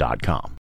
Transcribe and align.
Getshopware.com. 0.00 0.56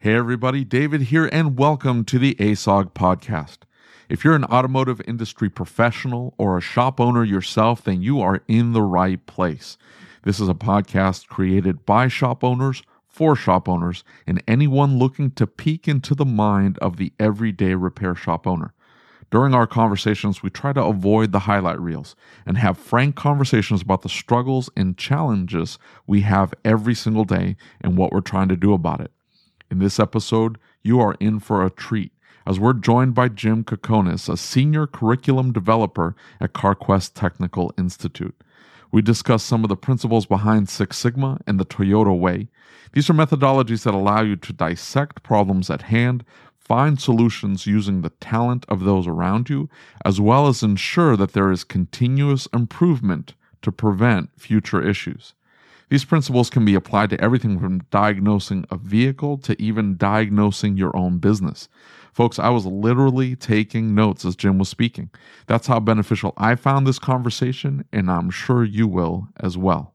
Hey 0.00 0.14
everybody, 0.14 0.64
David 0.64 1.02
here, 1.02 1.28
and 1.32 1.58
welcome 1.58 2.04
to 2.04 2.18
the 2.18 2.34
ASOG 2.36 2.92
podcast. 2.92 3.58
If 4.08 4.24
you're 4.24 4.36
an 4.36 4.44
automotive 4.44 5.02
industry 5.06 5.50
professional 5.50 6.34
or 6.38 6.56
a 6.56 6.62
shop 6.62 7.00
owner 7.00 7.24
yourself, 7.24 7.82
then 7.82 8.00
you 8.00 8.20
are 8.20 8.42
in 8.48 8.72
the 8.72 8.82
right 8.82 9.24
place. 9.26 9.76
This 10.22 10.40
is 10.40 10.48
a 10.48 10.54
podcast 10.54 11.26
created 11.26 11.84
by 11.84 12.08
shop 12.08 12.44
owners 12.44 12.82
for 13.06 13.34
shop 13.34 13.68
owners 13.68 14.04
and 14.26 14.42
anyone 14.46 14.98
looking 14.98 15.32
to 15.32 15.46
peek 15.46 15.88
into 15.88 16.14
the 16.14 16.24
mind 16.24 16.78
of 16.78 16.96
the 16.96 17.12
everyday 17.18 17.74
repair 17.74 18.14
shop 18.14 18.46
owner. 18.46 18.72
During 19.30 19.52
our 19.52 19.66
conversations, 19.66 20.42
we 20.42 20.48
try 20.48 20.72
to 20.72 20.82
avoid 20.82 21.32
the 21.32 21.40
highlight 21.40 21.78
reels 21.78 22.16
and 22.46 22.56
have 22.56 22.78
frank 22.78 23.14
conversations 23.14 23.82
about 23.82 24.02
the 24.02 24.08
struggles 24.08 24.70
and 24.74 24.96
challenges 24.96 25.78
we 26.06 26.22
have 26.22 26.54
every 26.64 26.94
single 26.94 27.24
day 27.24 27.56
and 27.80 27.98
what 27.98 28.10
we're 28.10 28.22
trying 28.22 28.48
to 28.48 28.56
do 28.56 28.72
about 28.72 29.00
it. 29.00 29.12
In 29.70 29.80
this 29.80 30.00
episode, 30.00 30.56
you 30.82 30.98
are 31.00 31.14
in 31.20 31.40
for 31.40 31.64
a 31.64 31.70
treat 31.70 32.12
as 32.46 32.58
we're 32.58 32.72
joined 32.72 33.14
by 33.14 33.28
Jim 33.28 33.62
Cokonis, 33.62 34.26
a 34.26 34.36
senior 34.38 34.86
curriculum 34.86 35.52
developer 35.52 36.16
at 36.40 36.54
CarQuest 36.54 37.12
Technical 37.12 37.74
Institute. 37.76 38.34
We 38.90 39.02
discuss 39.02 39.44
some 39.44 39.62
of 39.64 39.68
the 39.68 39.76
principles 39.76 40.24
behind 40.24 40.70
Six 40.70 40.96
Sigma 40.96 41.38
and 41.46 41.60
the 41.60 41.66
Toyota 41.66 42.18
Way. 42.18 42.48
These 42.92 43.10
are 43.10 43.14
methodologies 43.14 43.84
that 43.84 43.92
allow 43.92 44.22
you 44.22 44.34
to 44.36 44.52
dissect 44.54 45.22
problems 45.22 45.68
at 45.68 45.82
hand, 45.82 46.24
find 46.68 47.00
solutions 47.00 47.66
using 47.66 48.02
the 48.02 48.10
talent 48.20 48.66
of 48.68 48.84
those 48.84 49.06
around 49.06 49.48
you, 49.48 49.70
as 50.04 50.20
well 50.20 50.46
as 50.46 50.62
ensure 50.62 51.16
that 51.16 51.32
there 51.32 51.50
is 51.50 51.64
continuous 51.64 52.46
improvement 52.52 53.34
to 53.62 53.72
prevent 53.72 54.30
future 54.38 54.86
issues. 54.86 55.34
These 55.88 56.04
principles 56.04 56.50
can 56.50 56.66
be 56.66 56.74
applied 56.74 57.08
to 57.10 57.20
everything 57.20 57.58
from 57.58 57.80
diagnosing 57.90 58.66
a 58.70 58.76
vehicle 58.76 59.38
to 59.38 59.60
even 59.60 59.96
diagnosing 59.96 60.76
your 60.76 60.94
own 60.94 61.18
business. 61.18 61.68
Folks, 62.12 62.38
I 62.38 62.50
was 62.50 62.66
literally 62.66 63.34
taking 63.34 63.94
notes 63.94 64.26
as 64.26 64.36
Jim 64.36 64.58
was 64.58 64.68
speaking. 64.68 65.08
That's 65.46 65.66
how 65.66 65.80
beneficial 65.80 66.34
I 66.36 66.56
found 66.56 66.86
this 66.86 66.98
conversation, 66.98 67.86
and 67.92 68.10
I'm 68.10 68.28
sure 68.28 68.64
you 68.64 68.86
will 68.86 69.28
as 69.40 69.56
well. 69.56 69.94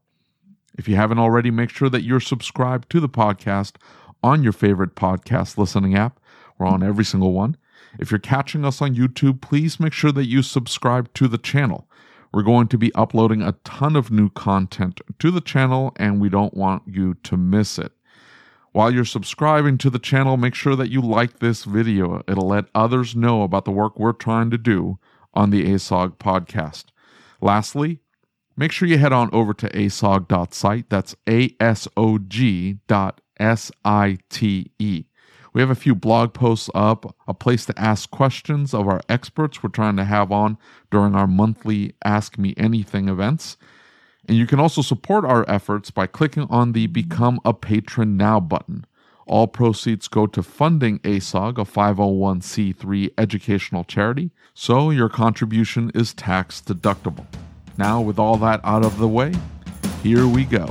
If 0.76 0.88
you 0.88 0.96
haven't 0.96 1.20
already, 1.20 1.52
make 1.52 1.70
sure 1.70 1.88
that 1.90 2.02
you're 2.02 2.18
subscribed 2.18 2.90
to 2.90 2.98
the 2.98 3.08
podcast 3.08 3.76
on 4.24 4.42
your 4.42 4.52
favorite 4.52 4.96
podcast 4.96 5.58
listening 5.58 5.94
app. 5.94 6.18
We're 6.58 6.66
on 6.66 6.82
every 6.82 7.04
single 7.04 7.32
one. 7.32 7.56
If 7.98 8.10
you're 8.10 8.18
catching 8.18 8.64
us 8.64 8.82
on 8.82 8.94
YouTube, 8.94 9.40
please 9.40 9.78
make 9.78 9.92
sure 9.92 10.12
that 10.12 10.26
you 10.26 10.42
subscribe 10.42 11.12
to 11.14 11.28
the 11.28 11.38
channel. 11.38 11.88
We're 12.32 12.42
going 12.42 12.68
to 12.68 12.78
be 12.78 12.94
uploading 12.94 13.42
a 13.42 13.52
ton 13.64 13.94
of 13.94 14.10
new 14.10 14.28
content 14.30 15.00
to 15.20 15.30
the 15.30 15.40
channel, 15.40 15.92
and 15.96 16.20
we 16.20 16.28
don't 16.28 16.54
want 16.54 16.82
you 16.86 17.14
to 17.14 17.36
miss 17.36 17.78
it. 17.78 17.92
While 18.72 18.90
you're 18.92 19.04
subscribing 19.04 19.78
to 19.78 19.90
the 19.90 20.00
channel, 20.00 20.36
make 20.36 20.56
sure 20.56 20.74
that 20.74 20.90
you 20.90 21.00
like 21.00 21.38
this 21.38 21.62
video. 21.62 22.24
It'll 22.26 22.48
let 22.48 22.64
others 22.74 23.14
know 23.14 23.44
about 23.44 23.64
the 23.64 23.70
work 23.70 24.00
we're 24.00 24.12
trying 24.12 24.50
to 24.50 24.58
do 24.58 24.98
on 25.32 25.50
the 25.50 25.64
ASOG 25.64 26.16
podcast. 26.16 26.86
Lastly, 27.40 28.00
make 28.56 28.72
sure 28.72 28.88
you 28.88 28.98
head 28.98 29.12
on 29.12 29.30
over 29.32 29.54
to 29.54 29.68
asog.site. 29.68 30.90
That's 30.90 31.14
A 31.28 31.54
S 31.60 31.86
O 31.96 32.18
G 32.18 32.78
dot 32.88 33.20
S 33.38 33.70
I 33.84 34.18
T 34.28 34.72
E. 34.80 35.04
We 35.54 35.60
have 35.60 35.70
a 35.70 35.76
few 35.76 35.94
blog 35.94 36.34
posts 36.34 36.68
up, 36.74 37.14
a 37.28 37.32
place 37.32 37.64
to 37.66 37.80
ask 37.80 38.10
questions 38.10 38.74
of 38.74 38.88
our 38.88 39.00
experts 39.08 39.62
we're 39.62 39.70
trying 39.70 39.96
to 39.96 40.04
have 40.04 40.32
on 40.32 40.58
during 40.90 41.14
our 41.14 41.28
monthly 41.28 41.94
Ask 42.04 42.36
Me 42.36 42.54
Anything 42.56 43.08
events. 43.08 43.56
And 44.26 44.36
you 44.36 44.46
can 44.48 44.58
also 44.58 44.82
support 44.82 45.24
our 45.24 45.48
efforts 45.48 45.92
by 45.92 46.08
clicking 46.08 46.48
on 46.50 46.72
the 46.72 46.88
Become 46.88 47.38
a 47.44 47.54
Patron 47.54 48.16
Now 48.16 48.40
button. 48.40 48.84
All 49.26 49.46
proceeds 49.46 50.08
go 50.08 50.26
to 50.26 50.42
funding 50.42 50.98
ASOG, 51.00 51.56
a 51.58 51.64
501c3 51.64 53.12
educational 53.16 53.84
charity, 53.84 54.32
so 54.54 54.90
your 54.90 55.08
contribution 55.08 55.92
is 55.94 56.12
tax 56.14 56.60
deductible. 56.60 57.26
Now, 57.78 58.00
with 58.00 58.18
all 58.18 58.36
that 58.38 58.60
out 58.64 58.84
of 58.84 58.98
the 58.98 59.08
way, 59.08 59.32
here 60.02 60.26
we 60.26 60.44
go. 60.44 60.68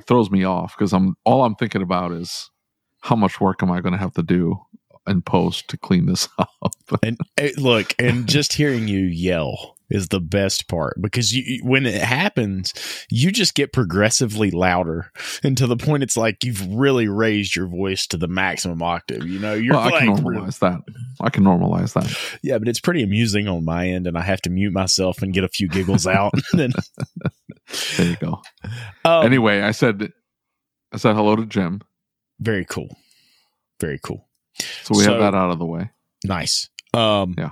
It, 0.00 0.06
throws 0.06 0.30
me 0.30 0.44
off 0.44 0.74
because 0.76 0.92
I'm 0.92 1.14
all 1.24 1.44
I'm 1.44 1.54
thinking 1.54 1.82
about 1.82 2.12
is 2.12 2.50
how 3.00 3.16
much 3.16 3.40
work 3.40 3.62
am 3.62 3.70
I 3.70 3.80
going 3.80 3.92
to 3.92 3.98
have 3.98 4.12
to 4.14 4.22
do 4.22 4.60
in 5.06 5.22
post 5.22 5.68
to 5.68 5.78
clean 5.78 6.06
this 6.06 6.28
up. 6.38 6.74
And 7.02 7.18
eh, 7.38 7.52
look, 7.56 7.94
and 7.98 8.26
just 8.28 8.52
hearing 8.52 8.88
you 8.88 9.00
yell 9.00 9.76
is 9.90 10.08
the 10.08 10.20
best 10.20 10.68
part 10.68 10.96
because 11.00 11.34
you, 11.34 11.60
when 11.64 11.84
it 11.84 12.00
happens, 12.02 12.72
you 13.10 13.30
just 13.32 13.54
get 13.54 13.72
progressively 13.72 14.50
louder, 14.50 15.10
and 15.42 15.56
to 15.58 15.66
the 15.66 15.76
point 15.76 16.02
it's 16.02 16.16
like 16.16 16.44
you've 16.44 16.64
really 16.72 17.08
raised 17.08 17.56
your 17.56 17.66
voice 17.66 18.06
to 18.08 18.16
the 18.16 18.28
maximum 18.28 18.82
octave. 18.82 19.26
You 19.26 19.38
know, 19.38 19.54
you're 19.54 19.74
well, 19.74 19.92
I 19.94 19.98
can 20.00 20.16
normalize 20.16 20.58
that. 20.60 20.80
I 21.20 21.30
can 21.30 21.44
normalize 21.44 21.92
that. 21.94 22.38
yeah, 22.42 22.58
but 22.58 22.68
it's 22.68 22.80
pretty 22.80 23.02
amusing 23.02 23.48
on 23.48 23.64
my 23.64 23.88
end, 23.88 24.06
and 24.06 24.16
I 24.16 24.22
have 24.22 24.40
to 24.42 24.50
mute 24.50 24.72
myself 24.72 25.22
and 25.22 25.34
get 25.34 25.44
a 25.44 25.48
few 25.48 25.68
giggles 25.68 26.06
out. 26.06 26.32
then, 26.52 26.72
There 27.96 28.06
you 28.06 28.16
go. 28.16 28.40
um, 29.04 29.24
anyway, 29.24 29.60
I 29.60 29.70
said 29.72 30.12
I 30.92 30.96
said 30.96 31.14
hello 31.14 31.36
to 31.36 31.46
Jim, 31.46 31.80
very 32.40 32.64
cool, 32.64 32.96
very 33.80 33.98
cool. 34.02 34.28
so 34.82 34.96
we 34.98 35.04
So- 35.04 35.12
have 35.12 35.20
that 35.20 35.34
out 35.36 35.50
of 35.50 35.58
the 35.58 35.66
way. 35.66 35.90
Nice. 36.24 36.68
Um, 36.92 37.34
Yeah. 37.38 37.50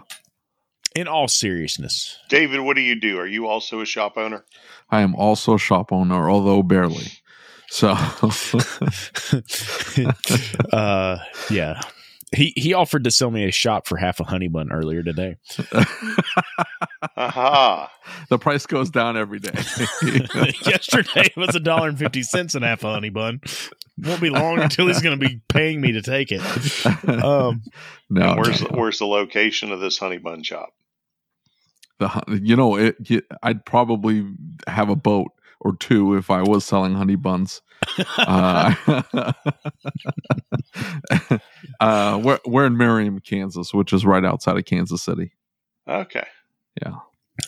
In 0.99 1.07
all 1.07 1.29
seriousness, 1.29 2.19
David, 2.29 2.59
what 2.59 2.75
do 2.75 2.83
you 2.83 2.99
do? 2.99 3.21
Are 3.21 3.27
you 3.27 3.47
also 3.47 3.81
a 3.81 3.87
shop 3.87 4.15
owner? 4.17 4.45
I 4.91 5.03
am 5.03 5.15
also 5.15 5.55
a 5.55 5.59
shop 5.59 5.93
owner, 5.93 6.29
although 6.29 6.65
barely. 6.65 7.07
So 7.69 7.91
uh, 10.73 11.19
yeah. 11.51 11.81
He 12.35 12.53
he 12.57 12.75
offered 12.75 13.05
to 13.05 13.13
sell 13.13 13.31
me 13.31 13.45
a 13.45 13.53
shop 13.53 13.87
for 13.87 13.97
half 13.97 14.19
a 14.19 14.25
honey 14.25 14.49
bun 14.49 14.73
earlier 14.73 15.05
today. 15.05 15.37
Aha. 17.17 17.93
the 18.29 18.39
price 18.41 18.67
goes 18.67 18.91
down 18.91 19.17
every 19.17 19.39
day. 19.39 19.53
Yesterday 20.67 21.27
it 21.27 21.37
was 21.37 21.55
a 21.55 21.61
dollar 21.61 21.91
and 21.91 21.99
fifty 21.99 22.25
cents 22.25 22.57
and 22.57 22.65
half 22.65 22.83
a 22.83 22.91
honey 22.91 23.11
bun. 23.11 23.41
Won't 23.99 24.21
be 24.21 24.31
long 24.31 24.59
until 24.59 24.89
he's 24.89 25.01
going 25.01 25.17
to 25.17 25.29
be 25.29 25.41
paying 25.49 25.81
me 25.81 25.93
to 25.93 26.03
take 26.03 26.33
it. 26.33 26.41
Um, 27.09 27.63
no, 28.11 28.35
where's 28.35 28.63
no, 28.63 28.69
no. 28.73 28.81
where's 28.81 28.99
the 28.99 29.07
location 29.07 29.71
of 29.71 29.79
this 29.79 29.97
honey 29.97 30.19
bun 30.19 30.43
shop? 30.43 30.73
The 31.99 32.41
you 32.43 32.57
know 32.57 32.77
it, 32.77 32.97
you- 33.09 33.23
I'd 33.43 33.65
probably 33.65 34.27
have 34.67 34.89
a 34.89 34.97
boat 34.97 35.29
or 35.61 35.77
two 35.77 36.17
if 36.17 36.31
I 36.31 36.43
was 36.43 36.65
selling 36.65 36.95
honey 36.95 37.17
buns. 37.17 37.63
Uh, 38.19 38.75
uh, 41.81 42.21
we're 42.23 42.39
we're 42.47 42.67
in 42.67 42.77
Merriam, 42.77 43.21
Kansas, 43.21 43.73
which 43.75 43.93
is 43.93 44.05
right 44.05 44.25
outside 44.25 44.57
of 44.57 44.65
Kansas 44.65 45.03
City. 45.03 45.33
Okay. 45.89 46.27
Yeah. 46.81 46.97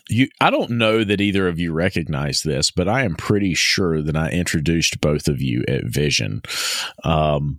You, 0.08 0.28
I 0.40 0.50
don't 0.50 0.70
know 0.70 1.02
that 1.02 1.20
either 1.20 1.48
of 1.48 1.58
you 1.58 1.72
recognize 1.72 2.42
this, 2.42 2.70
but 2.70 2.88
I 2.88 3.02
am 3.02 3.16
pretty 3.16 3.54
sure 3.54 4.00
that 4.02 4.16
I 4.16 4.30
introduced 4.30 5.00
both 5.00 5.26
of 5.26 5.42
you 5.42 5.64
at 5.66 5.84
Vision. 5.84 6.42
Um, 7.02 7.58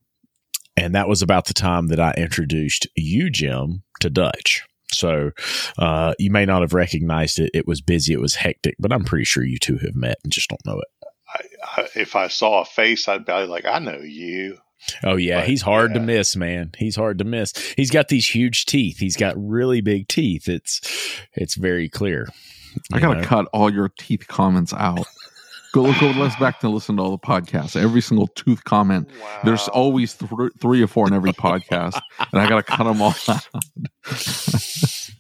and 0.78 0.96
that 0.96 1.10
was 1.10 1.22
about 1.22 1.46
the 1.46 1.54
time 1.54 1.88
that 1.88 2.00
I 2.00 2.14
introduced 2.16 2.88
you, 2.96 3.30
Jim, 3.30 3.84
to 4.00 4.10
Dutch. 4.10 4.66
So 4.94 5.32
uh, 5.78 6.14
you 6.20 6.32
may 6.32 6.46
not 6.46 6.62
have 6.62 6.74
recognized 6.74 7.40
it. 7.40 7.52
It 7.54 7.68
was 7.68 7.82
busy, 7.82 8.14
it 8.14 8.22
was 8.22 8.36
hectic, 8.36 8.76
but 8.80 8.92
I'm 8.92 9.04
pretty 9.04 9.26
sure 9.26 9.44
you 9.44 9.58
two 9.58 9.78
have 9.78 9.96
met 9.96 10.18
and 10.24 10.32
just 10.32 10.50
don't 10.50 10.66
know 10.66 10.80
it. 10.80 11.08
I, 11.34 11.82
I, 11.82 11.88
if 11.96 12.16
I 12.16 12.28
saw 12.28 12.62
a 12.62 12.66
face, 12.66 13.08
I'd 13.08 13.26
be 13.26 13.32
like, 13.32 13.66
I 13.66 13.80
know 13.80 14.00
you. 14.00 14.58
Oh 15.04 15.16
yeah, 15.16 15.42
But, 15.42 15.48
he's 15.48 15.62
hard 15.62 15.94
to 15.94 16.00
miss, 16.00 16.36
man. 16.36 16.72
He's 16.78 16.96
hard 16.96 17.20
to 17.20 17.24
miss. 17.24 17.54
He's 17.78 17.92
got 17.92 18.08
these 18.08 18.28
huge 18.28 18.66
teeth. 18.66 18.98
He's 18.98 19.16
got 19.16 19.36
really 19.38 19.82
big 19.82 20.08
teeth. 20.08 20.50
It's 20.50 20.82
it's 21.34 21.56
very 21.56 21.88
clear. 21.88 22.28
I 22.92 23.00
gotta 23.00 23.22
know? 23.22 23.28
cut 23.28 23.46
all 23.54 23.72
your 23.72 23.90
teeth 23.90 24.28
comments 24.28 24.74
out. 24.74 25.06
Go 25.74 25.84
go 26.00 26.12
let's 26.12 26.36
back 26.36 26.60
to 26.62 26.70
listen 26.70 26.98
to 26.98 27.02
all 27.04 27.12
the 27.12 27.18
podcasts. 27.18 27.82
Every 27.82 28.02
single 28.02 28.28
tooth 28.28 28.64
comment. 28.66 29.10
Wow. 29.22 29.40
There's 29.46 29.68
always 29.70 30.14
th- 30.16 30.30
three 30.60 30.82
or 30.82 30.88
four 30.88 31.08
in 31.08 31.14
every 31.14 31.32
podcast, 31.32 32.00
and 32.32 32.42
I 32.42 32.50
gotta 32.50 32.64
cut 32.64 32.84
them 32.84 33.02
all 33.02 33.16
out. 33.28 33.48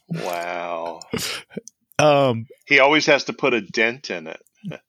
Wow. 0.10 1.00
Um. 2.00 2.48
He 2.66 2.80
always 2.80 3.06
has 3.06 3.26
to 3.26 3.34
put 3.34 3.54
a 3.54 3.62
dent 3.62 4.10
in 4.10 4.28
it. 4.28 4.42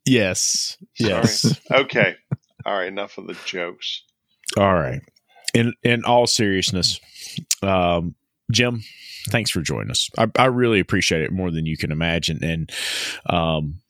Yes. 0.04 0.76
Yes. 0.98 1.60
Okay. 1.70 2.16
All 2.66 2.74
right. 2.74 2.88
Enough 2.88 3.18
of 3.18 3.26
the 3.26 3.36
jokes. 3.44 4.02
All 4.56 4.74
right. 4.74 5.00
In 5.54 5.74
in 5.82 6.04
all 6.04 6.26
seriousness, 6.26 6.98
um, 7.62 8.14
Jim, 8.50 8.82
thanks 9.30 9.50
for 9.50 9.60
joining 9.60 9.90
us. 9.90 10.08
I, 10.18 10.26
I 10.38 10.46
really 10.46 10.80
appreciate 10.80 11.22
it 11.22 11.30
more 11.32 11.50
than 11.50 11.66
you 11.66 11.76
can 11.76 11.92
imagine, 11.92 12.42
and 12.42 12.70
um, 13.26 13.81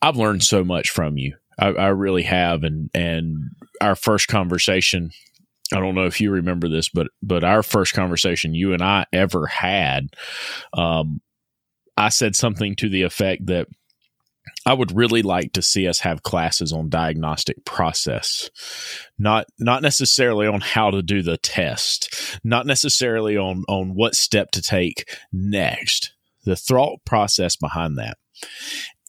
I've 0.00 0.16
learned 0.16 0.42
so 0.42 0.64
much 0.64 0.90
from 0.90 1.16
you. 1.18 1.36
I, 1.58 1.68
I 1.68 1.88
really 1.88 2.22
have, 2.22 2.62
and 2.62 2.90
and 2.94 3.50
our 3.80 3.96
first 3.96 4.28
conversation. 4.28 5.10
I 5.72 5.80
don't 5.80 5.94
know 5.94 6.06
if 6.06 6.20
you 6.20 6.30
remember 6.30 6.68
this, 6.68 6.88
but 6.88 7.08
but 7.22 7.44
our 7.44 7.62
first 7.62 7.92
conversation 7.92 8.54
you 8.54 8.72
and 8.72 8.82
I 8.82 9.06
ever 9.12 9.46
had, 9.46 10.08
um, 10.72 11.20
I 11.96 12.08
said 12.08 12.36
something 12.36 12.74
to 12.76 12.88
the 12.88 13.02
effect 13.02 13.46
that 13.46 13.66
I 14.64 14.72
would 14.72 14.96
really 14.96 15.22
like 15.22 15.52
to 15.54 15.62
see 15.62 15.88
us 15.88 16.00
have 16.00 16.22
classes 16.22 16.72
on 16.72 16.88
diagnostic 16.88 17.64
process, 17.64 18.50
not 19.18 19.46
not 19.58 19.82
necessarily 19.82 20.46
on 20.46 20.60
how 20.60 20.90
to 20.90 21.02
do 21.02 21.22
the 21.22 21.36
test, 21.36 22.38
not 22.44 22.66
necessarily 22.66 23.36
on 23.36 23.64
on 23.68 23.94
what 23.94 24.14
step 24.14 24.50
to 24.52 24.62
take 24.62 25.08
next. 25.32 26.14
The 26.44 26.56
thought 26.56 27.04
process 27.04 27.56
behind 27.56 27.98
that, 27.98 28.16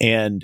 and 0.01 0.43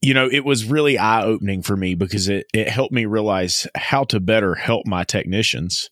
you 0.00 0.14
know, 0.14 0.28
it 0.30 0.44
was 0.44 0.64
really 0.64 0.98
eye 0.98 1.24
opening 1.24 1.62
for 1.62 1.76
me 1.76 1.94
because 1.94 2.28
it 2.28 2.46
it 2.54 2.68
helped 2.68 2.92
me 2.92 3.04
realize 3.04 3.66
how 3.74 4.04
to 4.04 4.20
better 4.20 4.54
help 4.54 4.86
my 4.86 5.04
technicians. 5.04 5.90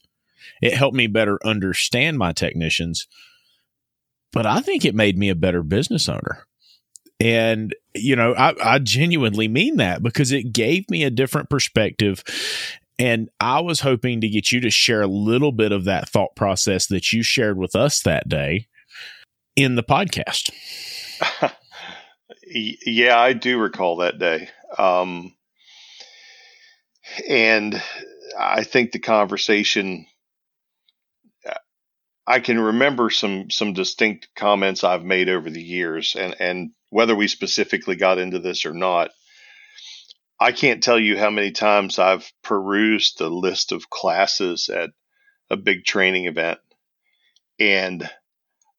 It 0.63 0.75
helped 0.75 0.97
me 0.97 1.07
better 1.07 1.39
understand 1.45 2.19
my 2.19 2.33
technicians, 2.33 3.07
but 4.33 4.47
I 4.47 4.61
think 4.61 4.85
it 4.85 4.95
made 4.95 5.19
me 5.19 5.29
a 5.29 5.35
better 5.35 5.63
business 5.63 6.09
owner. 6.09 6.47
And, 7.19 7.75
you 7.95 8.15
know, 8.15 8.35
I, 8.35 8.55
I 8.63 8.79
genuinely 8.79 9.49
mean 9.49 9.77
that 9.79 10.03
because 10.03 10.33
it 10.33 10.53
gave 10.53 10.89
me 10.91 11.05
a 11.05 11.11
different 11.11 11.49
perspective. 11.49 12.23
And 12.99 13.31
I 13.41 13.61
was 13.61 13.81
hoping 13.81 14.21
to 14.21 14.29
get 14.29 14.53
you 14.53 14.61
to 14.61 14.71
share 14.71 15.03
a 15.03 15.07
little 15.07 15.53
bit 15.53 15.73
of 15.73 15.85
that 15.85 16.09
thought 16.09 16.37
process 16.37 16.87
that 16.89 17.13
you 17.13 17.23
shared 17.23 17.59
with 17.59 17.75
us 17.75 18.03
that 18.03 18.29
day 18.29 18.69
in 19.57 19.77
the 19.77 19.83
podcast. 19.83 20.51
Yeah, 22.47 23.19
I 23.19 23.33
do 23.33 23.59
recall 23.59 23.97
that 23.99 24.19
day. 24.19 24.49
Um, 24.79 25.35
and 27.29 27.81
I 28.39 28.65
think 28.65 28.93
the 28.93 28.99
conversation, 28.99 30.07
I 32.27 32.41
can 32.41 32.59
remember 32.59 33.11
some, 33.11 33.51
some 33.51 33.73
distinct 33.73 34.29
comments 34.37 34.85
I've 34.85 35.05
made 35.05 35.29
over 35.29 35.51
the 35.51 35.63
years 35.63 36.17
and, 36.17 36.37
and 36.41 36.71
whether 36.91 37.15
we 37.17 37.29
specifically 37.29 37.97
got 37.97 38.19
into 38.19 38.39
this 38.39 38.65
or 38.65 38.73
not, 38.75 39.11
I 40.39 40.53
can't 40.53 40.83
tell 40.83 40.99
you 40.99 41.19
how 41.19 41.31
many 41.31 41.51
times 41.51 41.99
I've 41.99 42.31
perused 42.43 43.19
the 43.19 43.29
list 43.31 43.73
of 43.73 43.91
classes 43.91 44.69
at 44.69 44.91
a 45.51 45.57
big 45.57 45.85
training 45.85 46.27
event 46.27 46.59
and 47.59 48.09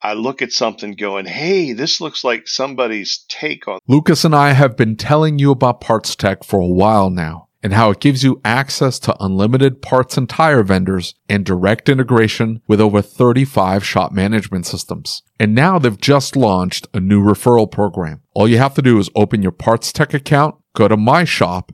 I 0.01 0.13
look 0.13 0.41
at 0.41 0.51
something 0.51 0.95
going, 0.95 1.25
Hey, 1.25 1.73
this 1.73 1.99
looks 1.99 2.23
like 2.23 2.47
somebody's 2.47 3.25
take 3.29 3.67
on 3.67 3.79
Lucas 3.87 4.23
and 4.23 4.35
I 4.35 4.53
have 4.53 4.77
been 4.77 4.95
telling 4.95 5.39
you 5.39 5.51
about 5.51 5.81
Parts 5.81 6.15
Tech 6.15 6.43
for 6.43 6.59
a 6.59 6.67
while 6.67 7.09
now 7.09 7.47
and 7.63 7.73
how 7.73 7.89
it 7.89 7.99
gives 7.99 8.23
you 8.23 8.39
access 8.45 8.99
to 8.99 9.15
unlimited 9.19 9.81
parts 9.81 10.17
and 10.17 10.29
tire 10.29 10.63
vendors 10.63 11.15
and 11.27 11.45
direct 11.45 11.89
integration 11.89 12.61
with 12.67 12.79
over 12.79 13.01
35 13.01 13.83
shop 13.83 14.11
management 14.11 14.65
systems. 14.65 15.23
And 15.39 15.55
now 15.55 15.79
they've 15.79 15.99
just 15.99 16.35
launched 16.35 16.87
a 16.93 16.99
new 16.99 17.21
referral 17.21 17.69
program. 17.69 18.21
All 18.33 18.47
you 18.47 18.57
have 18.57 18.75
to 18.75 18.81
do 18.81 18.99
is 18.99 19.09
open 19.15 19.41
your 19.41 19.51
Parts 19.51 19.91
Tech 19.91 20.13
account, 20.13 20.55
go 20.75 20.87
to 20.87 20.95
My 20.95 21.23
Shop, 21.23 21.71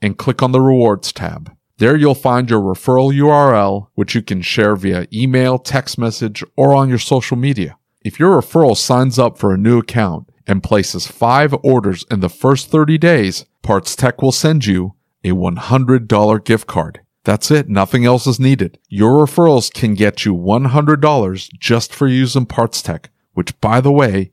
and 0.00 0.18
click 0.18 0.42
on 0.42 0.52
the 0.52 0.60
Rewards 0.60 1.12
tab. 1.12 1.50
There 1.82 1.96
you'll 1.96 2.14
find 2.14 2.48
your 2.48 2.60
referral 2.60 3.12
URL, 3.12 3.88
which 3.96 4.14
you 4.14 4.22
can 4.22 4.40
share 4.40 4.76
via 4.76 5.08
email, 5.12 5.58
text 5.58 5.98
message, 5.98 6.44
or 6.56 6.72
on 6.72 6.88
your 6.88 7.00
social 7.00 7.36
media. 7.36 7.76
If 8.02 8.20
your 8.20 8.40
referral 8.40 8.76
signs 8.76 9.18
up 9.18 9.36
for 9.36 9.52
a 9.52 9.58
new 9.58 9.80
account 9.80 10.28
and 10.46 10.62
places 10.62 11.08
five 11.08 11.52
orders 11.64 12.04
in 12.08 12.20
the 12.20 12.28
first 12.28 12.68
30 12.68 12.98
days, 12.98 13.46
Parts 13.62 13.96
Tech 13.96 14.22
will 14.22 14.30
send 14.30 14.64
you 14.64 14.94
a 15.24 15.30
$100 15.30 16.44
gift 16.44 16.68
card. 16.68 17.00
That's 17.24 17.50
it. 17.50 17.68
Nothing 17.68 18.04
else 18.04 18.28
is 18.28 18.38
needed. 18.38 18.78
Your 18.88 19.26
referrals 19.26 19.68
can 19.74 19.94
get 19.94 20.24
you 20.24 20.36
$100 20.36 21.50
just 21.58 21.92
for 21.92 22.06
using 22.06 22.46
Parts 22.46 22.80
Tech, 22.80 23.10
which 23.32 23.60
by 23.60 23.80
the 23.80 23.90
way, 23.90 24.30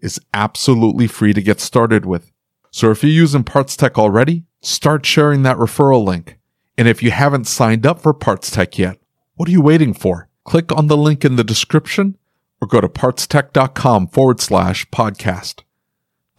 is 0.00 0.20
absolutely 0.34 1.06
free 1.06 1.32
to 1.32 1.40
get 1.40 1.60
started 1.60 2.04
with. 2.04 2.30
So 2.70 2.90
if 2.90 3.02
you're 3.02 3.10
using 3.10 3.42
Parts 3.42 3.74
Tech 3.74 3.96
already, 3.96 4.44
start 4.60 5.06
sharing 5.06 5.44
that 5.44 5.56
referral 5.56 6.04
link. 6.04 6.36
And 6.80 6.88
if 6.88 7.02
you 7.02 7.10
haven't 7.10 7.46
signed 7.46 7.84
up 7.84 8.00
for 8.00 8.14
Parts 8.14 8.50
Tech 8.50 8.78
yet, 8.78 8.96
what 9.34 9.50
are 9.50 9.52
you 9.52 9.60
waiting 9.60 9.92
for? 9.92 10.30
Click 10.44 10.72
on 10.72 10.86
the 10.86 10.96
link 10.96 11.26
in 11.26 11.36
the 11.36 11.44
description 11.44 12.16
or 12.58 12.66
go 12.66 12.80
to 12.80 12.88
partstech.com 12.88 14.08
forward 14.08 14.40
slash 14.40 14.88
podcast. 14.88 15.60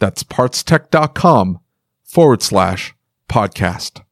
That's 0.00 0.24
partstech.com 0.24 1.60
forward 2.02 2.42
slash 2.42 2.92
podcast. 3.28 4.02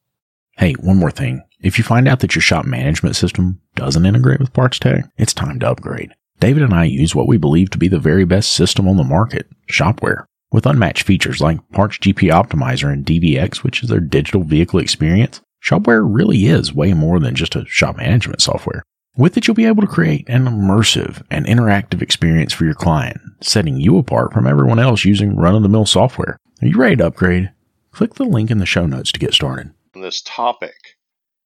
Hey, 0.53 0.75
one 0.75 0.99
more 0.99 1.11
thing. 1.11 1.43
If 1.59 1.79
you 1.79 1.83
find 1.83 2.07
out 2.07 2.21
that 2.21 2.37
your 2.37 2.43
shop 2.43 2.65
management 2.65 3.17
system 3.17 3.61
doesn't 3.75 4.07
integrate 4.07 4.39
with 4.39 4.53
Parts 4.53 4.79
Tech, 4.79 5.11
it's 5.19 5.35
time 5.35 5.59
to 5.59 5.69
upgrade. 5.69 6.15
David 6.39 6.63
and 6.63 6.73
I 6.73 6.85
use 6.85 7.13
what 7.13 7.27
we 7.27 7.39
believe 7.39 7.71
to 7.71 7.79
be 7.79 7.89
the 7.89 7.99
very 7.99 8.25
best 8.25 8.53
system 8.53 8.87
on 8.87 8.97
the 8.97 9.03
market, 9.03 9.49
Shopware. 9.69 10.27
With 10.53 10.67
unmatched 10.67 11.03
features 11.03 11.41
like 11.41 11.59
Parts 11.73 11.99
GP 11.99 12.31
Optimizer 12.31 12.93
and 12.93 13.05
DVX, 13.05 13.65
which 13.65 13.83
is 13.83 13.89
their 13.89 13.99
digital 13.99 14.45
vehicle 14.45 14.79
experience, 14.79 15.41
Shopware 15.63 16.07
really 16.07 16.47
is 16.47 16.75
way 16.75 16.95
more 16.95 17.21
than 17.21 17.35
just 17.35 17.55
a 17.55 17.67
shop 17.67 17.97
management 17.97 18.41
software. 18.41 18.83
With 19.17 19.37
it, 19.37 19.47
you'll 19.47 19.55
be 19.55 19.67
able 19.67 19.83
to 19.83 19.89
create 19.89 20.29
an 20.29 20.47
immersive 20.47 21.23
and 21.31 21.45
interactive 21.47 22.01
experience 22.01 22.53
for 22.53 22.65
your 22.65 22.75
client, 22.75 23.21
setting 23.41 23.77
you 23.77 23.99
apart 23.99 24.33
from 24.33 24.47
everyone 24.47 24.79
else 24.79 25.05
using 25.05 25.37
run 25.37 25.55
of 25.55 25.63
the 25.63 25.69
mill 25.69 25.85
software. 25.85 26.39
Are 26.63 26.67
you 26.67 26.77
ready 26.77 26.97
to 26.97 27.09
upgrade? 27.09 27.51
Click 27.91 28.15
the 28.15 28.25
link 28.25 28.51
in 28.51 28.59
the 28.59 28.67
show 28.67 28.87
notes 28.87 29.13
to 29.13 29.21
get 29.21 29.35
started. 29.35 29.73
this 29.95 30.23
topic. 30.23 30.97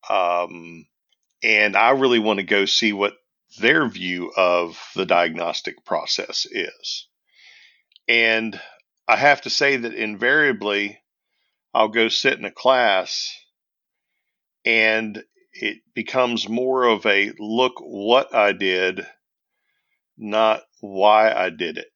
Um, 0.08 0.86
and 1.42 1.76
I 1.76 1.90
really 1.90 2.18
want 2.18 2.38
to 2.38 2.44
go 2.44 2.66
see 2.66 2.92
what 2.92 3.14
their 3.58 3.88
view 3.88 4.32
of 4.36 4.78
the 4.94 5.06
diagnostic 5.06 5.84
process 5.84 6.46
is. 6.50 7.08
And 8.06 8.60
I 9.08 9.16
have 9.16 9.42
to 9.42 9.50
say 9.50 9.76
that 9.76 9.94
invariably, 9.94 10.98
I'll 11.72 11.88
go 11.88 12.08
sit 12.08 12.38
in 12.38 12.44
a 12.44 12.50
class, 12.50 13.32
and 14.64 15.22
it 15.52 15.78
becomes 15.94 16.48
more 16.48 16.84
of 16.84 17.06
a 17.06 17.32
look 17.38 17.74
what 17.80 18.34
I 18.34 18.52
did, 18.52 19.06
not 20.18 20.62
why 20.80 21.32
I 21.32 21.50
did 21.50 21.78
it. 21.78 21.88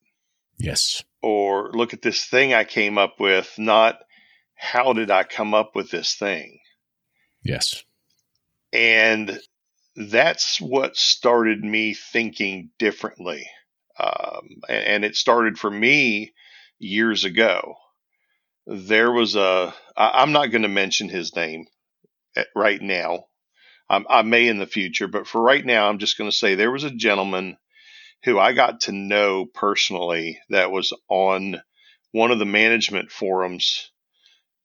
Yes. 0.58 1.02
Or 1.22 1.70
look 1.72 1.92
at 1.92 2.02
this 2.02 2.24
thing 2.24 2.54
I 2.54 2.64
came 2.64 2.98
up 2.98 3.18
with, 3.18 3.52
not 3.58 3.98
how 4.54 4.92
did 4.92 5.10
I 5.10 5.24
come 5.24 5.54
up 5.54 5.74
with 5.74 5.90
this 5.90 6.14
thing. 6.14 6.58
Yes. 7.42 7.82
And 8.72 9.40
that's 9.96 10.60
what 10.60 10.96
started 10.96 11.64
me 11.64 11.94
thinking 11.94 12.70
differently. 12.78 13.48
Um, 13.98 14.48
and, 14.68 14.84
and 14.84 15.04
it 15.04 15.16
started 15.16 15.58
for 15.58 15.70
me 15.70 16.32
years 16.78 17.24
ago. 17.24 17.74
There 18.66 19.10
was 19.10 19.34
a, 19.34 19.74
I, 19.96 20.22
I'm 20.22 20.32
not 20.32 20.50
going 20.50 20.62
to 20.62 20.68
mention 20.68 21.08
his 21.08 21.34
name 21.34 21.66
right 22.54 22.80
now. 22.80 23.26
I, 23.88 24.02
I 24.08 24.22
may 24.22 24.48
in 24.48 24.58
the 24.58 24.66
future, 24.66 25.08
but 25.08 25.26
for 25.26 25.40
right 25.40 25.64
now, 25.64 25.88
I'm 25.88 25.98
just 25.98 26.18
going 26.18 26.30
to 26.30 26.36
say 26.36 26.54
there 26.54 26.70
was 26.70 26.84
a 26.84 26.90
gentleman 26.90 27.56
who 28.24 28.38
I 28.38 28.52
got 28.52 28.80
to 28.82 28.92
know 28.92 29.46
personally 29.46 30.40
that 30.50 30.70
was 30.70 30.92
on 31.08 31.60
one 32.12 32.30
of 32.30 32.38
the 32.38 32.46
management 32.46 33.10
forums 33.10 33.90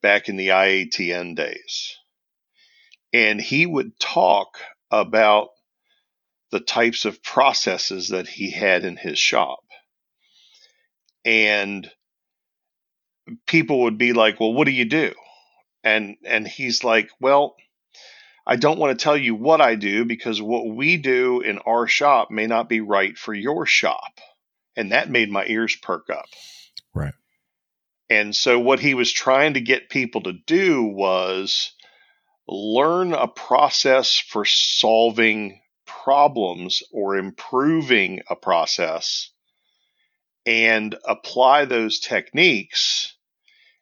back 0.02 0.30
in 0.30 0.38
the 0.38 0.50
IATN 0.50 1.36
days. 1.36 1.96
And 3.14 3.40
he 3.40 3.66
would 3.66 4.00
talk 4.00 4.60
about 4.90 5.50
the 6.52 6.60
types 6.60 7.06
of 7.06 7.24
processes 7.24 8.10
that 8.10 8.28
he 8.28 8.52
had 8.52 8.86
in 8.86 8.98
his 8.98 9.18
shop. 9.18 9.64
And 11.26 11.90
people 13.48 13.82
would 13.82 13.98
be 13.98 14.14
like, 14.14 14.40
"Well, 14.40 14.54
what 14.54 14.66
do 14.66 14.72
you 14.72 14.86
do?" 14.86 15.14
And 15.84 16.18
and 16.26 16.48
he's 16.48 16.84
like, 16.84 17.10
"Well, 17.20 17.56
I 18.46 18.56
don't 18.58 18.80
want 18.80 18.98
to 18.98 19.04
tell 19.04 19.18
you 19.18 19.36
what 19.36 19.62
I 19.62 19.76
do 19.76 20.06
because 20.06 20.42
what 20.42 20.68
we 20.68 20.98
do 20.98 21.42
in 21.42 21.60
our 21.60 21.88
shop 21.88 22.30
may 22.32 22.48
not 22.48 22.70
be 22.70 22.82
right 22.82 23.18
for 23.18 23.34
your 23.34 23.66
shop." 23.66 24.20
And 24.76 24.92
that 24.92 25.10
made 25.10 25.32
my 25.32 25.46
ears 25.46 25.76
perk 25.76 26.10
up. 26.10 26.26
Right. 26.94 27.14
And 28.10 28.36
so 28.36 28.60
what 28.60 28.80
he 28.80 28.94
was 28.94 29.12
trying 29.12 29.54
to 29.54 29.62
get 29.62 29.90
people 29.90 30.22
to 30.24 30.34
do 30.34 30.84
was 30.84 31.74
learn 32.48 33.14
a 33.14 33.28
process 33.28 34.20
for 34.20 34.46
solving 34.46 35.62
problems 35.86 36.84
or 36.92 37.18
improving 37.18 38.22
a 38.30 38.36
process 38.36 39.30
and 40.46 40.96
apply 41.06 41.66
those 41.66 42.00
techniques 42.00 43.16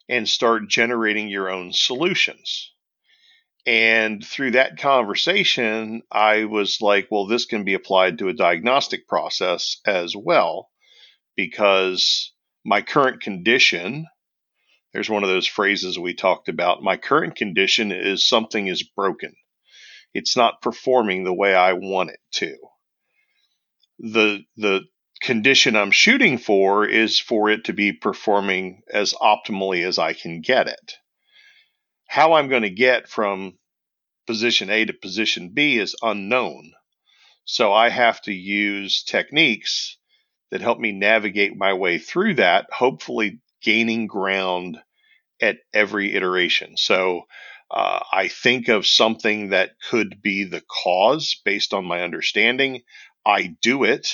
and 0.08 0.28
start 0.28 0.68
generating 0.68 1.28
your 1.28 1.50
own 1.50 1.72
solutions. 1.72 2.71
And 3.64 4.24
through 4.24 4.52
that 4.52 4.78
conversation, 4.78 6.02
I 6.10 6.44
was 6.44 6.78
like, 6.80 7.08
well, 7.10 7.26
this 7.26 7.46
can 7.46 7.64
be 7.64 7.74
applied 7.74 8.18
to 8.18 8.28
a 8.28 8.34
diagnostic 8.34 9.06
process 9.06 9.80
as 9.86 10.16
well, 10.16 10.70
because 11.36 12.32
my 12.64 12.82
current 12.82 13.20
condition 13.20 14.06
there's 14.92 15.10
one 15.10 15.22
of 15.22 15.30
those 15.30 15.46
phrases 15.46 15.98
we 15.98 16.14
talked 16.14 16.48
about. 16.48 16.82
My 16.82 16.96
current 16.96 17.34
condition 17.34 17.92
is 17.92 18.28
something 18.28 18.66
is 18.66 18.82
broken. 18.82 19.34
It's 20.12 20.36
not 20.36 20.60
performing 20.60 21.24
the 21.24 21.32
way 21.32 21.54
I 21.54 21.72
want 21.72 22.10
it 22.10 22.20
to. 22.32 22.56
The 23.98 24.40
the 24.56 24.82
condition 25.22 25.76
I'm 25.76 25.92
shooting 25.92 26.36
for 26.36 26.84
is 26.86 27.18
for 27.18 27.48
it 27.48 27.64
to 27.64 27.72
be 27.72 27.92
performing 27.92 28.82
as 28.92 29.14
optimally 29.14 29.86
as 29.86 29.98
I 29.98 30.12
can 30.12 30.40
get 30.40 30.68
it. 30.68 30.96
How 32.12 32.34
I'm 32.34 32.50
going 32.50 32.60
to 32.60 32.68
get 32.68 33.08
from 33.08 33.54
position 34.26 34.68
A 34.68 34.84
to 34.84 34.92
position 34.92 35.48
B 35.54 35.78
is 35.78 35.96
unknown. 36.02 36.72
So 37.46 37.72
I 37.72 37.88
have 37.88 38.20
to 38.24 38.32
use 38.34 39.02
techniques 39.02 39.96
that 40.50 40.60
help 40.60 40.78
me 40.78 40.92
navigate 40.92 41.56
my 41.56 41.72
way 41.72 41.96
through 41.96 42.34
that, 42.34 42.66
hopefully 42.70 43.40
gaining 43.62 44.08
ground 44.08 44.78
at 45.40 45.60
every 45.72 46.14
iteration. 46.14 46.76
So 46.76 47.22
uh, 47.70 48.00
I 48.12 48.28
think 48.28 48.68
of 48.68 48.86
something 48.86 49.48
that 49.48 49.70
could 49.88 50.20
be 50.20 50.44
the 50.44 50.60
cause 50.60 51.40
based 51.46 51.72
on 51.72 51.86
my 51.86 52.02
understanding. 52.02 52.82
I 53.24 53.56
do 53.62 53.84
it, 53.84 54.06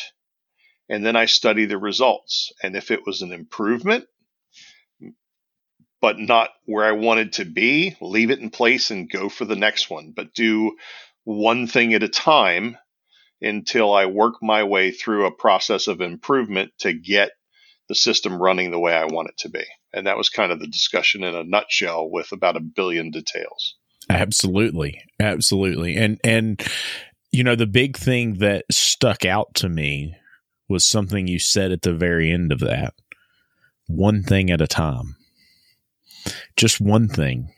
and 0.89 1.05
then 1.05 1.17
I 1.17 1.25
study 1.25 1.67
the 1.67 1.79
results. 1.79 2.53
And 2.63 2.77
if 2.77 2.93
it 2.93 3.01
was 3.05 3.23
an 3.23 3.33
improvement, 3.33 4.07
but 6.01 6.19
not 6.19 6.51
where 6.65 6.85
I 6.85 6.93
wanted 6.93 7.35
to 7.35 7.45
be, 7.45 7.97
leave 8.01 8.31
it 8.31 8.41
in 8.41 8.51
place 8.51 8.91
and 8.91 9.11
go 9.11 9.29
for 9.29 9.45
the 9.45 9.57
next 9.57 9.91
one. 9.91 10.13
But 10.15 10.35
do 10.35 10.77
one 11.25 11.67
thing 11.67 11.95
at 11.95 12.03
a 12.03 12.09
time 12.09 12.77
until 13.41 13.93
I 13.93 14.07
work 14.07 14.35
my 14.43 14.65
way 14.65 14.91
through 14.91 15.27
a 15.27 15.33
process 15.33 15.87
of 15.87 16.01
improvement 16.01 16.73
to 16.81 16.93
get 16.93 17.33
the 17.89 17.95
system 17.95 18.41
running 18.41 18.71
the 18.71 18.79
way 18.79 18.93
I 18.93 19.07
want 19.07 19.29
it 19.29 19.39
to 19.39 19.49
be. 19.49 19.65
And 19.93 20.07
that 20.07 20.17
was 20.17 20.29
kind 20.29 20.53
of 20.53 20.61
the 20.61 20.67
discussion 20.67 21.25
in 21.25 21.35
a 21.35 21.45
nutshell 21.45 22.11
with 22.11 22.33
about 22.33 22.57
a 22.57 22.61
billion 22.61 23.11
details. 23.11 23.77
Absolutely. 24.11 25.03
Absolutely. 25.21 25.97
And 25.97 26.19
and 26.25 26.63
you 27.31 27.45
know 27.45 27.55
the 27.55 27.67
big 27.67 27.97
thing 27.97 28.39
that 28.39 28.65
stuck 28.71 29.25
out 29.25 29.55
to 29.55 29.69
me 29.69 30.15
was 30.69 30.85
something 30.85 31.27
you 31.27 31.39
said 31.39 31.73
at 31.73 31.83
the 31.83 31.95
very 31.95 32.31
end 32.31 32.53
of 32.53 32.61
that. 32.61 32.95
One 33.87 34.23
thing 34.23 34.51
at 34.51 34.61
a 34.61 34.67
time. 34.67 35.17
Just 36.57 36.81
one 36.81 37.09
thing. 37.09 37.53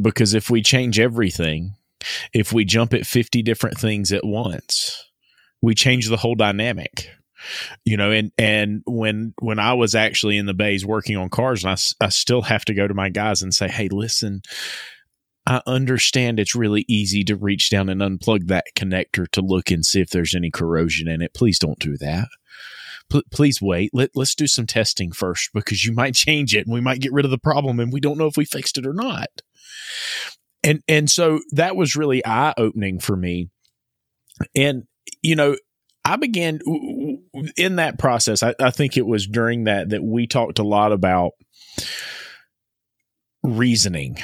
Because 0.00 0.34
if 0.34 0.50
we 0.50 0.62
change 0.62 0.98
everything, 0.98 1.74
if 2.32 2.52
we 2.52 2.64
jump 2.64 2.92
at 2.92 3.06
50 3.06 3.42
different 3.42 3.78
things 3.78 4.12
at 4.12 4.24
once, 4.24 5.04
we 5.62 5.74
change 5.74 6.08
the 6.08 6.18
whole 6.18 6.34
dynamic. 6.34 7.10
You 7.84 7.96
know 7.96 8.10
and 8.10 8.32
and 8.38 8.82
when 8.86 9.32
when 9.40 9.60
i 9.60 9.72
was 9.72 9.94
actually 9.94 10.36
in 10.36 10.46
the 10.46 10.54
bays 10.54 10.84
working 10.84 11.16
on 11.16 11.28
cars 11.28 11.62
and 11.62 11.70
I, 11.70 12.04
I 12.04 12.08
still 12.08 12.42
have 12.42 12.64
to 12.64 12.74
go 12.74 12.88
to 12.88 12.94
my 12.94 13.08
guys 13.08 13.40
and 13.40 13.54
say 13.54 13.68
hey 13.68 13.88
listen 13.88 14.40
i 15.46 15.60
understand 15.64 16.40
it's 16.40 16.56
really 16.56 16.84
easy 16.88 17.22
to 17.24 17.36
reach 17.36 17.70
down 17.70 17.88
and 17.88 18.00
unplug 18.00 18.48
that 18.48 18.64
connector 18.74 19.28
to 19.30 19.42
look 19.42 19.70
and 19.70 19.86
see 19.86 20.00
if 20.00 20.10
there's 20.10 20.34
any 20.34 20.50
corrosion 20.50 21.06
in 21.06 21.22
it. 21.22 21.34
Please 21.34 21.58
don't 21.60 21.78
do 21.78 21.96
that 21.98 22.26
Please 23.30 23.60
wait 23.62 23.90
Let, 23.92 24.10
let's 24.14 24.34
do 24.34 24.46
some 24.46 24.66
testing 24.66 25.12
first 25.12 25.50
because 25.54 25.84
you 25.84 25.92
might 25.92 26.14
change 26.26 26.54
it 26.54 26.66
and 26.66 26.74
we 26.74 26.80
might 26.80 27.00
get 27.00 27.12
rid 27.12 27.24
of 27.24 27.30
the 27.30 27.38
problem 27.38 27.80
and 27.80 27.92
we 27.92 28.00
don't 28.00 28.18
know 28.18 28.26
if 28.26 28.36
we 28.36 28.44
fixed 28.44 28.78
it 28.78 28.86
or 28.86 28.94
not 28.94 29.28
and 30.62 30.82
and 30.88 31.08
so 31.10 31.40
that 31.52 31.76
was 31.76 31.96
really 31.96 32.24
eye 32.26 32.54
opening 32.58 32.98
for 32.98 33.16
me 33.16 33.48
and 34.54 34.84
you 35.22 35.36
know 35.36 35.56
I 36.06 36.14
began 36.14 36.60
in 37.56 37.76
that 37.76 37.98
process. 37.98 38.40
I, 38.40 38.54
I, 38.60 38.70
think 38.70 38.96
it 38.96 39.06
was 39.06 39.26
during 39.26 39.64
that 39.64 39.88
that 39.88 40.04
we 40.04 40.28
talked 40.28 40.60
a 40.60 40.64
lot 40.64 40.92
about 40.92 41.32
reasoning, 43.42 44.18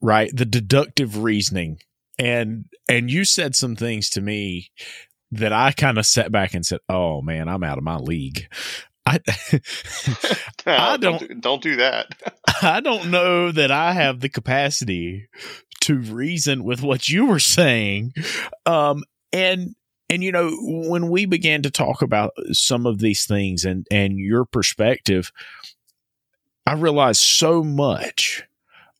right? 0.00 0.30
The 0.32 0.44
deductive 0.44 1.24
reasoning, 1.24 1.80
and 2.16 2.66
and 2.88 3.10
you 3.10 3.24
said 3.24 3.56
some 3.56 3.74
things 3.74 4.08
to 4.10 4.20
me 4.20 4.70
that 5.32 5.52
I 5.52 5.72
kind 5.72 5.98
of 5.98 6.06
sat 6.06 6.32
back 6.32 6.54
and 6.54 6.64
said, 6.64 6.80
"Oh 6.88 7.22
man, 7.22 7.48
I'm 7.48 7.64
out 7.64 7.78
of 7.78 7.84
my 7.84 7.96
league." 7.96 8.48
I, 9.06 9.20
I 10.66 10.96
don't, 10.96 11.20
don't 11.20 11.40
don't 11.40 11.62
do 11.62 11.76
that. 11.76 12.08
I 12.62 12.80
don't 12.80 13.10
know 13.10 13.52
that 13.52 13.70
I 13.70 13.92
have 13.92 14.20
the 14.20 14.28
capacity 14.28 15.28
to 15.82 15.98
reason 15.98 16.64
with 16.64 16.82
what 16.82 17.08
you 17.08 17.26
were 17.26 17.38
saying. 17.38 18.12
Um, 18.64 19.04
and 19.32 19.74
and 20.08 20.22
you 20.22 20.32
know, 20.32 20.50
when 20.60 21.08
we 21.10 21.26
began 21.26 21.62
to 21.62 21.70
talk 21.70 22.02
about 22.02 22.32
some 22.52 22.86
of 22.86 22.98
these 22.98 23.26
things 23.26 23.64
and 23.64 23.86
and 23.90 24.18
your 24.18 24.44
perspective, 24.44 25.32
I 26.66 26.74
realized 26.74 27.20
so 27.20 27.62
much 27.62 28.44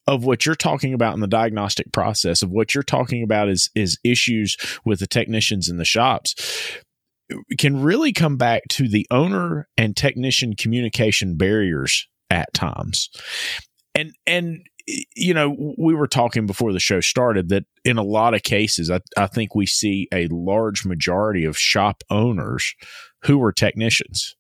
of 0.07 0.25
what 0.25 0.47
you're 0.47 0.55
talking 0.55 0.95
about 0.95 1.15
in 1.15 1.21
the 1.21 1.27
diagnostic 1.27 1.93
process 1.93 2.43
of 2.43 2.51
what 2.51 2.75
you're 2.75 2.83
talking 2.83 3.23
about 3.23 3.49
is 3.49 3.71
is 3.75 3.99
issues 4.05 4.57
with 4.85 5.01
the 5.01 5.07
technicians 5.07 5.69
in 5.69 5.77
the 5.77 5.85
shops 5.85 6.35
can 7.59 7.83
really 7.83 8.13
come 8.13 8.37
back 8.37 8.63
to 8.71 8.89
the 8.89 9.07
owner 9.11 9.69
and 9.77 9.97
technician 9.97 10.55
communication 10.55 11.37
barriers 11.37 12.07
at 12.31 12.53
times. 12.55 13.11
And 13.95 14.13
and 14.27 14.61
you 15.17 15.35
know, 15.35 15.75
we 15.77 15.95
were 15.95 16.07
talking 16.07 16.47
before 16.47 16.73
the 16.73 16.79
show 16.79 17.01
started 17.01 17.49
that 17.49 17.65
in 17.85 17.99
a 17.99 18.05
lot 18.05 18.35
of 18.35 18.45
cases, 18.45 18.89
I, 18.89 19.01
I 19.17 19.27
think 19.27 19.55
we 19.55 19.67
see 19.67 20.07
a 20.13 20.29
large 20.29 20.85
majority 20.87 21.45
of 21.45 21.59
shop 21.59 22.05
owners 22.09 22.75
who 23.25 23.43
are 23.43 23.53
technicians. 23.53 24.37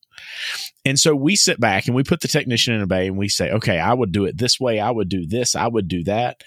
And 0.84 0.98
so 0.98 1.14
we 1.14 1.36
sit 1.36 1.60
back 1.60 1.86
and 1.86 1.94
we 1.94 2.04
put 2.04 2.20
the 2.20 2.28
technician 2.28 2.74
in 2.74 2.82
a 2.82 2.86
bay 2.86 3.06
and 3.06 3.16
we 3.16 3.28
say, 3.28 3.50
okay, 3.50 3.78
I 3.78 3.92
would 3.92 4.12
do 4.12 4.24
it 4.24 4.38
this 4.38 4.60
way. 4.60 4.80
I 4.80 4.90
would 4.90 5.08
do 5.08 5.26
this. 5.26 5.56
I 5.56 5.66
would 5.66 5.88
do 5.88 6.04
that. 6.04 6.42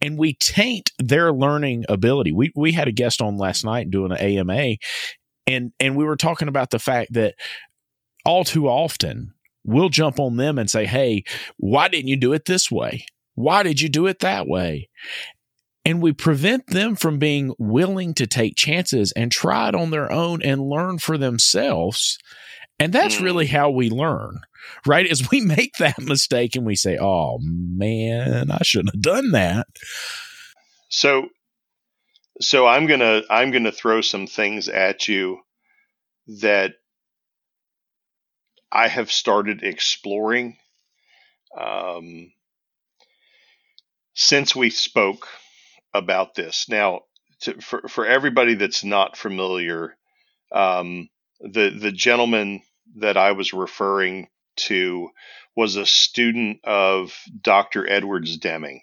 And 0.00 0.18
we 0.18 0.34
taint 0.34 0.92
their 0.98 1.32
learning 1.32 1.84
ability. 1.88 2.32
We, 2.32 2.52
we 2.54 2.72
had 2.72 2.88
a 2.88 2.92
guest 2.92 3.22
on 3.22 3.38
last 3.38 3.64
night 3.64 3.90
doing 3.90 4.12
an 4.12 4.18
AMA 4.18 4.76
and, 5.46 5.72
and 5.78 5.96
we 5.96 6.04
were 6.04 6.16
talking 6.16 6.48
about 6.48 6.70
the 6.70 6.78
fact 6.78 7.12
that 7.12 7.34
all 8.24 8.44
too 8.44 8.68
often 8.68 9.32
we'll 9.64 9.88
jump 9.88 10.18
on 10.18 10.36
them 10.36 10.58
and 10.58 10.70
say, 10.70 10.86
Hey, 10.86 11.24
why 11.56 11.88
didn't 11.88 12.08
you 12.08 12.16
do 12.16 12.32
it 12.32 12.44
this 12.44 12.70
way? 12.70 13.06
Why 13.34 13.62
did 13.62 13.80
you 13.80 13.88
do 13.88 14.06
it 14.06 14.20
that 14.20 14.46
way? 14.48 14.88
and 15.86 16.02
we 16.02 16.12
prevent 16.12 16.66
them 16.66 16.96
from 16.96 17.20
being 17.20 17.54
willing 17.58 18.12
to 18.12 18.26
take 18.26 18.56
chances 18.56 19.12
and 19.12 19.30
try 19.30 19.68
it 19.68 19.74
on 19.76 19.90
their 19.90 20.10
own 20.10 20.42
and 20.42 20.68
learn 20.68 20.98
for 20.98 21.16
themselves. 21.16 22.18
And 22.78 22.92
that's 22.92 23.16
mm. 23.16 23.22
really 23.22 23.46
how 23.46 23.70
we 23.70 23.90
learn, 23.90 24.40
right? 24.86 25.06
As 25.06 25.30
we 25.30 25.40
make 25.44 25.76
that 25.76 26.00
mistake 26.00 26.56
and 26.56 26.66
we 26.66 26.76
say, 26.76 26.98
oh 27.00 27.38
man, 27.40 28.50
I 28.50 28.62
shouldn't 28.62 28.94
have 28.94 29.02
done 29.02 29.32
that. 29.32 29.66
So, 30.88 31.28
so 32.40 32.66
I'm 32.66 32.86
going 32.86 33.00
to, 33.00 33.24
I'm 33.30 33.50
going 33.50 33.64
to 33.64 33.72
throw 33.72 34.00
some 34.00 34.26
things 34.26 34.68
at 34.68 35.08
you 35.08 35.40
that 36.40 36.72
I 38.70 38.88
have 38.88 39.10
started 39.10 39.62
exploring. 39.62 40.58
Um, 41.58 42.32
since 44.16 44.56
we 44.56 44.70
spoke 44.70 45.28
about 45.94 46.34
this. 46.34 46.68
Now, 46.68 47.02
to, 47.42 47.60
for 47.60 47.82
for 47.86 48.06
everybody 48.06 48.54
that's 48.54 48.82
not 48.82 49.16
familiar, 49.16 49.96
um, 50.50 51.08
the 51.40 51.70
the 51.70 51.92
gentleman 51.92 52.62
that 52.96 53.16
I 53.16 53.32
was 53.32 53.52
referring 53.52 54.28
to 54.56 55.10
was 55.56 55.76
a 55.76 55.86
student 55.86 56.60
of 56.64 57.14
Dr. 57.42 57.88
Edwards 57.88 58.36
Deming 58.38 58.82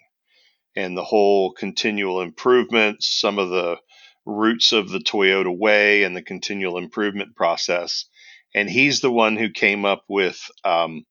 and 0.76 0.96
the 0.96 1.04
whole 1.04 1.52
continual 1.52 2.20
improvement, 2.20 3.02
some 3.02 3.38
of 3.38 3.50
the 3.50 3.78
roots 4.26 4.72
of 4.72 4.88
the 4.88 4.98
Toyota 4.98 5.56
way 5.56 6.02
and 6.02 6.16
the 6.16 6.22
continual 6.22 6.78
improvement 6.78 7.36
process. 7.36 8.06
And 8.54 8.68
he's 8.68 9.00
the 9.00 9.10
one 9.10 9.36
who 9.36 9.50
came 9.50 9.84
up 9.84 10.04
with 10.08 10.38
um, 10.64 11.04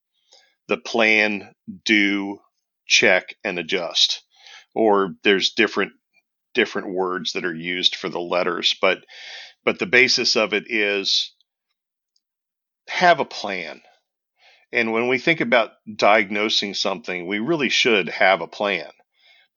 the 0.67 0.77
plan, 0.77 1.53
do, 1.85 2.39
check, 2.88 3.35
and 3.43 3.59
adjust 3.59 4.23
or 4.73 5.15
there's 5.23 5.51
different 5.51 5.93
different 6.53 6.93
words 6.93 7.33
that 7.33 7.45
are 7.45 7.55
used 7.55 7.95
for 7.95 8.09
the 8.09 8.19
letters, 8.19 8.75
but 8.81 9.00
but 9.63 9.79
the 9.79 9.85
basis 9.85 10.35
of 10.35 10.53
it 10.53 10.65
is 10.67 11.33
have 12.88 13.20
a 13.20 13.25
plan. 13.25 13.82
And 14.72 14.92
when 14.92 15.08
we 15.08 15.18
think 15.18 15.40
about 15.42 15.72
diagnosing 15.96 16.74
something, 16.74 17.28
we 17.28 17.40
really 17.40 17.70
should 17.70 18.10
have 18.10 18.42
a 18.42 18.48
plan. 18.48 18.92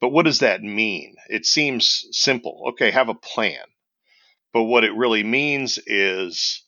But 0.00 0.10
what 0.10 0.26
does 0.26 0.40
that 0.40 0.62
mean? 0.62 1.16
It 1.28 1.46
seems 1.46 2.06
simple. 2.10 2.66
Okay, 2.70 2.90
have 2.90 3.08
a 3.08 3.14
plan. 3.14 3.64
But 4.52 4.64
what 4.64 4.84
it 4.84 4.94
really 4.94 5.22
means 5.22 5.78
is 5.86 6.62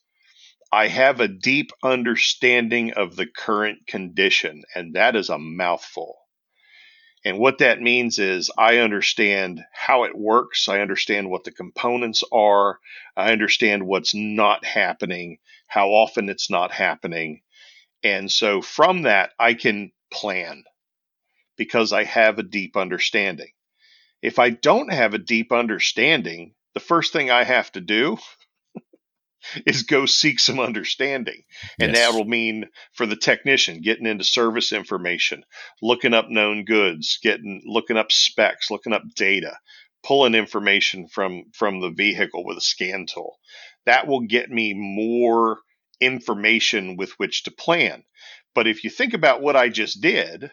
I 0.71 0.87
have 0.87 1.19
a 1.19 1.27
deep 1.27 1.71
understanding 1.83 2.93
of 2.93 3.15
the 3.15 3.25
current 3.25 3.87
condition, 3.87 4.63
and 4.75 4.95
that 4.95 5.15
is 5.15 5.29
a 5.29 5.39
mouthful. 5.39 6.17
And 7.29 7.37
what 7.37 7.59
that 7.59 7.79
means 7.79 8.17
is 8.17 8.49
I 8.57 8.77
understand 8.77 9.63
how 9.71 10.05
it 10.05 10.17
works. 10.17 10.67
I 10.67 10.81
understand 10.81 11.29
what 11.29 11.43
the 11.43 11.51
components 11.51 12.23
are. 12.31 12.79
I 13.15 13.31
understand 13.31 13.85
what's 13.85 14.15
not 14.15 14.65
happening, 14.65 15.37
how 15.67 15.89
often 15.89 16.27
it's 16.27 16.49
not 16.49 16.71
happening. 16.71 17.41
And 18.01 18.31
so 18.31 18.63
from 18.63 19.03
that, 19.03 19.33
I 19.37 19.53
can 19.53 19.91
plan 20.09 20.63
because 21.55 21.93
I 21.93 22.05
have 22.05 22.39
a 22.39 22.43
deep 22.43 22.75
understanding. 22.75 23.51
If 24.23 24.39
I 24.39 24.49
don't 24.49 24.91
have 24.91 25.13
a 25.13 25.19
deep 25.19 25.51
understanding, 25.51 26.55
the 26.73 26.79
first 26.79 27.13
thing 27.13 27.29
I 27.29 27.43
have 27.43 27.71
to 27.73 27.79
do 27.79 28.17
is 29.65 29.83
go 29.83 30.05
seek 30.05 30.39
some 30.39 30.59
understanding. 30.59 31.43
And 31.79 31.93
yes. 31.93 31.97
that 31.97 32.17
will 32.17 32.25
mean 32.25 32.65
for 32.93 33.05
the 33.05 33.15
technician 33.15 33.81
getting 33.81 34.05
into 34.05 34.23
service 34.23 34.71
information, 34.71 35.43
looking 35.81 36.13
up 36.13 36.29
known 36.29 36.65
goods, 36.65 37.19
getting 37.21 37.61
looking 37.65 37.97
up 37.97 38.11
specs, 38.11 38.71
looking 38.71 38.93
up 38.93 39.03
data, 39.15 39.57
pulling 40.03 40.35
information 40.35 41.07
from 41.07 41.45
from 41.53 41.81
the 41.81 41.91
vehicle 41.91 42.45
with 42.45 42.57
a 42.57 42.61
scan 42.61 43.05
tool. 43.05 43.37
That 43.85 44.07
will 44.07 44.21
get 44.21 44.49
me 44.49 44.73
more 44.73 45.59
information 46.01 46.95
with 46.95 47.11
which 47.17 47.43
to 47.43 47.51
plan. 47.51 48.03
But 48.55 48.67
if 48.67 48.83
you 48.83 48.89
think 48.89 49.13
about 49.13 49.41
what 49.41 49.55
I 49.55 49.69
just 49.69 50.01
did, 50.01 50.51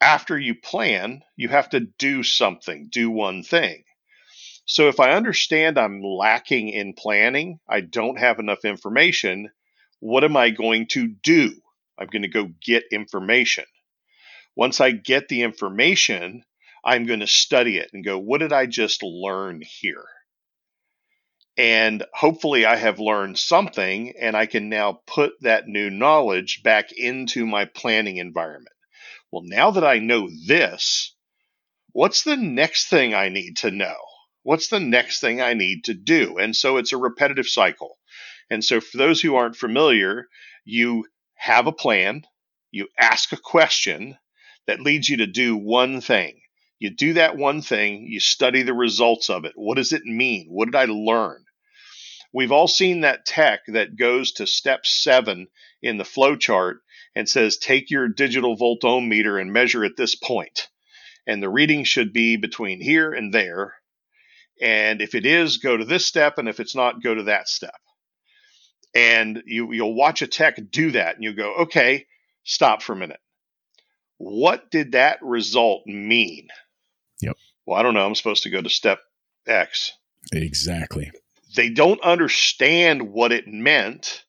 after 0.00 0.38
you 0.38 0.54
plan, 0.54 1.22
you 1.36 1.48
have 1.48 1.70
to 1.70 1.80
do 1.80 2.22
something, 2.22 2.88
do 2.90 3.10
one 3.10 3.42
thing. 3.42 3.84
So 4.64 4.88
if 4.88 5.00
I 5.00 5.12
understand 5.12 5.78
I'm 5.78 6.02
lacking 6.02 6.68
in 6.68 6.94
planning, 6.94 7.58
I 7.68 7.80
don't 7.80 8.18
have 8.18 8.38
enough 8.38 8.64
information, 8.64 9.50
what 10.00 10.24
am 10.24 10.36
I 10.36 10.50
going 10.50 10.86
to 10.88 11.08
do? 11.08 11.54
I'm 11.98 12.06
going 12.06 12.22
to 12.22 12.28
go 12.28 12.50
get 12.64 12.84
information. 12.92 13.64
Once 14.56 14.80
I 14.80 14.92
get 14.92 15.28
the 15.28 15.42
information, 15.42 16.44
I'm 16.84 17.06
going 17.06 17.20
to 17.20 17.26
study 17.26 17.78
it 17.78 17.90
and 17.92 18.04
go, 18.04 18.18
what 18.18 18.38
did 18.38 18.52
I 18.52 18.66
just 18.66 19.02
learn 19.02 19.62
here? 19.64 20.04
And 21.56 22.04
hopefully, 22.14 22.64
I 22.64 22.76
have 22.76 22.98
learned 22.98 23.38
something 23.38 24.14
and 24.18 24.36
I 24.36 24.46
can 24.46 24.68
now 24.68 25.02
put 25.06 25.32
that 25.42 25.68
new 25.68 25.90
knowledge 25.90 26.62
back 26.62 26.92
into 26.92 27.46
my 27.46 27.66
planning 27.66 28.16
environment. 28.16 28.74
Well, 29.30 29.42
now 29.44 29.72
that 29.72 29.84
I 29.84 29.98
know 29.98 30.28
this, 30.46 31.14
what's 31.92 32.22
the 32.22 32.36
next 32.36 32.88
thing 32.88 33.12
I 33.12 33.28
need 33.28 33.58
to 33.58 33.70
know? 33.70 33.96
What's 34.42 34.68
the 34.68 34.80
next 34.80 35.20
thing 35.20 35.40
I 35.40 35.54
need 35.54 35.84
to 35.84 35.94
do? 35.94 36.38
And 36.38 36.54
so 36.54 36.76
it's 36.76 36.92
a 36.92 36.96
repetitive 36.96 37.46
cycle. 37.46 37.98
And 38.50 38.64
so 38.64 38.80
for 38.80 38.96
those 38.98 39.20
who 39.20 39.36
aren't 39.36 39.56
familiar, 39.56 40.26
you 40.64 41.06
have 41.34 41.66
a 41.66 41.72
plan, 41.72 42.22
you 42.70 42.88
ask 42.98 43.32
a 43.32 43.36
question 43.36 44.18
that 44.66 44.80
leads 44.80 45.08
you 45.08 45.18
to 45.18 45.26
do 45.26 45.56
one 45.56 46.00
thing. 46.00 46.40
You 46.78 46.90
do 46.90 47.12
that 47.14 47.36
one 47.36 47.62
thing, 47.62 48.06
you 48.08 48.18
study 48.18 48.62
the 48.62 48.74
results 48.74 49.30
of 49.30 49.44
it. 49.44 49.52
What 49.54 49.76
does 49.76 49.92
it 49.92 50.04
mean? 50.04 50.48
What 50.48 50.66
did 50.66 50.74
I 50.74 50.86
learn? 50.86 51.44
We've 52.32 52.52
all 52.52 52.66
seen 52.66 53.02
that 53.02 53.26
tech 53.26 53.60
that 53.68 53.96
goes 53.96 54.32
to 54.32 54.46
step 54.46 54.86
seven 54.86 55.48
in 55.82 55.98
the 55.98 56.04
flow 56.04 56.34
chart 56.34 56.78
and 57.14 57.28
says, 57.28 57.58
take 57.58 57.90
your 57.90 58.08
digital 58.08 58.56
volt 58.56 58.84
ohm 58.84 59.08
meter 59.08 59.38
and 59.38 59.52
measure 59.52 59.84
at 59.84 59.96
this 59.96 60.14
point. 60.14 60.68
And 61.26 61.42
the 61.42 61.50
reading 61.50 61.84
should 61.84 62.12
be 62.12 62.36
between 62.36 62.80
here 62.80 63.12
and 63.12 63.32
there. 63.32 63.74
And 64.62 65.02
if 65.02 65.16
it 65.16 65.26
is, 65.26 65.56
go 65.56 65.76
to 65.76 65.84
this 65.84 66.06
step. 66.06 66.38
And 66.38 66.48
if 66.48 66.60
it's 66.60 66.76
not, 66.76 67.02
go 67.02 67.14
to 67.14 67.24
that 67.24 67.48
step. 67.48 67.74
And 68.94 69.42
you, 69.44 69.72
you'll 69.72 69.94
watch 69.94 70.22
a 70.22 70.28
tech 70.28 70.58
do 70.70 70.92
that 70.92 71.16
and 71.16 71.24
you 71.24 71.34
go, 71.34 71.54
okay, 71.62 72.06
stop 72.44 72.80
for 72.80 72.92
a 72.92 72.96
minute. 72.96 73.20
What 74.18 74.70
did 74.70 74.92
that 74.92 75.18
result 75.20 75.82
mean? 75.86 76.46
Yep. 77.20 77.36
Well, 77.66 77.78
I 77.78 77.82
don't 77.82 77.94
know. 77.94 78.06
I'm 78.06 78.14
supposed 78.14 78.44
to 78.44 78.50
go 78.50 78.62
to 78.62 78.70
step 78.70 79.00
X. 79.48 79.92
Exactly. 80.32 81.10
They 81.56 81.70
don't 81.70 82.00
understand 82.00 83.02
what 83.02 83.32
it 83.32 83.48
meant 83.48 84.22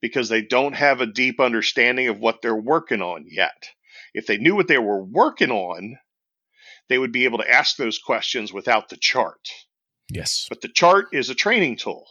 because 0.00 0.28
they 0.28 0.42
don't 0.42 0.74
have 0.74 1.00
a 1.00 1.06
deep 1.06 1.38
understanding 1.38 2.08
of 2.08 2.18
what 2.18 2.42
they're 2.42 2.54
working 2.54 3.00
on 3.00 3.26
yet. 3.28 3.68
If 4.12 4.26
they 4.26 4.38
knew 4.38 4.56
what 4.56 4.66
they 4.66 4.78
were 4.78 5.02
working 5.04 5.52
on, 5.52 5.98
they 6.88 6.98
would 6.98 7.12
be 7.12 7.26
able 7.26 7.38
to 7.38 7.50
ask 7.50 7.76
those 7.76 7.98
questions 7.98 8.52
without 8.52 8.88
the 8.88 8.96
chart. 8.96 9.48
Yes. 10.10 10.46
But 10.48 10.60
the 10.60 10.68
chart 10.68 11.08
is 11.12 11.30
a 11.30 11.34
training 11.34 11.76
tool. 11.76 12.06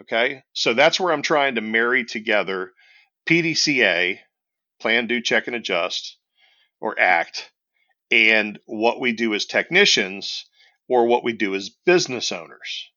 Okay. 0.00 0.42
So 0.52 0.74
that's 0.74 0.98
where 0.98 1.12
I'm 1.12 1.22
trying 1.22 1.56
to 1.56 1.60
marry 1.60 2.04
together 2.04 2.72
PDCA, 3.28 4.18
plan, 4.80 5.06
do, 5.06 5.20
check, 5.20 5.46
and 5.46 5.56
adjust, 5.56 6.16
or 6.80 6.98
ACT, 6.98 7.50
and 8.10 8.58
what 8.66 9.00
we 9.00 9.12
do 9.12 9.34
as 9.34 9.46
technicians 9.46 10.46
or 10.88 11.06
what 11.06 11.24
we 11.24 11.32
do 11.32 11.54
as 11.54 11.70
business 11.86 12.32
owners. 12.32 12.90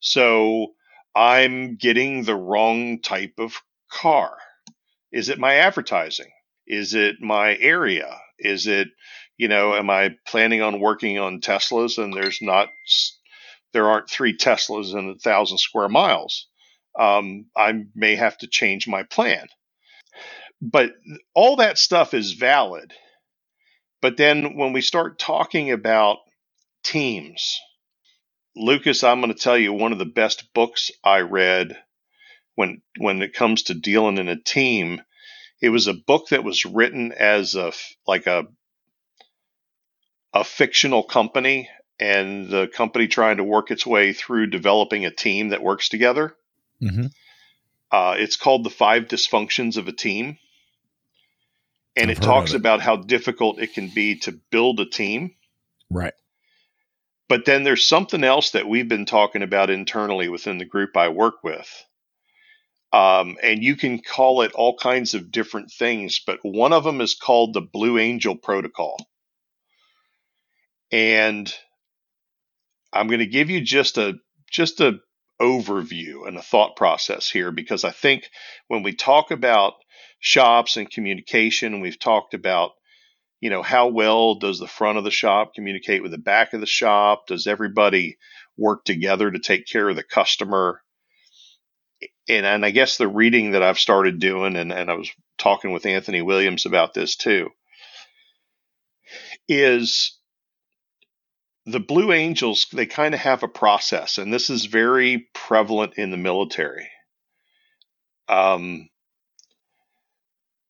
So 0.00 0.68
I'm 1.14 1.76
getting 1.76 2.24
the 2.24 2.34
wrong 2.34 3.00
type 3.02 3.34
of 3.38 3.54
car. 3.90 4.36
Is 5.12 5.28
it 5.28 5.38
my 5.38 5.56
advertising? 5.56 6.32
Is 6.66 6.94
it 6.94 7.16
my 7.20 7.56
area? 7.56 8.18
Is 8.38 8.66
it 8.66 8.88
you 9.36 9.48
know, 9.48 9.74
am 9.74 9.90
I 9.90 10.16
planning 10.26 10.62
on 10.62 10.80
working 10.80 11.18
on 11.18 11.40
Teslas 11.40 12.02
and 12.02 12.12
there's 12.12 12.38
not, 12.40 12.68
there 13.72 13.88
aren't 13.88 14.10
three 14.10 14.36
Teslas 14.36 14.96
in 14.96 15.10
a 15.10 15.18
thousand 15.18 15.58
square 15.58 15.88
miles? 15.88 16.48
Um, 16.98 17.46
I 17.56 17.72
may 17.94 18.14
have 18.14 18.38
to 18.38 18.46
change 18.46 18.86
my 18.86 19.02
plan. 19.02 19.46
But 20.62 20.92
all 21.34 21.56
that 21.56 21.78
stuff 21.78 22.14
is 22.14 22.32
valid. 22.32 22.92
But 24.00 24.16
then 24.16 24.56
when 24.56 24.72
we 24.72 24.80
start 24.80 25.18
talking 25.18 25.70
about 25.70 26.18
teams, 26.84 27.58
Lucas, 28.56 29.02
I'm 29.02 29.20
going 29.20 29.32
to 29.32 29.38
tell 29.38 29.58
you 29.58 29.72
one 29.72 29.92
of 29.92 29.98
the 29.98 30.04
best 30.04 30.52
books 30.54 30.90
I 31.02 31.20
read 31.20 31.76
when 32.54 32.82
when 32.98 33.20
it 33.22 33.34
comes 33.34 33.64
to 33.64 33.74
dealing 33.74 34.18
in 34.18 34.28
a 34.28 34.40
team. 34.40 35.02
It 35.60 35.70
was 35.70 35.86
a 35.86 35.94
book 35.94 36.28
that 36.28 36.44
was 36.44 36.64
written 36.64 37.12
as 37.12 37.54
a 37.54 37.72
like 38.06 38.26
a 38.26 38.44
a 40.34 40.42
fictional 40.42 41.04
company 41.04 41.70
and 42.00 42.48
the 42.48 42.66
company 42.66 43.06
trying 43.06 43.36
to 43.36 43.44
work 43.44 43.70
its 43.70 43.86
way 43.86 44.12
through 44.12 44.48
developing 44.48 45.06
a 45.06 45.10
team 45.10 45.50
that 45.50 45.62
works 45.62 45.88
together. 45.88 46.34
Mm-hmm. 46.82 47.06
Uh, 47.92 48.16
it's 48.18 48.36
called 48.36 48.64
The 48.64 48.70
Five 48.70 49.04
Dysfunctions 49.04 49.76
of 49.76 49.86
a 49.86 49.92
Team. 49.92 50.36
And 51.96 52.10
I've 52.10 52.18
it 52.18 52.22
talks 52.22 52.52
about 52.52 52.80
how 52.80 52.96
difficult 52.96 53.60
it 53.60 53.72
can 53.72 53.88
be 53.94 54.18
to 54.20 54.32
build 54.50 54.80
a 54.80 54.86
team. 54.86 55.36
Right. 55.88 56.14
But 57.28 57.44
then 57.44 57.62
there's 57.62 57.86
something 57.86 58.24
else 58.24 58.50
that 58.50 58.68
we've 58.68 58.88
been 58.88 59.06
talking 59.06 59.42
about 59.42 59.70
internally 59.70 60.28
within 60.28 60.58
the 60.58 60.64
group 60.64 60.96
I 60.96 61.08
work 61.10 61.44
with. 61.44 61.68
Um, 62.92 63.36
and 63.42 63.62
you 63.62 63.76
can 63.76 64.00
call 64.00 64.42
it 64.42 64.52
all 64.52 64.76
kinds 64.76 65.14
of 65.14 65.30
different 65.30 65.70
things, 65.70 66.20
but 66.24 66.40
one 66.42 66.72
of 66.72 66.84
them 66.84 67.00
is 67.00 67.14
called 67.14 67.54
the 67.54 67.60
Blue 67.60 67.98
Angel 67.98 68.36
Protocol. 68.36 68.96
And 70.94 71.52
I'm 72.92 73.08
going 73.08 73.18
to 73.18 73.26
give 73.26 73.50
you 73.50 73.60
just 73.60 73.98
a 73.98 74.14
just 74.48 74.80
a 74.80 75.00
overview 75.42 76.28
and 76.28 76.36
a 76.36 76.42
thought 76.42 76.76
process 76.76 77.28
here 77.28 77.50
because 77.50 77.82
I 77.82 77.90
think 77.90 78.30
when 78.68 78.84
we 78.84 78.94
talk 78.94 79.32
about 79.32 79.72
shops 80.20 80.76
and 80.76 80.88
communication, 80.88 81.80
we've 81.80 81.98
talked 81.98 82.32
about 82.32 82.70
you 83.40 83.50
know 83.50 83.60
how 83.60 83.88
well 83.88 84.36
does 84.36 84.60
the 84.60 84.68
front 84.68 84.96
of 84.96 85.02
the 85.02 85.10
shop 85.10 85.54
communicate 85.56 86.00
with 86.00 86.12
the 86.12 86.18
back 86.18 86.52
of 86.52 86.60
the 86.60 86.66
shop? 86.66 87.26
Does 87.26 87.48
everybody 87.48 88.16
work 88.56 88.84
together 88.84 89.32
to 89.32 89.40
take 89.40 89.66
care 89.66 89.88
of 89.88 89.96
the 89.96 90.04
customer? 90.04 90.80
And, 92.28 92.46
and 92.46 92.64
I 92.64 92.70
guess 92.70 92.98
the 92.98 93.08
reading 93.08 93.50
that 93.50 93.64
I've 93.64 93.80
started 93.80 94.20
doing, 94.20 94.54
and, 94.54 94.70
and 94.70 94.88
I 94.88 94.94
was 94.94 95.10
talking 95.38 95.72
with 95.72 95.86
Anthony 95.86 96.22
Williams 96.22 96.66
about 96.66 96.94
this 96.94 97.16
too, 97.16 97.48
is 99.48 100.20
the 101.66 101.80
Blue 101.80 102.12
Angels, 102.12 102.66
they 102.72 102.86
kind 102.86 103.14
of 103.14 103.20
have 103.20 103.42
a 103.42 103.48
process, 103.48 104.18
and 104.18 104.32
this 104.32 104.50
is 104.50 104.66
very 104.66 105.28
prevalent 105.32 105.94
in 105.96 106.10
the 106.10 106.16
military. 106.16 106.90
Um, 108.28 108.88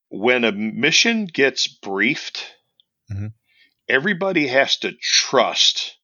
when 0.09 0.43
a 0.45 0.51
mission 0.51 1.25
gets 1.25 1.67
briefed, 1.67 2.45
mm-hmm. 3.11 3.27
everybody 3.89 4.47
has 4.47 4.77
to 4.77 4.93
trust 4.93 5.97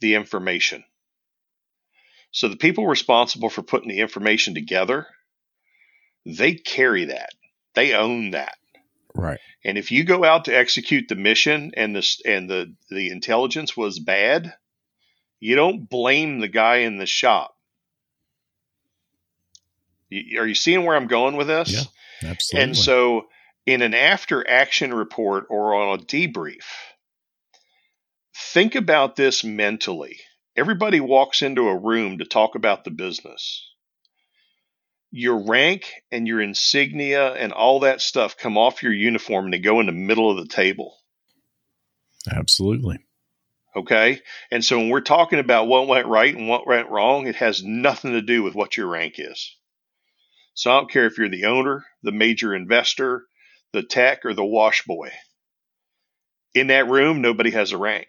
the 0.00 0.14
information. 0.14 0.84
So 2.30 2.48
the 2.48 2.56
people 2.56 2.86
responsible 2.86 3.50
for 3.50 3.62
putting 3.62 3.88
the 3.88 4.00
information 4.00 4.54
together, 4.54 5.06
they 6.26 6.54
carry 6.54 7.06
that. 7.06 7.30
They 7.74 7.94
own 7.94 8.32
that. 8.32 8.56
Right. 9.14 9.38
And 9.64 9.78
if 9.78 9.92
you 9.92 10.04
go 10.04 10.24
out 10.24 10.46
to 10.46 10.56
execute 10.56 11.08
the 11.08 11.14
mission 11.14 11.72
and 11.76 11.94
the 11.94 12.16
and 12.24 12.50
the 12.50 12.74
the 12.90 13.10
intelligence 13.10 13.76
was 13.76 13.98
bad, 13.98 14.52
you 15.40 15.56
don't 15.56 15.88
blame 15.88 16.40
the 16.40 16.48
guy 16.48 16.78
in 16.78 16.96
the 16.96 17.06
shop. 17.06 17.56
You, 20.10 20.40
are 20.40 20.46
you 20.46 20.54
seeing 20.54 20.84
where 20.84 20.96
I'm 20.96 21.06
going 21.06 21.36
with 21.36 21.46
this? 21.46 21.72
Yeah, 21.72 22.30
absolutely. 22.30 22.64
And 22.64 22.76
so, 22.76 23.26
in 23.66 23.82
an 23.82 23.94
after 23.94 24.48
action 24.48 24.92
report 24.92 25.46
or 25.48 25.74
on 25.74 25.98
a 26.00 26.02
debrief, 26.02 26.64
think 28.36 28.74
about 28.74 29.16
this 29.16 29.44
mentally. 29.44 30.18
Everybody 30.56 31.00
walks 31.00 31.42
into 31.42 31.68
a 31.68 31.76
room 31.76 32.18
to 32.18 32.24
talk 32.24 32.54
about 32.54 32.84
the 32.84 32.90
business 32.90 33.73
your 35.16 35.46
rank 35.46 35.92
and 36.10 36.26
your 36.26 36.40
insignia 36.40 37.32
and 37.34 37.52
all 37.52 37.80
that 37.80 38.00
stuff 38.00 38.36
come 38.36 38.58
off 38.58 38.82
your 38.82 38.92
uniform 38.92 39.44
and 39.44 39.54
they 39.54 39.60
go 39.60 39.78
in 39.78 39.86
the 39.86 39.92
middle 39.92 40.28
of 40.28 40.36
the 40.36 40.52
table. 40.52 40.98
Absolutely. 42.28 42.98
Okay. 43.76 44.20
And 44.50 44.64
so 44.64 44.76
when 44.76 44.88
we're 44.88 45.02
talking 45.02 45.38
about 45.38 45.68
what 45.68 45.86
went 45.86 46.08
right 46.08 46.34
and 46.34 46.48
what 46.48 46.66
went 46.66 46.90
wrong, 46.90 47.28
it 47.28 47.36
has 47.36 47.62
nothing 47.62 48.10
to 48.10 48.22
do 48.22 48.42
with 48.42 48.56
what 48.56 48.76
your 48.76 48.88
rank 48.88 49.14
is. 49.18 49.56
So 50.54 50.72
I 50.72 50.78
don't 50.78 50.90
care 50.90 51.06
if 51.06 51.16
you're 51.16 51.28
the 51.28 51.44
owner, 51.44 51.84
the 52.02 52.10
major 52.10 52.52
investor, 52.52 53.22
the 53.72 53.84
tech, 53.84 54.24
or 54.24 54.34
the 54.34 54.44
wash 54.44 54.84
boy. 54.84 55.12
In 56.54 56.68
that 56.68 56.88
room, 56.88 57.20
nobody 57.20 57.52
has 57.52 57.70
a 57.70 57.78
rank. 57.78 58.08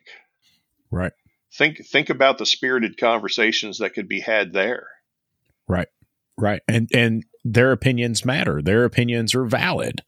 Right. 0.90 1.14
Think 1.54 1.86
think 1.86 2.10
about 2.10 2.40
the 2.40 2.48
spirited 2.48 2.98
conversations 3.00 3.78
that 3.78 3.94
could 3.94 4.08
be 4.08 4.22
had 4.22 4.54
there. 4.54 4.88
Right. 5.68 5.88
Right. 6.38 6.62
And 6.68 6.90
and 6.94 7.24
their 7.44 7.72
opinions 7.72 8.26
matter. 8.26 8.62
Their 8.62 8.84
opinions 8.86 9.34
are 9.36 9.46
valid. 9.46 10.02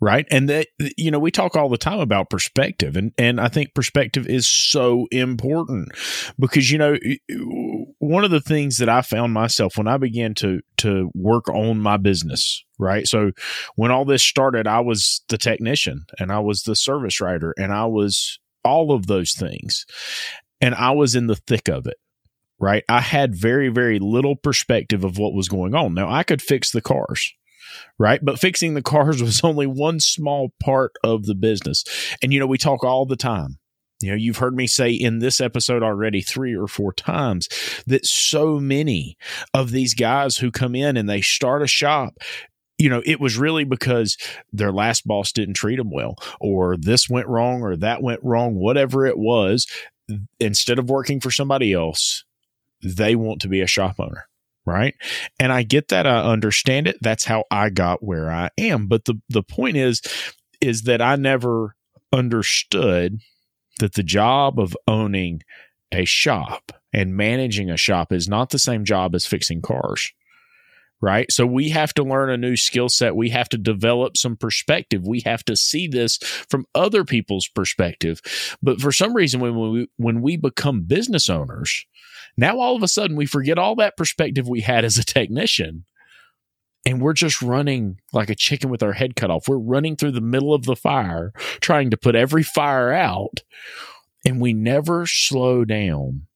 Right. 0.00 0.26
And 0.30 0.48
that 0.48 0.68
you 0.96 1.10
know, 1.10 1.18
we 1.18 1.32
talk 1.32 1.56
all 1.56 1.68
the 1.68 1.76
time 1.76 1.98
about 1.98 2.30
perspective 2.30 2.96
and 2.96 3.12
and 3.18 3.40
I 3.40 3.48
think 3.48 3.74
perspective 3.74 4.28
is 4.28 4.48
so 4.48 5.08
important 5.10 5.88
because 6.38 6.70
you 6.70 6.78
know, 6.78 6.96
one 7.98 8.24
of 8.24 8.30
the 8.30 8.40
things 8.40 8.76
that 8.76 8.88
I 8.88 9.02
found 9.02 9.32
myself 9.32 9.76
when 9.76 9.88
I 9.88 9.96
began 9.96 10.34
to 10.34 10.60
to 10.78 11.10
work 11.14 11.48
on 11.48 11.80
my 11.80 11.96
business, 11.96 12.64
right? 12.78 13.08
So 13.08 13.32
when 13.74 13.90
all 13.90 14.04
this 14.04 14.22
started, 14.22 14.68
I 14.68 14.80
was 14.80 15.24
the 15.28 15.38
technician 15.38 16.04
and 16.20 16.30
I 16.30 16.38
was 16.38 16.62
the 16.62 16.76
service 16.76 17.20
writer 17.20 17.52
and 17.58 17.72
I 17.72 17.86
was 17.86 18.38
all 18.64 18.92
of 18.92 19.06
those 19.08 19.32
things. 19.32 19.84
And 20.60 20.74
I 20.74 20.90
was 20.90 21.14
in 21.14 21.26
the 21.28 21.36
thick 21.36 21.68
of 21.68 21.86
it 21.86 21.96
right? 22.60 22.84
I 22.88 23.00
had 23.00 23.34
very, 23.34 23.68
very 23.68 23.98
little 23.98 24.36
perspective 24.36 25.04
of 25.04 25.18
what 25.18 25.34
was 25.34 25.48
going 25.48 25.74
on. 25.74 25.94
Now, 25.94 26.10
I 26.10 26.22
could 26.22 26.42
fix 26.42 26.70
the 26.70 26.80
cars, 26.80 27.32
right? 27.98 28.24
But 28.24 28.40
fixing 28.40 28.74
the 28.74 28.82
cars 28.82 29.22
was 29.22 29.42
only 29.42 29.66
one 29.66 30.00
small 30.00 30.52
part 30.62 30.92
of 31.04 31.26
the 31.26 31.34
business. 31.34 31.84
And, 32.22 32.32
you 32.32 32.40
know, 32.40 32.46
we 32.46 32.58
talk 32.58 32.84
all 32.84 33.06
the 33.06 33.16
time. 33.16 33.58
You 34.00 34.10
know, 34.10 34.16
you've 34.16 34.36
heard 34.36 34.54
me 34.54 34.68
say 34.68 34.92
in 34.92 35.18
this 35.18 35.40
episode 35.40 35.82
already 35.82 36.20
three 36.20 36.54
or 36.54 36.68
four 36.68 36.92
times 36.92 37.48
that 37.86 38.06
so 38.06 38.60
many 38.60 39.16
of 39.52 39.72
these 39.72 39.94
guys 39.94 40.36
who 40.36 40.52
come 40.52 40.76
in 40.76 40.96
and 40.96 41.08
they 41.08 41.20
start 41.20 41.62
a 41.62 41.66
shop, 41.66 42.14
you 42.78 42.88
know, 42.88 43.02
it 43.04 43.18
was 43.18 43.36
really 43.36 43.64
because 43.64 44.16
their 44.52 44.70
last 44.70 45.04
boss 45.04 45.32
didn't 45.32 45.54
treat 45.54 45.76
them 45.76 45.90
well, 45.90 46.14
or 46.40 46.76
this 46.76 47.10
went 47.10 47.26
wrong, 47.26 47.62
or 47.62 47.76
that 47.76 48.00
went 48.00 48.20
wrong, 48.22 48.54
whatever 48.54 49.04
it 49.04 49.18
was. 49.18 49.66
Instead 50.40 50.78
of 50.78 50.88
working 50.88 51.20
for 51.20 51.30
somebody 51.30 51.72
else, 51.72 52.24
they 52.82 53.14
want 53.14 53.40
to 53.40 53.48
be 53.48 53.60
a 53.60 53.66
shop 53.66 53.96
owner 53.98 54.28
right 54.66 54.94
and 55.40 55.52
i 55.52 55.62
get 55.62 55.88
that 55.88 56.06
i 56.06 56.20
understand 56.22 56.86
it 56.86 56.96
that's 57.00 57.24
how 57.24 57.44
i 57.50 57.70
got 57.70 58.02
where 58.02 58.30
i 58.30 58.50
am 58.58 58.86
but 58.86 59.04
the 59.06 59.20
the 59.28 59.42
point 59.42 59.76
is 59.76 60.02
is 60.60 60.82
that 60.82 61.00
i 61.00 61.16
never 61.16 61.74
understood 62.12 63.20
that 63.78 63.94
the 63.94 64.02
job 64.02 64.58
of 64.58 64.76
owning 64.86 65.42
a 65.92 66.04
shop 66.04 66.72
and 66.92 67.16
managing 67.16 67.70
a 67.70 67.76
shop 67.76 68.12
is 68.12 68.28
not 68.28 68.50
the 68.50 68.58
same 68.58 68.84
job 68.84 69.14
as 69.14 69.26
fixing 69.26 69.62
cars 69.62 70.12
right? 71.00 71.30
So 71.30 71.46
we 71.46 71.68
have 71.70 71.94
to 71.94 72.02
learn 72.02 72.30
a 72.30 72.36
new 72.36 72.56
skill 72.56 72.88
set. 72.88 73.16
We 73.16 73.30
have 73.30 73.48
to 73.50 73.58
develop 73.58 74.16
some 74.16 74.36
perspective. 74.36 75.06
We 75.06 75.20
have 75.24 75.44
to 75.44 75.56
see 75.56 75.86
this 75.86 76.18
from 76.48 76.66
other 76.74 77.04
people's 77.04 77.48
perspective. 77.48 78.20
But 78.62 78.80
for 78.80 78.92
some 78.92 79.14
reason, 79.14 79.40
when 79.40 79.56
we 79.56 79.88
when 79.96 80.22
we 80.22 80.36
become 80.36 80.82
business 80.82 81.30
owners, 81.30 81.86
now 82.38 82.58
all 82.58 82.74
of 82.74 82.82
a 82.82 82.88
sudden 82.88 83.16
we 83.16 83.26
forget 83.26 83.58
all 83.58 83.74
that 83.76 83.98
perspective 83.98 84.48
we 84.48 84.62
had 84.62 84.84
as 84.86 84.96
a 84.96 85.04
technician 85.04 85.84
and 86.86 87.02
we're 87.02 87.12
just 87.12 87.42
running 87.42 88.00
like 88.14 88.30
a 88.30 88.34
chicken 88.34 88.70
with 88.70 88.82
our 88.82 88.94
head 88.94 89.14
cut 89.14 89.30
off. 89.30 89.46
We're 89.46 89.58
running 89.58 89.94
through 89.94 90.12
the 90.12 90.22
middle 90.22 90.54
of 90.54 90.64
the 90.64 90.76
fire, 90.76 91.32
trying 91.60 91.90
to 91.90 91.98
put 91.98 92.14
every 92.14 92.42
fire 92.42 92.92
out, 92.92 93.42
and 94.24 94.40
we 94.40 94.54
never 94.54 95.04
slow 95.04 95.66
down 95.66 96.26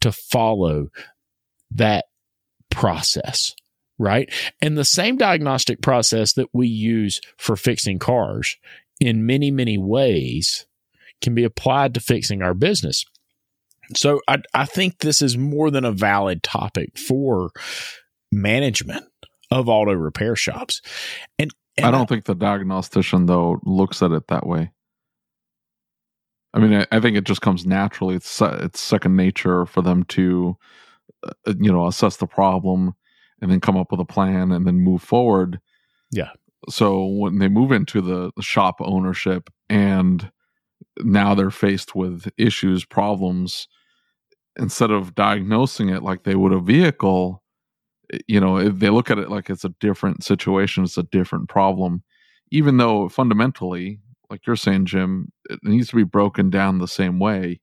to 0.00 0.12
follow 0.12 0.90
that 1.72 2.04
process, 2.70 3.54
right? 3.98 4.32
And 4.60 4.76
the 4.76 4.84
same 4.84 5.16
diagnostic 5.16 5.82
process 5.82 6.34
that 6.34 6.50
we 6.52 6.68
use 6.68 7.20
for 7.36 7.56
fixing 7.56 7.98
cars 7.98 8.56
in 9.00 9.26
many, 9.26 9.50
many 9.50 9.78
ways 9.78 10.66
can 11.20 11.34
be 11.34 11.44
applied 11.44 11.94
to 11.94 12.00
fixing 12.00 12.42
our 12.42 12.54
business. 12.54 13.04
So 13.94 14.20
I, 14.28 14.38
I 14.54 14.64
think 14.64 14.98
this 14.98 15.22
is 15.22 15.36
more 15.36 15.70
than 15.70 15.84
a 15.84 15.92
valid 15.92 16.42
topic 16.42 16.98
for 16.98 17.50
management 18.32 19.04
of 19.50 19.68
auto 19.68 19.92
repair 19.92 20.34
shops. 20.34 20.82
And, 21.38 21.52
and 21.76 21.86
I 21.86 21.90
don't 21.90 22.02
I, 22.02 22.06
think 22.06 22.24
the 22.24 22.34
diagnostician 22.34 23.26
though 23.26 23.60
looks 23.64 24.02
at 24.02 24.12
it 24.12 24.28
that 24.28 24.46
way. 24.46 24.72
I 26.54 26.58
mean, 26.58 26.72
I, 26.72 26.86
I 26.90 27.00
think 27.00 27.16
it 27.16 27.24
just 27.24 27.42
comes 27.42 27.66
naturally. 27.66 28.14
It's 28.16 28.40
it's 28.40 28.80
second 28.80 29.14
nature 29.14 29.66
for 29.66 29.82
them 29.82 30.04
to, 30.04 30.56
uh, 31.22 31.54
you 31.60 31.70
know, 31.70 31.86
assess 31.86 32.16
the 32.16 32.26
problem 32.26 32.94
and 33.42 33.50
then 33.50 33.60
come 33.60 33.76
up 33.76 33.90
with 33.90 34.00
a 34.00 34.06
plan 34.06 34.52
and 34.52 34.66
then 34.66 34.76
move 34.76 35.02
forward. 35.02 35.60
Yeah. 36.10 36.30
So 36.68 37.04
when 37.04 37.38
they 37.38 37.48
move 37.48 37.72
into 37.72 38.00
the 38.00 38.32
shop 38.40 38.76
ownership 38.80 39.50
and 39.68 40.30
now 40.98 41.34
they're 41.34 41.50
faced 41.50 41.94
with 41.94 42.28
issues, 42.38 42.84
problems, 42.84 43.68
instead 44.58 44.90
of 44.90 45.14
diagnosing 45.14 45.88
it 45.88 46.02
like 46.02 46.24
they 46.24 46.34
would 46.34 46.52
a 46.52 46.60
vehicle, 46.60 47.42
eh, 48.12 48.18
you 48.26 48.40
know, 48.40 48.68
they 48.68 48.90
look 48.90 49.10
at 49.10 49.18
it 49.18 49.30
like 49.30 49.50
it's 49.50 49.64
a 49.64 49.74
different 49.80 50.24
situation, 50.24 50.84
it's 50.84 50.98
a 50.98 51.02
different 51.04 51.48
problem, 51.48 52.02
even 52.50 52.76
though 52.76 53.08
fundamentally, 53.08 54.00
like 54.30 54.46
you're 54.46 54.56
saying, 54.56 54.86
Jim, 54.86 55.32
it 55.48 55.60
needs 55.62 55.88
to 55.88 55.96
be 55.96 56.04
broken 56.04 56.50
down 56.50 56.78
the 56.78 56.88
same 56.88 57.18
way. 57.18 57.60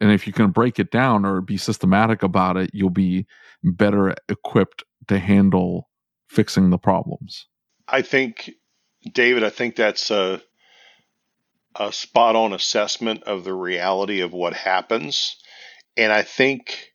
And 0.00 0.10
if 0.10 0.26
you 0.26 0.32
can 0.32 0.50
break 0.50 0.78
it 0.78 0.90
down 0.90 1.24
or 1.24 1.40
be 1.40 1.56
systematic 1.56 2.22
about 2.22 2.56
it, 2.56 2.70
you'll 2.72 2.90
be 2.90 3.26
better 3.62 4.14
equipped 4.28 4.82
to 5.08 5.18
handle 5.18 5.88
fixing 6.28 6.70
the 6.70 6.78
problems. 6.78 7.46
I 7.86 8.02
think, 8.02 8.50
David, 9.12 9.44
I 9.44 9.50
think 9.50 9.76
that's 9.76 10.10
a 10.10 10.42
a 11.76 11.92
spot 11.92 12.36
on 12.36 12.52
assessment 12.52 13.22
of 13.24 13.44
the 13.44 13.54
reality 13.54 14.20
of 14.20 14.32
what 14.32 14.52
happens. 14.52 15.36
And 15.96 16.12
I 16.12 16.22
think 16.22 16.92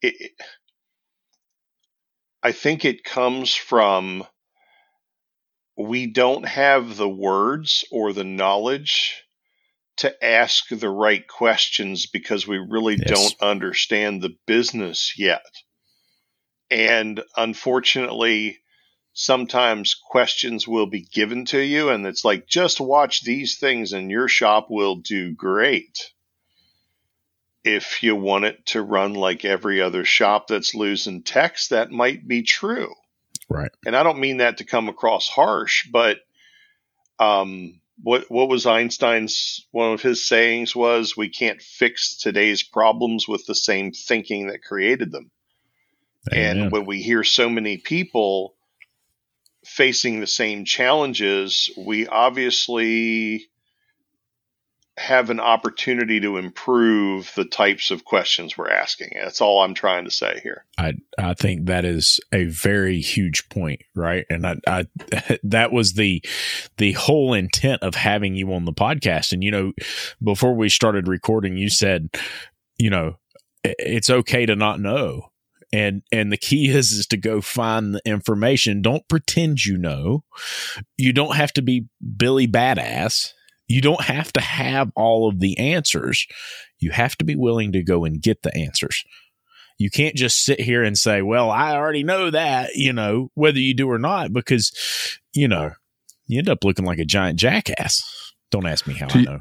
it, 0.00 0.32
I 2.42 2.52
think 2.52 2.84
it 2.84 3.04
comes 3.04 3.54
from 3.54 4.24
we 5.76 6.06
don't 6.06 6.46
have 6.46 6.96
the 6.96 7.08
words 7.08 7.84
or 7.90 8.12
the 8.12 8.24
knowledge 8.24 9.22
to 9.98 10.24
ask 10.24 10.68
the 10.68 10.88
right 10.88 11.26
questions 11.26 12.06
because 12.06 12.46
we 12.46 12.58
really 12.58 12.96
yes. 12.96 13.08
don't 13.08 13.42
understand 13.42 14.22
the 14.22 14.36
business 14.46 15.14
yet. 15.16 15.44
And 16.70 17.22
unfortunately, 17.36 18.58
sometimes 19.12 19.94
questions 19.94 20.68
will 20.68 20.86
be 20.86 21.02
given 21.02 21.44
to 21.46 21.60
you, 21.60 21.88
and 21.90 22.06
it's 22.06 22.24
like, 22.24 22.46
just 22.46 22.80
watch 22.80 23.22
these 23.22 23.58
things 23.58 23.92
and 23.92 24.10
your 24.10 24.28
shop 24.28 24.68
will 24.70 24.96
do 24.96 25.34
great. 25.34 26.12
If 27.64 28.02
you 28.02 28.16
want 28.16 28.44
it 28.44 28.66
to 28.66 28.82
run 28.82 29.14
like 29.14 29.44
every 29.44 29.82
other 29.82 30.04
shop 30.04 30.48
that's 30.48 30.74
losing 30.74 31.22
techs, 31.22 31.68
that 31.68 31.90
might 31.90 32.26
be 32.26 32.42
true. 32.42 32.94
Right. 33.48 33.70
And 33.84 33.96
I 33.96 34.02
don't 34.02 34.20
mean 34.20 34.38
that 34.38 34.58
to 34.58 34.64
come 34.64 34.88
across 34.88 35.28
harsh, 35.28 35.88
but 35.90 36.18
um, 37.18 37.80
what 38.02 38.30
what 38.30 38.48
was 38.48 38.66
Einstein's 38.66 39.66
one 39.70 39.92
of 39.92 40.02
his 40.02 40.26
sayings 40.26 40.74
was 40.74 41.16
we 41.16 41.28
can't 41.28 41.60
fix 41.60 42.16
today's 42.16 42.62
problems 42.62 43.26
with 43.26 43.44
the 43.46 43.54
same 43.54 43.92
thinking 43.92 44.48
that 44.48 44.62
created 44.62 45.10
them. 45.10 45.30
Amen. 46.32 46.58
And 46.58 46.72
when 46.72 46.84
we 46.84 47.02
hear 47.02 47.24
so 47.24 47.48
many 47.48 47.78
people 47.78 48.54
facing 49.64 50.20
the 50.20 50.26
same 50.26 50.64
challenges, 50.64 51.70
we 51.76 52.06
obviously 52.06 53.48
have 54.98 55.30
an 55.30 55.40
opportunity 55.40 56.20
to 56.20 56.36
improve 56.36 57.32
the 57.36 57.44
types 57.44 57.90
of 57.90 58.04
questions 58.04 58.58
we're 58.58 58.70
asking. 58.70 59.10
That's 59.14 59.40
all 59.40 59.62
I'm 59.62 59.74
trying 59.74 60.04
to 60.04 60.10
say 60.10 60.40
here. 60.42 60.64
I 60.76 60.94
I 61.18 61.34
think 61.34 61.66
that 61.66 61.84
is 61.84 62.20
a 62.32 62.44
very 62.44 63.00
huge 63.00 63.48
point, 63.48 63.82
right? 63.94 64.26
And 64.28 64.46
I, 64.46 64.56
I 64.66 64.86
that 65.44 65.72
was 65.72 65.94
the 65.94 66.22
the 66.76 66.92
whole 66.92 67.32
intent 67.32 67.82
of 67.82 67.94
having 67.94 68.34
you 68.34 68.52
on 68.52 68.64
the 68.64 68.72
podcast. 68.72 69.32
And 69.32 69.42
you 69.42 69.50
know, 69.50 69.72
before 70.22 70.54
we 70.54 70.68
started 70.68 71.08
recording, 71.08 71.56
you 71.56 71.70
said, 71.70 72.10
you 72.78 72.90
know, 72.90 73.18
it's 73.64 74.10
okay 74.10 74.46
to 74.46 74.56
not 74.56 74.80
know 74.80 75.30
and 75.72 76.02
and 76.10 76.32
the 76.32 76.36
key 76.36 76.68
is 76.68 76.92
is 76.92 77.06
to 77.06 77.16
go 77.16 77.40
find 77.40 77.94
the 77.94 78.00
information 78.04 78.80
don't 78.80 79.06
pretend 79.08 79.64
you 79.64 79.76
know 79.76 80.24
you 80.96 81.12
don't 81.12 81.36
have 81.36 81.52
to 81.52 81.62
be 81.62 81.86
billy 82.16 82.48
badass 82.48 83.32
you 83.68 83.80
don't 83.80 84.02
have 84.02 84.32
to 84.32 84.40
have 84.40 84.90
all 84.96 85.28
of 85.28 85.40
the 85.40 85.58
answers. 85.58 86.26
You 86.78 86.90
have 86.90 87.16
to 87.18 87.24
be 87.24 87.36
willing 87.36 87.72
to 87.72 87.82
go 87.82 88.04
and 88.04 88.20
get 88.20 88.42
the 88.42 88.54
answers. 88.56 89.04
You 89.78 89.90
can't 89.90 90.16
just 90.16 90.44
sit 90.44 90.60
here 90.60 90.82
and 90.82 90.98
say 90.98 91.22
well 91.22 91.50
i 91.52 91.76
already 91.76 92.02
know 92.02 92.30
that 92.30 92.74
you 92.74 92.92
know 92.92 93.30
whether 93.34 93.60
you 93.60 93.74
do 93.74 93.88
or 93.88 93.98
not 93.98 94.32
because 94.32 94.72
you 95.32 95.46
know 95.46 95.70
you 96.26 96.38
end 96.38 96.48
up 96.48 96.64
looking 96.64 96.84
like 96.84 96.98
a 96.98 97.04
giant 97.04 97.38
jackass. 97.38 98.02
Don't 98.50 98.66
ask 98.66 98.86
me 98.86 98.94
how 98.94 99.06
to 99.06 99.18
i 99.18 99.22
know. 99.22 99.38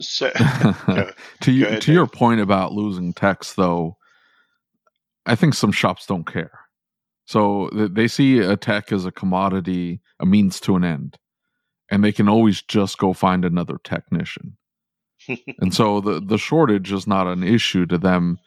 So, 0.00 0.30
to 1.40 1.52
you, 1.52 1.78
to 1.80 1.92
your 1.92 2.06
point 2.06 2.40
about 2.40 2.72
losing 2.72 3.12
techs 3.12 3.54
though 3.54 3.96
I 5.26 5.34
think 5.34 5.54
some 5.54 5.72
shops 5.72 6.06
don't 6.06 6.26
care. 6.26 6.60
So 7.26 7.68
they 7.72 8.06
see 8.06 8.38
a 8.38 8.56
tech 8.56 8.92
as 8.92 9.04
a 9.04 9.10
commodity, 9.10 10.00
a 10.20 10.26
means 10.26 10.60
to 10.60 10.76
an 10.76 10.84
end, 10.84 11.18
and 11.90 12.02
they 12.02 12.12
can 12.12 12.28
always 12.28 12.62
just 12.62 12.98
go 12.98 13.12
find 13.12 13.44
another 13.44 13.78
technician. 13.84 14.56
and 15.58 15.74
so 15.74 16.00
the 16.00 16.20
the 16.20 16.38
shortage 16.38 16.92
is 16.92 17.06
not 17.06 17.26
an 17.26 17.42
issue 17.42 17.86
to 17.86 17.98
them 17.98 18.38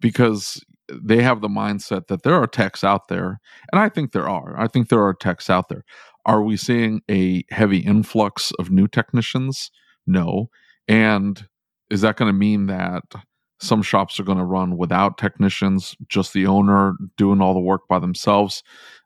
because 0.00 0.64
they 0.92 1.22
have 1.22 1.40
the 1.40 1.48
mindset 1.48 2.08
that 2.08 2.22
there 2.22 2.34
are 2.34 2.46
techs 2.46 2.82
out 2.84 3.08
there, 3.08 3.40
and 3.72 3.80
I 3.80 3.88
think 3.88 4.12
there 4.12 4.28
are. 4.28 4.58
I 4.58 4.66
think 4.66 4.88
there 4.88 5.04
are 5.04 5.14
techs 5.14 5.48
out 5.48 5.68
there. 5.68 5.84
Are 6.26 6.42
we 6.42 6.56
seeing 6.56 7.00
a 7.10 7.44
heavy 7.50 7.78
influx 7.78 8.52
of 8.58 8.70
new 8.70 8.86
technicians? 8.86 9.70
No. 10.06 10.50
And 10.86 11.46
is 11.90 12.02
that 12.02 12.16
going 12.16 12.32
to 12.32 12.38
mean 12.38 12.66
that 12.66 13.02
some 13.60 13.82
shops 13.82 14.18
are 14.18 14.24
going 14.24 14.38
to 14.38 14.44
run 14.44 14.76
without 14.76 15.18
technicians, 15.18 15.94
just 16.08 16.32
the 16.32 16.46
owner 16.46 16.94
doing 17.16 17.40
all 17.40 17.54
the 17.54 17.60
work 17.60 17.82
by 17.88 17.98
themselves. 17.98 18.62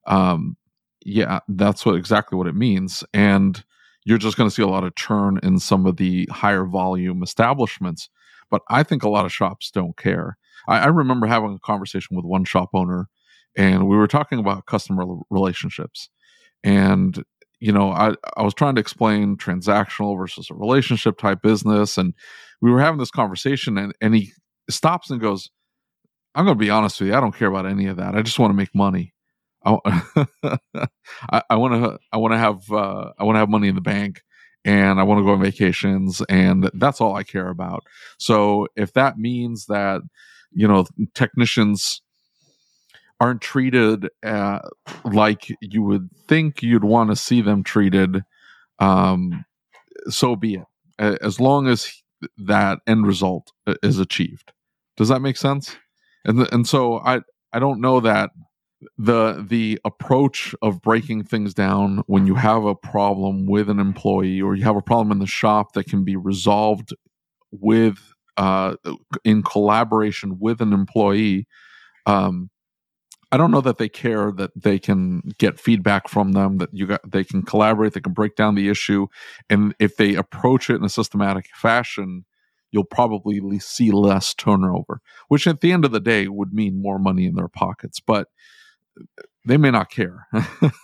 Um, 0.07 0.57
yeah, 1.05 1.41
that's 1.49 1.85
what 1.85 1.97
exactly 1.97 2.39
what 2.39 2.47
it 2.47 2.55
means. 2.55 3.05
And 3.13 3.63
you're 4.05 4.19
just 4.19 4.37
going 4.37 4.49
to 4.49 4.55
see 4.55 4.63
a 4.63 4.69
lot 4.69 4.85
of 4.85 4.95
churn 4.97 5.39
in 5.43 5.59
some 5.59 5.87
of 5.87 5.97
the 5.97 6.27
higher 6.31 6.65
volume 6.65 7.23
establishments. 7.23 8.09
But 8.51 8.63
I 8.69 8.83
think 8.83 9.03
a 9.03 9.09
lot 9.09 9.25
of 9.25 9.33
shops 9.33 9.71
don't 9.71 9.97
care. 9.97 10.37
I, 10.69 10.81
I 10.81 10.87
remember 10.87 11.27
having 11.27 11.55
a 11.55 11.59
conversation 11.59 12.17
with 12.17 12.25
one 12.25 12.45
shop 12.45 12.71
owner, 12.75 13.09
and 13.57 13.89
we 13.89 13.97
were 13.97 14.09
talking 14.09 14.39
about 14.39 14.67
customer 14.67 15.05
relationships. 15.31 16.11
And 16.63 17.25
you 17.61 17.73
know, 17.73 17.93
I, 17.93 18.15
I 18.37 18.43
was 18.43 18.53
trying 18.53 18.75
to 18.75 18.81
explain 18.81 19.39
transactional 19.39 20.19
versus 20.19 20.51
a 20.51 20.55
relationship 20.55 21.17
type 21.17 21.41
business. 21.41 21.97
And 21.97 22.13
we 22.61 22.71
were 22.71 22.81
having 22.81 22.99
this 22.99 23.11
conversation, 23.11 23.79
and, 23.79 23.95
and 24.03 24.15
he 24.15 24.33
stops 24.69 25.09
and 25.09 25.19
goes, 25.19 25.49
I'm 26.35 26.45
going 26.45 26.59
to 26.59 26.63
be 26.63 26.69
honest 26.69 27.01
with 27.01 27.09
you. 27.09 27.15
I 27.15 27.21
don't 27.21 27.35
care 27.35 27.49
about 27.49 27.65
any 27.65 27.87
of 27.87 27.97
that. 27.97 28.15
I 28.15 28.21
just 28.21 28.39
want 28.39 28.51
to 28.51 28.57
make 28.57 28.75
money. 28.75 29.14
I, 29.65 31.57
want 31.57 31.75
to, 31.75 31.99
I 32.13 32.17
want 32.17 32.33
to 32.33 32.39
have, 32.39 32.71
uh, 32.71 33.13
I 33.19 33.25
want 33.25 33.37
to 33.37 33.41
have 33.41 33.49
money 33.49 33.69
in 33.69 33.75
the 33.75 33.81
bank 33.81 34.23
and 34.65 34.99
I 34.99 35.03
want 35.03 35.19
to 35.19 35.25
go 35.25 35.33
on 35.33 35.43
vacations 35.43 36.23
and 36.29 36.71
that's 36.75 37.01
all 37.01 37.15
I 37.15 37.23
care 37.23 37.49
about. 37.49 37.85
So 38.19 38.69
if 38.77 38.93
that 38.95 39.19
means 39.19 39.67
that, 39.67 40.03
you 40.53 40.69
know, 40.69 40.87
technicians 41.15 42.03
aren't 43.21 43.41
treated 43.41 44.09
uh, 44.25 44.61
like 45.05 45.49
you 45.61 45.83
would 45.83 46.09
think 46.29 46.63
you'd 46.63 46.85
want 46.85 47.11
to 47.11 47.17
see 47.17 47.41
them 47.41 47.63
treated, 47.63 48.23
um, 48.79 49.45
so 50.09 50.37
be 50.37 50.55
it. 50.55 51.19
As 51.23 51.41
long 51.41 51.67
as 51.67 52.03
that 52.39 52.79
end 52.87 53.07
result 53.07 53.53
uh, 53.67 53.75
is 53.83 53.99
achieved. 53.99 54.53
Does 54.97 55.09
that 55.09 55.21
make 55.21 55.37
sense? 55.37 55.77
And 56.25 56.49
and 56.53 56.67
so 56.67 56.99
I 56.99 57.21
I 57.53 57.59
don't 57.59 57.81
know 57.81 58.01
that 58.01 58.31
the 58.99 59.45
the 59.49 59.81
approach 59.85 60.55
of 60.63 60.83
breaking 60.83 61.25
things 61.25 61.55
down 61.55 62.03
when 62.07 62.27
you 62.27 62.35
have 62.35 62.65
a 62.65 62.75
problem 62.75 63.47
with 63.47 63.69
an 63.71 63.79
employee 63.79 64.41
or 64.41 64.55
you 64.55 64.65
have 64.65 64.77
a 64.77 64.83
problem 64.83 65.13
in 65.13 65.19
the 65.19 65.27
shop 65.27 65.73
that 65.73 65.85
can 65.85 66.05
be 66.05 66.17
resolved 66.17 66.95
with 67.51 67.99
uh, 68.37 68.75
in 69.25 69.43
collaboration 69.43 70.39
with 70.39 70.61
an 70.61 70.73
employee 70.73 71.47
um, 72.07 72.51
I 73.35 73.37
don't 73.37 73.51
know 73.51 73.63
that 73.63 73.79
they 73.79 73.89
care 73.89 74.31
that 74.31 74.53
they 74.55 74.79
can 74.79 75.21
get 75.39 75.59
feedback 75.59 76.09
from 76.09 76.33
them 76.33 76.59
that 76.59 76.69
you 76.73 76.87
got 76.87 77.11
they 77.11 77.25
can 77.25 77.43
collaborate 77.43 77.93
they 77.93 78.01
can 78.01 78.13
break 78.13 78.37
down 78.37 78.55
the 78.55 78.69
issue. 78.69 79.09
And 79.51 79.75
if 79.81 79.97
they 79.97 80.15
approach 80.15 80.71
it 80.71 80.77
in 80.77 80.85
a 80.85 80.89
systematic 80.89 81.47
fashion 81.55 82.25
you'll 82.71 82.85
probably 82.85 83.59
see 83.59 83.91
less 83.91 84.35
turnover 84.35 85.01
which 85.29 85.47
at 85.49 85.61
the 85.61 85.73
end 85.73 85.85
of 85.85 85.91
the 85.93 86.01
day 86.01 86.29
would 86.29 86.53
mean 86.53 86.81
more 86.81 86.99
money 86.99 87.27
in 87.27 87.35
their 87.35 87.49
pockets. 87.49 87.99
But 87.99 88.29
they 89.47 89.57
may 89.57 89.71
not 89.71 89.91
care 89.91 90.27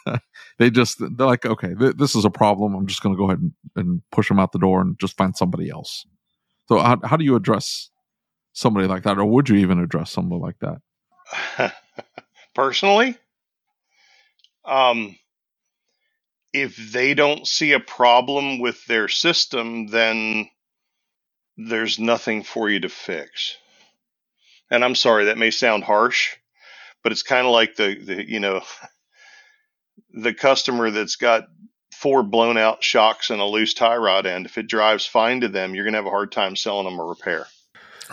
they 0.59 0.71
just 0.71 0.99
they're 1.17 1.27
like 1.27 1.47
okay 1.47 1.75
th- 1.75 1.97
this 1.97 2.15
is 2.15 2.25
a 2.25 2.31
problem 2.31 2.75
i'm 2.75 2.87
just 2.87 3.03
going 3.03 3.15
to 3.15 3.19
go 3.19 3.25
ahead 3.25 3.39
and, 3.39 3.53
and, 3.77 4.03
push 4.13 4.29
them 4.29 4.39
out 4.39 4.53
the 4.53 4.59
door 4.59 4.81
and 4.81 4.99
just 4.99 5.17
find 5.17 5.37
somebody 5.37 5.71
else 5.71 6.05
so 6.69 6.79
how, 6.79 6.99
how 7.05 7.17
do 7.17 7.25
you 7.25 7.37
address 7.37 7.91
somebody 8.53 8.87
like 8.87 9.05
that 9.05 9.19
or 9.19 9.25
would 9.25 9.49
you 9.49 9.57
even 9.57 9.79
address 9.79 10.11
somebody 10.11 10.41
like 10.41 10.59
that 10.61 10.81
personally. 12.55 13.17
Um, 14.65 15.17
if 16.53 16.77
they 16.77 17.15
don't 17.15 17.47
see 17.47 17.73
a 17.73 17.81
problem 17.81 18.59
with 18.59 18.85
their 18.87 19.09
system, 19.09 19.87
then 19.87 20.49
there's 21.57 21.99
nothing 21.99 22.43
for 22.43 22.69
you 22.69 22.81
to 22.81 22.89
fix. 22.89 23.57
And 24.71 24.85
I'm 24.85 24.95
sorry, 24.95 25.27
that 25.27 25.39
may 25.39 25.51
sound 25.51 25.85
harsh, 25.85 26.37
but 27.03 27.13
it's 27.13 27.23
kind 27.23 27.47
of 27.47 27.53
like 27.53 27.77
the, 27.77 27.95
the, 27.95 28.29
you 28.29 28.41
know, 28.41 28.63
the 30.13 30.35
customer 30.35 30.91
that's 30.91 31.17
got 31.17 31.45
four 31.93 32.23
blown 32.23 32.57
out 32.57 32.83
shocks 32.83 33.31
and 33.31 33.41
a 33.41 33.45
loose 33.45 33.75
tie 33.75 33.97
rod 33.97 34.27
end. 34.27 34.47
If 34.47 34.59
it 34.59 34.67
drives 34.67 35.07
fine 35.07 35.41
to 35.43 35.49
them, 35.49 35.75
you're 35.75 35.85
going 35.85 35.93
to 35.93 35.99
have 35.99 36.07
a 36.07 36.11
hard 36.11 36.33
time 36.33 36.57
selling 36.57 36.87
them 36.87 36.99
a 36.99 37.05
repair. 37.05 37.47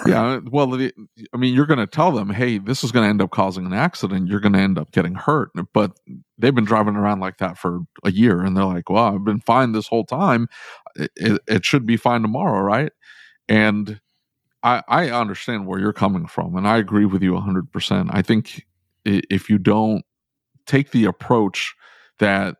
Yeah, 0.05 0.39
well, 0.51 0.75
I 0.75 1.37
mean, 1.37 1.55
you're 1.55 1.65
going 1.65 1.79
to 1.79 1.87
tell 1.87 2.11
them, 2.11 2.29
"Hey, 2.29 2.59
this 2.59 2.83
is 2.83 2.91
going 2.91 3.05
to 3.05 3.09
end 3.09 3.21
up 3.21 3.31
causing 3.31 3.65
an 3.65 3.73
accident. 3.73 4.27
You're 4.27 4.39
going 4.39 4.53
to 4.53 4.59
end 4.59 4.77
up 4.77 4.91
getting 4.91 5.15
hurt." 5.15 5.49
But 5.73 5.93
they've 6.37 6.53
been 6.53 6.65
driving 6.65 6.95
around 6.95 7.19
like 7.19 7.37
that 7.37 7.57
for 7.57 7.79
a 8.03 8.11
year, 8.11 8.41
and 8.43 8.55
they're 8.55 8.65
like, 8.65 8.89
"Well, 8.89 9.15
I've 9.15 9.25
been 9.25 9.41
fine 9.41 9.71
this 9.71 9.87
whole 9.87 10.05
time. 10.05 10.49
It, 10.95 11.41
it 11.47 11.65
should 11.65 11.87
be 11.87 11.97
fine 11.97 12.21
tomorrow, 12.21 12.61
right?" 12.61 12.91
And 13.49 13.99
I, 14.61 14.83
I 14.87 15.09
understand 15.09 15.65
where 15.65 15.79
you're 15.79 15.93
coming 15.93 16.27
from, 16.27 16.55
and 16.55 16.67
I 16.67 16.77
agree 16.77 17.05
with 17.05 17.23
you 17.23 17.33
100. 17.33 17.71
percent 17.71 18.09
I 18.11 18.21
think 18.21 18.67
if 19.07 19.49
you 19.49 19.57
don't 19.57 20.03
take 20.65 20.91
the 20.91 21.05
approach 21.05 21.75
that 22.19 22.57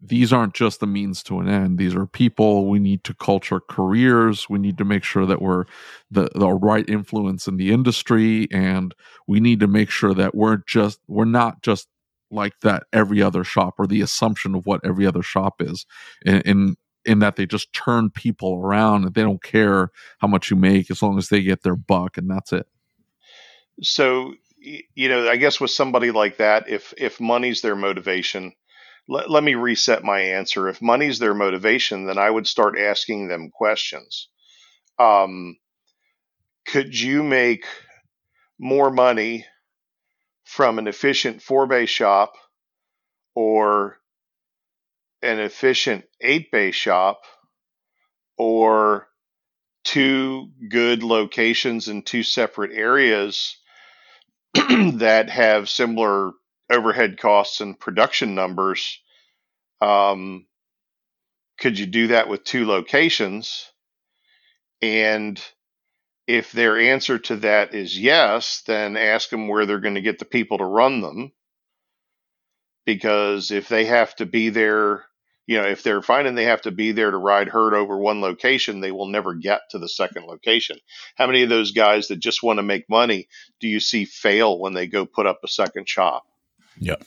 these 0.00 0.32
aren't 0.32 0.54
just 0.54 0.80
the 0.80 0.86
means 0.86 1.22
to 1.24 1.40
an 1.40 1.48
end. 1.48 1.78
These 1.78 1.94
are 1.94 2.06
people. 2.06 2.68
We 2.68 2.78
need 2.78 3.02
to 3.04 3.14
culture 3.14 3.60
careers. 3.60 4.48
We 4.48 4.58
need 4.58 4.78
to 4.78 4.84
make 4.84 5.02
sure 5.02 5.26
that 5.26 5.42
we're 5.42 5.64
the, 6.10 6.30
the 6.34 6.50
right 6.50 6.88
influence 6.88 7.48
in 7.48 7.56
the 7.56 7.72
industry. 7.72 8.46
And 8.52 8.94
we 9.26 9.40
need 9.40 9.58
to 9.60 9.66
make 9.66 9.90
sure 9.90 10.14
that 10.14 10.34
we're 10.34 10.58
just, 10.68 11.00
we're 11.08 11.24
not 11.24 11.62
just 11.62 11.88
like 12.30 12.60
that 12.60 12.84
every 12.92 13.20
other 13.22 13.42
shop 13.42 13.74
or 13.78 13.86
the 13.86 14.00
assumption 14.00 14.54
of 14.54 14.66
what 14.66 14.80
every 14.84 15.06
other 15.06 15.22
shop 15.22 15.60
is 15.60 15.84
in, 16.24 16.40
in, 16.42 16.76
in 17.04 17.18
that 17.18 17.36
they 17.36 17.46
just 17.46 17.72
turn 17.72 18.10
people 18.10 18.54
around 18.54 19.04
and 19.04 19.14
they 19.14 19.22
don't 19.22 19.42
care 19.42 19.90
how 20.18 20.28
much 20.28 20.50
you 20.50 20.56
make 20.56 20.90
as 20.90 21.02
long 21.02 21.18
as 21.18 21.28
they 21.28 21.42
get 21.42 21.62
their 21.62 21.76
buck 21.76 22.16
and 22.16 22.30
that's 22.30 22.52
it. 22.52 22.68
So, 23.82 24.34
you 24.60 25.08
know, 25.08 25.28
I 25.28 25.36
guess 25.36 25.60
with 25.60 25.70
somebody 25.70 26.10
like 26.10 26.38
that, 26.38 26.68
if, 26.68 26.92
if 26.96 27.20
money's 27.20 27.62
their 27.62 27.76
motivation, 27.76 28.52
let, 29.08 29.30
let 29.30 29.42
me 29.42 29.54
reset 29.54 30.04
my 30.04 30.20
answer. 30.20 30.68
If 30.68 30.82
money's 30.82 31.18
their 31.18 31.34
motivation, 31.34 32.06
then 32.06 32.18
I 32.18 32.28
would 32.28 32.46
start 32.46 32.78
asking 32.78 33.28
them 33.28 33.50
questions. 33.50 34.28
Um, 34.98 35.56
could 36.66 36.98
you 36.98 37.22
make 37.22 37.64
more 38.58 38.90
money 38.90 39.46
from 40.44 40.78
an 40.78 40.88
efficient 40.88 41.42
four 41.42 41.66
bay 41.66 41.86
shop 41.86 42.34
or 43.34 43.98
an 45.22 45.38
efficient 45.38 46.04
eight 46.20 46.50
bay 46.50 46.70
shop 46.70 47.22
or 48.36 49.08
two 49.84 50.50
good 50.68 51.02
locations 51.02 51.88
in 51.88 52.02
two 52.02 52.22
separate 52.22 52.72
areas 52.72 53.56
that 54.94 55.30
have 55.30 55.68
similar 55.68 56.32
overhead 56.70 57.18
costs 57.18 57.60
and 57.60 57.78
production 57.78 58.34
numbers. 58.34 59.00
Um, 59.80 60.46
could 61.58 61.78
you 61.78 61.86
do 61.86 62.08
that 62.08 62.28
with 62.28 62.44
two 62.44 62.66
locations? 62.66 63.66
And 64.80 65.42
if 66.26 66.52
their 66.52 66.78
answer 66.78 67.18
to 67.18 67.36
that 67.36 67.74
is 67.74 67.98
yes, 67.98 68.62
then 68.66 68.96
ask 68.96 69.30
them 69.30 69.48
where 69.48 69.66
they're 69.66 69.80
going 69.80 69.94
to 69.96 70.00
get 70.00 70.18
the 70.18 70.24
people 70.24 70.58
to 70.58 70.64
run 70.64 71.00
them. 71.00 71.32
Because 72.84 73.50
if 73.50 73.68
they 73.68 73.86
have 73.86 74.14
to 74.16 74.26
be 74.26 74.50
there, 74.50 75.04
you 75.48 75.56
know, 75.56 75.66
if 75.66 75.82
they're 75.82 76.02
finding 76.02 76.34
they 76.34 76.44
have 76.44 76.60
to 76.62 76.70
be 76.70 76.92
there 76.92 77.10
to 77.10 77.16
ride 77.16 77.48
herd 77.48 77.72
over 77.72 77.96
one 77.96 78.20
location, 78.20 78.80
they 78.80 78.92
will 78.92 79.06
never 79.06 79.32
get 79.32 79.62
to 79.70 79.78
the 79.78 79.88
second 79.88 80.26
location. 80.26 80.76
How 81.16 81.26
many 81.26 81.42
of 81.42 81.48
those 81.48 81.72
guys 81.72 82.08
that 82.08 82.16
just 82.20 82.42
want 82.42 82.58
to 82.58 82.62
make 82.62 82.86
money 82.90 83.28
do 83.58 83.66
you 83.66 83.80
see 83.80 84.04
fail 84.04 84.58
when 84.58 84.74
they 84.74 84.86
go 84.86 85.06
put 85.06 85.26
up 85.26 85.40
a 85.42 85.48
second 85.48 85.88
shop? 85.88 86.24
Yep. 86.80 87.02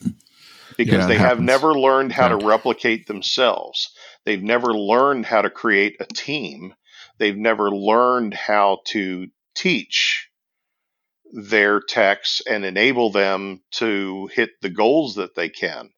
Because 0.75 0.93
Yeah, 0.95 1.06
it 1.06 1.08
they 1.10 1.17
have 1.19 1.39
never 1.39 1.75
learned 1.77 2.13
how 2.13 2.30
Yeah. 2.30 2.39
to 2.39 2.47
replicate 2.47 3.06
themselves. 3.06 3.93
They've 4.25 4.41
never 4.41 4.73
learned 4.73 5.27
how 5.27 5.43
to 5.43 5.51
create 5.51 5.97
a 5.99 6.06
team. 6.06 6.73
They've 7.19 7.38
never 7.38 7.69
learned 7.69 8.34
how 8.34 8.80
to 8.88 9.27
teach 9.54 10.30
their 11.32 11.80
techs 11.80 12.41
and 12.49 12.65
enable 12.65 13.12
them 13.12 13.62
to 13.73 14.32
hit 14.34 14.49
the 14.62 14.69
goals 14.71 15.15
that 15.15 15.36
they 15.36 15.49
can. 15.49 15.91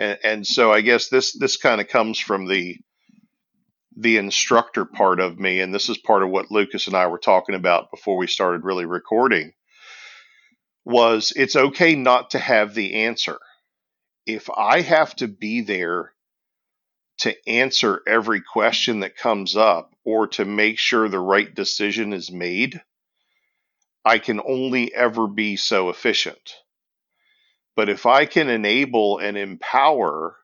And, 0.00 0.18
and 0.24 0.46
so 0.46 0.72
I 0.72 0.80
guess 0.80 1.08
this 1.08 1.38
this 1.38 1.58
kind 1.58 1.80
of 1.80 1.86
comes 1.86 2.18
from 2.18 2.48
the 2.48 2.78
the 3.96 4.16
instructor 4.16 4.86
part 4.86 5.20
of 5.20 5.38
me, 5.38 5.60
and 5.60 5.74
this 5.74 5.90
is 5.90 5.98
part 5.98 6.22
of 6.22 6.30
what 6.30 6.50
Lucas 6.50 6.86
and 6.86 6.96
I 6.96 7.06
were 7.06 7.18
talking 7.18 7.54
about 7.54 7.90
before 7.90 8.16
we 8.16 8.26
started 8.26 8.64
really 8.64 8.86
recording. 8.86 9.52
Was 10.86 11.32
it's 11.36 11.54
okay 11.54 11.94
not 11.94 12.30
to 12.30 12.38
have 12.38 12.74
the 12.74 13.04
answer. 13.04 13.38
If 14.26 14.48
I 14.48 14.80
have 14.80 15.14
to 15.16 15.28
be 15.28 15.60
there 15.60 16.12
to 17.18 17.36
answer 17.46 18.00
every 18.06 18.40
question 18.40 19.00
that 19.00 19.16
comes 19.16 19.54
up 19.54 19.94
or 20.04 20.28
to 20.28 20.46
make 20.46 20.78
sure 20.78 21.08
the 21.08 21.18
right 21.20 21.54
decision 21.54 22.14
is 22.14 22.32
made, 22.32 22.80
I 24.04 24.18
can 24.18 24.40
only 24.40 24.94
ever 24.94 25.26
be 25.26 25.56
so 25.56 25.90
efficient. 25.90 26.54
But 27.80 27.88
if 27.88 28.04
I 28.04 28.26
can 28.26 28.50
enable 28.50 29.16
and 29.16 29.38
empower 29.38 30.36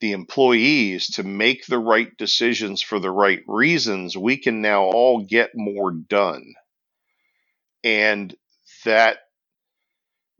the 0.00 0.10
employees 0.10 1.06
to 1.10 1.22
make 1.22 1.64
the 1.66 1.78
right 1.78 2.10
decisions 2.16 2.82
for 2.82 2.98
the 2.98 3.12
right 3.12 3.44
reasons, 3.46 4.16
we 4.16 4.38
can 4.38 4.60
now 4.60 4.82
all 4.82 5.24
get 5.24 5.52
more 5.54 5.92
done. 5.92 6.54
And 7.84 8.36
that 8.84 9.18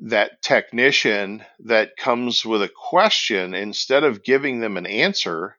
that 0.01 0.43
technician 0.43 1.45
that 1.61 1.97
comes 1.97 2.45
with 2.45 2.63
a 2.63 2.69
question, 2.69 3.55
instead 3.55 4.03
of 4.03 4.25
giving 4.25 4.59
them 4.59 4.77
an 4.77 4.87
answer, 4.87 5.57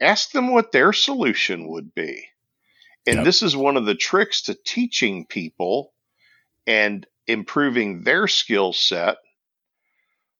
ask 0.00 0.30
them 0.30 0.52
what 0.52 0.70
their 0.70 0.92
solution 0.92 1.66
would 1.66 1.92
be. 1.96 2.28
And 3.08 3.16
Yep. 3.16 3.24
this 3.24 3.42
is 3.42 3.56
one 3.56 3.76
of 3.76 3.86
the 3.86 3.96
tricks 3.96 4.42
to 4.42 4.54
teaching 4.54 5.26
people 5.26 5.92
and 6.64 7.04
improving 7.26 8.04
their 8.04 8.28
skill 8.28 8.72
set 8.72 9.16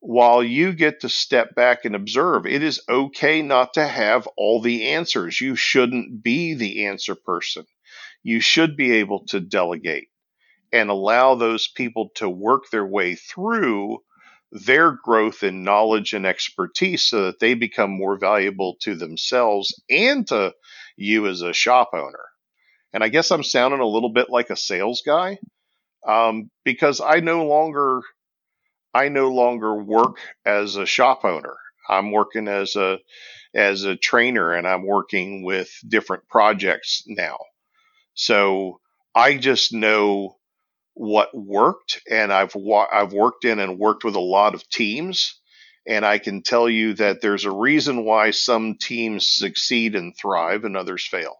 while 0.01 0.43
you 0.43 0.73
get 0.73 1.01
to 1.01 1.09
step 1.09 1.55
back 1.55 1.85
and 1.85 1.95
observe. 1.95 2.47
It 2.47 2.63
is 2.63 2.83
okay 2.89 3.43
not 3.43 3.75
to 3.75 3.87
have 3.87 4.27
all 4.37 4.61
the 4.61 4.89
answers. 4.89 5.41
You 5.41 5.57
shouldn't 5.57 6.23
be 6.23 6.55
the 6.55 6.87
answer 6.87 7.15
person. 7.15 7.67
You 8.23 8.41
should 8.41 8.77
be 8.77 8.93
able 8.93 9.27
to 9.27 9.41
delegate 9.41 10.09
and 10.73 10.91
allow 10.91 11.35
those 11.35 11.69
people 11.69 12.11
to 12.17 12.29
work 12.29 12.71
their 12.71 12.87
way 12.87 13.15
through 13.15 13.99
their 14.53 14.93
growth 14.93 15.43
in 15.43 15.63
knowledge 15.65 16.13
and 16.13 16.27
expertise 16.27 17.07
so 17.07 17.27
that 17.27 17.39
they 17.39 17.55
become 17.55 17.91
more 17.91 18.19
valuable 18.19 18.77
to 18.81 18.97
themselves 18.97 19.81
and 19.89 20.27
to 20.29 20.53
you 20.97 21.27
as 21.29 21.43
a 21.43 21.53
shop 21.53 21.91
owner. 21.93 22.25
And 22.93 23.05
I 23.05 23.09
guess 23.09 23.31
I'm 23.31 23.45
sounding 23.45 23.81
a 23.81 23.87
little 23.87 24.13
bit 24.13 24.29
like 24.29 24.51
a 24.51 24.57
sales 24.57 25.03
guy 25.07 25.39
um, 26.07 26.51
because 26.65 27.01
I 27.01 27.21
no 27.21 27.47
longer 27.47 28.03
I 28.95 29.09
no 29.09 29.29
longer 29.29 29.75
work 29.75 30.19
as 30.45 30.77
a 30.77 30.87
shop 30.87 31.25
owner. 31.25 31.57
I'm 31.89 32.13
working 32.13 32.49
as 32.49 32.77
a 32.77 33.01
as 33.55 33.85
a 33.85 33.97
trainer 33.97 34.53
and 34.55 34.67
I'm 34.67 34.87
working 34.87 35.45
with 35.45 35.71
different 35.89 36.29
projects 36.29 37.03
now. 37.07 37.39
So 38.15 38.81
I 39.15 39.39
just 39.39 39.73
know 39.73 40.39
what 40.95 41.37
worked 41.37 42.03
and 42.11 42.33
I've 42.33 42.55
wa- 42.55 42.89
I've 42.93 43.13
worked 43.13 43.45
in 43.45 43.61
and 43.61 43.79
worked 43.79 44.05
with 44.05 44.17
a 44.17 44.21
lot 44.21 44.55
of 44.55 44.69
teams 44.69 45.41
and 45.89 46.07
I 46.07 46.19
can 46.19 46.43
tell 46.43 46.69
you 46.71 46.95
that 46.95 47.23
there's 47.23 47.47
a 47.47 47.51
reason 47.53 48.05
why 48.05 48.33
some 48.33 48.77
teams 48.81 49.29
succeed 49.31 49.97
and 49.97 50.15
thrive 50.17 50.65
and 50.65 50.77
others 50.77 51.07
fail. 51.09 51.40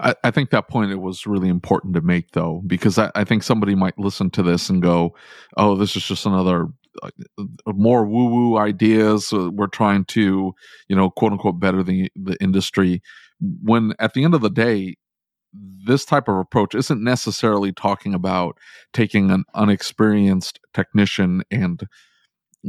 I, 0.00 0.14
I 0.24 0.30
think 0.30 0.50
that 0.50 0.68
point 0.68 0.92
it 0.92 1.00
was 1.00 1.26
really 1.26 1.48
important 1.48 1.94
to 1.94 2.00
make 2.00 2.32
though, 2.32 2.62
because 2.66 2.98
I, 2.98 3.10
I 3.14 3.24
think 3.24 3.42
somebody 3.42 3.74
might 3.74 3.98
listen 3.98 4.30
to 4.30 4.42
this 4.42 4.70
and 4.70 4.82
go, 4.82 5.14
"Oh, 5.56 5.76
this 5.76 5.96
is 5.96 6.04
just 6.04 6.26
another 6.26 6.68
uh, 7.02 7.10
more 7.66 8.06
woo 8.06 8.26
woo 8.26 8.58
ideas. 8.58 9.32
Uh, 9.32 9.50
we're 9.50 9.66
trying 9.66 10.04
to, 10.06 10.52
you 10.88 10.96
know, 10.96 11.10
quote 11.10 11.32
unquote, 11.32 11.60
better 11.60 11.82
the 11.82 12.10
the 12.16 12.36
industry." 12.40 13.02
When 13.40 13.94
at 13.98 14.14
the 14.14 14.24
end 14.24 14.34
of 14.34 14.42
the 14.42 14.50
day, 14.50 14.96
this 15.52 16.04
type 16.04 16.28
of 16.28 16.36
approach 16.36 16.74
isn't 16.74 17.02
necessarily 17.02 17.72
talking 17.72 18.14
about 18.14 18.58
taking 18.92 19.30
an 19.30 19.44
unexperienced 19.54 20.60
technician 20.74 21.42
and 21.50 21.82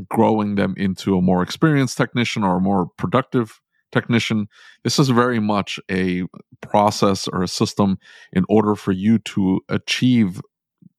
growing 0.10 0.56
them 0.56 0.74
into 0.78 1.18
a 1.18 1.22
more 1.22 1.44
experienced 1.44 1.98
technician 1.98 2.44
or 2.44 2.58
a 2.58 2.62
more 2.62 2.88
productive 2.98 3.61
technician. 3.92 4.48
This 4.84 5.00
is 5.00 5.10
very 5.10 5.40
much 5.40 5.80
a 5.90 6.24
process 6.62 7.28
or 7.28 7.44
a 7.44 7.48
system 7.48 7.98
in 8.34 8.46
order 8.50 8.76
for 8.76 8.92
you 8.92 9.20
to 9.20 9.62
achieve 9.70 10.42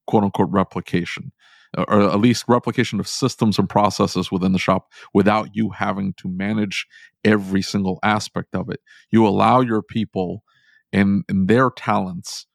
quote 0.06 0.24
unquote 0.24 0.50
replication 0.50 1.32
uh, 1.76 1.84
or 1.88 2.02
at 2.02 2.20
least 2.20 2.44
replication 2.48 3.00
of 3.00 3.08
systems 3.08 3.58
and 3.58 3.68
processes 3.68 4.30
within 4.30 4.52
the 4.52 4.58
shop 4.58 4.92
without 5.14 5.54
you 5.54 5.70
having 5.70 6.12
to 6.14 6.28
manage 6.28 6.86
every 7.24 7.62
single 7.62 7.98
aspect 8.02 8.54
of 8.54 8.68
it. 8.68 8.80
You 9.10 9.26
allow 9.26 9.60
your 9.60 9.82
people 9.82 10.44
and, 10.92 11.24
and 11.28 11.48
their 11.48 11.70
talents 11.70 12.46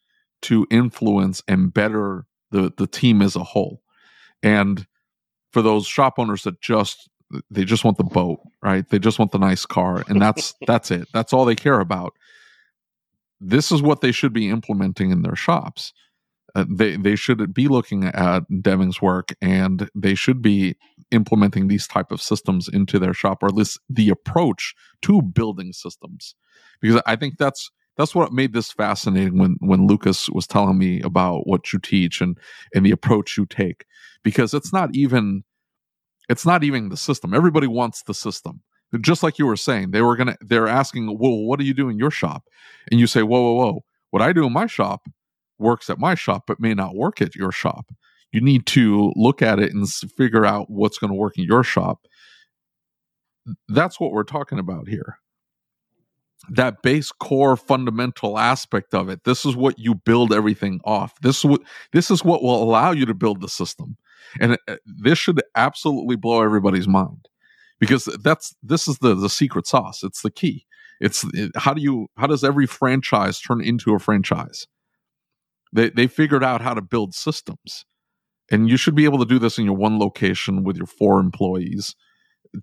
to 0.44 0.68
influence 0.70 1.42
and 1.48 1.74
better 1.74 2.26
the, 2.52 2.72
the 2.78 2.88
team 2.88 3.22
as 3.22 3.36
a 3.36 3.44
whole. 3.44 3.82
And 4.44 4.86
for 5.52 5.62
those 5.62 5.88
shop 5.88 6.20
owners 6.20 6.44
that 6.44 6.62
just 6.62 7.10
they 7.50 7.66
just 7.66 7.84
want 7.84 7.98
the 7.98 8.04
boat, 8.04 8.40
right? 8.62 8.88
They 8.90 9.00
just 9.00 9.20
want 9.20 9.32
the 9.32 9.40
nice 9.40 9.66
car, 9.66 10.04
and 10.08 10.22
that's 10.22 10.54
that's 10.68 10.92
it. 10.92 11.08
That's 11.14 11.34
all 11.34 11.46
they 11.46 11.56
care 11.56 11.80
about. 11.80 12.14
This 13.40 13.72
is 13.72 13.82
what 13.82 14.02
they 14.02 14.12
should 14.12 14.34
be 14.34 14.50
implementing 14.50 15.12
in 15.12 15.22
their 15.22 15.36
shops. 15.36 15.94
Uh, 16.56 16.66
they 16.70 16.96
they 16.96 17.16
should 17.16 17.54
be 17.54 17.68
looking 17.68 18.06
at 18.06 18.44
Deming's 18.62 19.02
work, 19.02 19.34
and 19.42 19.90
they 19.94 20.16
should 20.16 20.42
be 20.42 20.76
implementing 21.12 21.68
these 21.68 21.88
type 21.88 22.12
of 22.12 22.22
systems 22.22 22.68
into 22.68 23.00
their 23.00 23.14
shop, 23.14 23.44
or 23.44 23.48
at 23.48 23.56
least 23.56 23.80
the 23.90 24.10
approach 24.10 24.74
to 25.02 25.22
building 25.22 25.74
systems. 25.74 26.36
Because 26.82 27.02
I 27.06 27.16
think 27.16 27.38
that's 27.38 27.70
that's 27.98 28.16
what 28.16 28.32
made 28.32 28.54
this 28.54 28.72
fascinating 28.72 29.38
when 29.38 29.58
when 29.60 29.88
Lucas 29.88 30.30
was 30.30 30.48
telling 30.48 30.78
me 30.78 31.02
about 31.02 31.46
what 31.46 31.74
you 31.74 31.80
teach 31.80 32.22
and 32.22 32.38
and 32.74 32.86
the 32.86 32.92
approach 32.92 33.38
you 33.38 33.46
take. 33.46 33.86
Because 34.24 34.54
it's 34.54 34.74
not 34.74 34.96
even 34.96 35.44
it's 36.30 36.46
not 36.46 36.64
even 36.64 36.90
the 36.90 36.98
system. 36.98 37.34
Everybody 37.34 37.68
wants 37.68 38.04
the 38.04 38.14
system. 38.14 38.62
just 39.02 39.24
like 39.24 39.38
you 39.38 39.46
were 39.46 39.58
saying, 39.58 39.92
they 39.92 40.02
were 40.02 40.16
gonna 40.16 40.36
they're 40.42 40.68
asking, 40.68 41.18
well, 41.20 41.38
what 41.44 41.60
do 41.60 41.66
you 41.66 41.74
do 41.74 41.90
in 41.90 41.98
your 41.98 42.12
shop? 42.12 42.44
And 42.92 43.00
you 43.00 43.08
say, 43.08 43.24
whoa, 43.24 43.42
whoa, 43.42 43.54
whoa, 43.54 43.84
what 44.12 44.22
I 44.22 44.34
do 44.34 44.46
in 44.46 44.54
my 44.54 44.68
shop 44.68 45.08
works 45.60 45.90
at 45.90 46.00
my 46.00 46.16
shop, 46.16 46.44
but 46.48 46.60
may 46.60 46.74
not 46.74 46.96
work 46.96 47.22
at 47.22 47.36
your 47.36 47.52
shop. 47.52 47.92
You 48.32 48.42
need 48.42 48.66
to 48.68 49.14
look 49.16 49.42
at 49.42 49.60
it 49.60 49.74
and 49.74 49.88
figure 49.90 50.46
out 50.46 50.70
what's 50.70 50.98
going 50.98 51.12
to 51.12 51.18
work 51.18 51.38
in 51.38 51.46
your 51.46 51.64
shop. 51.64 52.06
That's 53.70 54.00
what 54.00 54.12
we're 54.12 54.24
talking 54.24 54.60
about 54.60 54.88
here. 54.88 55.18
That 56.50 56.82
base 56.82 57.12
core 57.12 57.58
fundamental 57.58 58.38
aspect 58.38 58.94
of 58.94 59.10
it. 59.10 59.24
This 59.24 59.46
is 59.46 59.56
what 59.56 59.80
you 59.80 59.96
build 59.96 60.34
everything 60.34 60.80
off. 60.84 61.20
This 61.22 61.40
is 61.40 61.46
what 61.46 61.62
this 61.94 62.12
is 62.12 62.24
what 62.24 62.44
will 62.44 62.62
allow 62.62 62.92
you 62.92 63.06
to 63.06 63.14
build 63.14 63.42
the 63.42 63.50
system. 63.50 63.98
And 64.40 64.58
uh, 64.68 64.76
this 64.86 65.18
should 65.18 65.42
absolutely 65.56 66.16
blow 66.16 66.42
everybody's 66.42 66.88
mind 66.88 67.28
because 67.80 68.06
that's 68.24 68.56
this 68.64 68.88
is 68.88 69.00
the 69.00 69.14
the 69.16 69.30
secret 69.30 69.68
sauce. 69.68 70.04
It's 70.04 70.22
the 70.22 70.32
key. 70.32 70.66
It's 71.00 71.24
it, 71.34 71.52
how 71.56 71.74
do 71.74 71.82
you 71.82 72.08
how 72.18 72.28
does 72.28 72.44
every 72.44 72.66
franchise 72.66 73.40
turn 73.40 73.62
into 73.62 73.94
a 73.94 74.00
franchise? 74.00 74.68
They 75.74 75.90
they 75.90 76.08
figured 76.08 76.44
out 76.44 76.62
how 76.62 76.74
to 76.74 76.82
build 76.82 77.14
systems, 77.14 77.86
and 78.52 78.70
you 78.70 78.78
should 78.78 78.96
be 78.96 79.06
able 79.06 79.20
to 79.20 79.26
do 79.26 79.40
this 79.40 79.58
in 79.58 79.66
your 79.66 79.76
one 79.76 80.00
location 80.00 80.64
with 80.64 80.78
your 80.78 80.88
four 80.88 81.20
employees, 81.20 81.96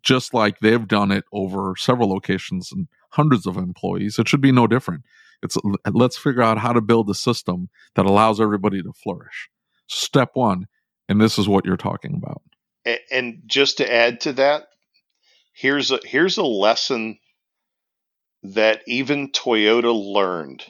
just 0.03 0.35
like 0.35 0.59
they've 0.59 0.89
done 0.89 1.13
it 1.13 1.25
over 1.33 1.75
several 1.77 2.09
locations 2.09 2.73
and 2.73 2.89
hundreds 3.11 3.47
of 3.47 3.57
employees. 3.57 4.19
It 4.19 4.29
should 4.29 4.41
be 4.41 4.53
no 4.53 4.67
different. 4.67 5.03
It's 5.43 5.57
let's 5.93 6.17
figure 6.17 6.43
out 6.43 6.59
how 6.59 6.73
to 6.73 6.81
build 6.81 7.11
a 7.11 7.15
system 7.15 7.69
that 7.95 8.07
allows 8.07 8.41
everybody 8.41 8.83
to 8.83 8.93
flourish. 8.93 9.51
Step 9.87 10.31
one, 10.35 10.67
and 11.09 11.21
this 11.21 11.39
is 11.39 11.49
what 11.49 11.65
you're 11.65 11.77
talking 11.77 12.15
about. 12.15 12.43
And, 12.85 13.01
and 13.11 13.43
just 13.47 13.79
to 13.79 13.93
add 13.93 14.21
to 14.23 14.33
that, 14.35 14.69
here's 15.53 15.91
a 15.91 16.01
here's 16.05 16.37
a 16.37 16.45
lesson 16.45 17.19
that 18.43 18.83
even 18.87 19.31
Toyota 19.31 19.95
learned. 19.95 20.65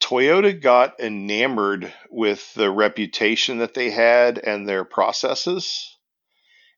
Toyota 0.00 0.60
got 0.60 1.00
enamored 1.00 1.92
with 2.10 2.52
the 2.54 2.70
reputation 2.70 3.58
that 3.58 3.74
they 3.74 3.90
had 3.90 4.38
and 4.38 4.68
their 4.68 4.84
processes. 4.84 5.96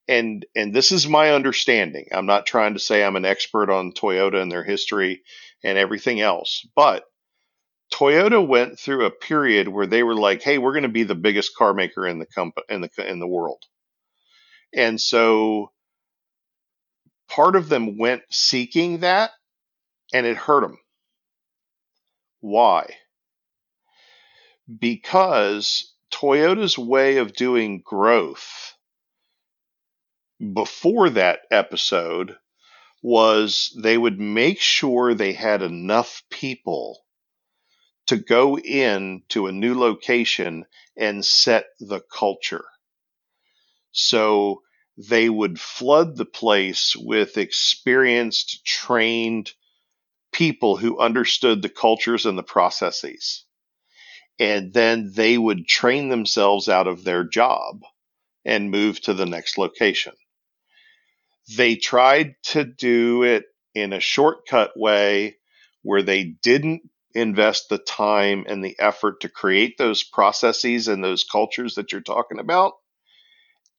And 0.07 0.45
and 0.55 0.75
this 0.75 0.93
is 0.93 1.09
my 1.09 1.31
understanding. 1.31 2.07
I'm 2.13 2.27
not 2.27 2.47
trying 2.47 2.75
to 2.75 2.81
say 2.81 3.03
I'm 3.03 3.17
an 3.17 3.25
expert 3.25 3.71
on 3.71 3.93
Toyota 3.93 4.41
and 4.41 4.53
their 4.53 4.65
history 4.65 5.23
and 5.63 5.79
everything 5.79 6.21
else, 6.21 6.67
but 6.77 7.05
Toyota 7.93 8.47
went 8.47 8.79
through 8.79 9.05
a 9.05 9.11
period 9.11 9.69
where 9.69 9.87
they 9.87 10.03
were 10.03 10.17
like, 10.17 10.43
"Hey, 10.43 10.59
we're 10.59 10.73
going 10.73 10.83
to 10.83 10.89
be 10.89 11.05
the 11.05 11.15
biggest 11.15 11.55
car 11.57 11.75
maker 11.75 12.07
in 12.07 12.19
the 12.19 12.27
comp- 12.27 12.59
in 12.69 12.81
the 12.81 12.91
in 12.99 13.21
the 13.21 13.27
world." 13.27 13.63
And 14.75 15.01
so 15.01 15.73
part 17.29 17.57
of 17.57 17.69
them 17.69 17.97
went 17.99 18.23
seeking 18.31 19.01
that 19.01 19.31
and 20.13 20.27
it 20.27 20.37
hurt 20.37 20.63
them. 20.63 20.79
Why? 22.41 22.97
Because 24.79 25.95
Toyota's 26.11 26.79
way 26.79 27.19
of 27.19 27.35
doing 27.35 27.81
growth 27.85 28.75
before 30.53 31.11
that 31.11 31.41
episode 31.51 32.37
was 33.03 33.77
they 33.83 33.99
would 33.99 34.19
make 34.19 34.61
sure 34.61 35.15
they 35.15 35.33
had 35.33 35.63
enough 35.63 36.23
people 36.31 37.04
to 38.07 38.17
go 38.17 38.59
in 38.59 39.23
to 39.31 39.47
a 39.47 39.53
new 39.53 39.79
location 39.79 40.67
and 40.97 41.25
set 41.25 41.67
the 41.81 42.01
culture. 42.01 42.65
So 43.93 44.63
they 44.97 45.29
would 45.29 45.61
flood 45.61 46.17
the 46.17 46.25
place 46.25 46.95
with 46.97 47.39
experienced, 47.39 48.65
trained 48.65 49.53
people 50.33 50.77
who 50.77 51.01
understood 51.01 51.63
the 51.63 51.69
cultures 51.69 52.27
and 52.27 52.37
the 52.37 52.43
processes. 52.43 53.45
And 54.39 54.73
then 54.73 55.13
they 55.15 55.39
would 55.39 55.67
train 55.67 56.09
themselves 56.09 56.69
out 56.69 56.89
of 56.89 57.05
their 57.05 57.25
job 57.25 57.83
and 58.45 58.71
move 58.71 59.01
to 59.03 59.15
the 59.15 59.27
next 59.27 59.59
location. 59.59 60.13
They 61.57 61.77
tried 61.77 62.35
to 62.45 62.65
do 62.65 63.23
it 63.23 63.45
in 63.75 63.93
a 63.93 64.01
shortcut 64.01 64.73
way 64.77 65.37
where 65.83 66.03
they 66.03 66.25
didn't 66.25 66.83
invest 67.15 67.69
the 67.69 67.79
time 67.79 68.45
and 68.49 68.65
the 68.65 68.77
effort 68.79 69.21
to 69.21 69.29
create 69.29 69.79
those 69.79 70.03
processes 70.03 70.89
and 70.89 71.03
those 71.03 71.25
cultures 71.25 71.77
that 71.77 71.93
you're 71.93 72.01
talking 72.01 72.39
about 72.39 72.75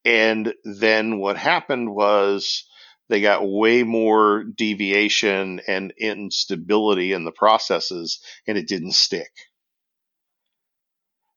and 0.06 0.54
then 0.64 1.18
what 1.18 1.36
happened 1.36 1.94
was 1.94 2.66
they 3.10 3.22
got 3.22 3.48
way 3.48 3.84
more 3.84 4.44
deviation 4.44 5.60
and 5.68 5.94
instability 5.98 7.12
in 7.12 7.26
the 7.26 7.32
processes, 7.32 8.20
and 8.48 8.58
it 8.58 8.68
didn't 8.68 8.94
stick. 8.94 9.32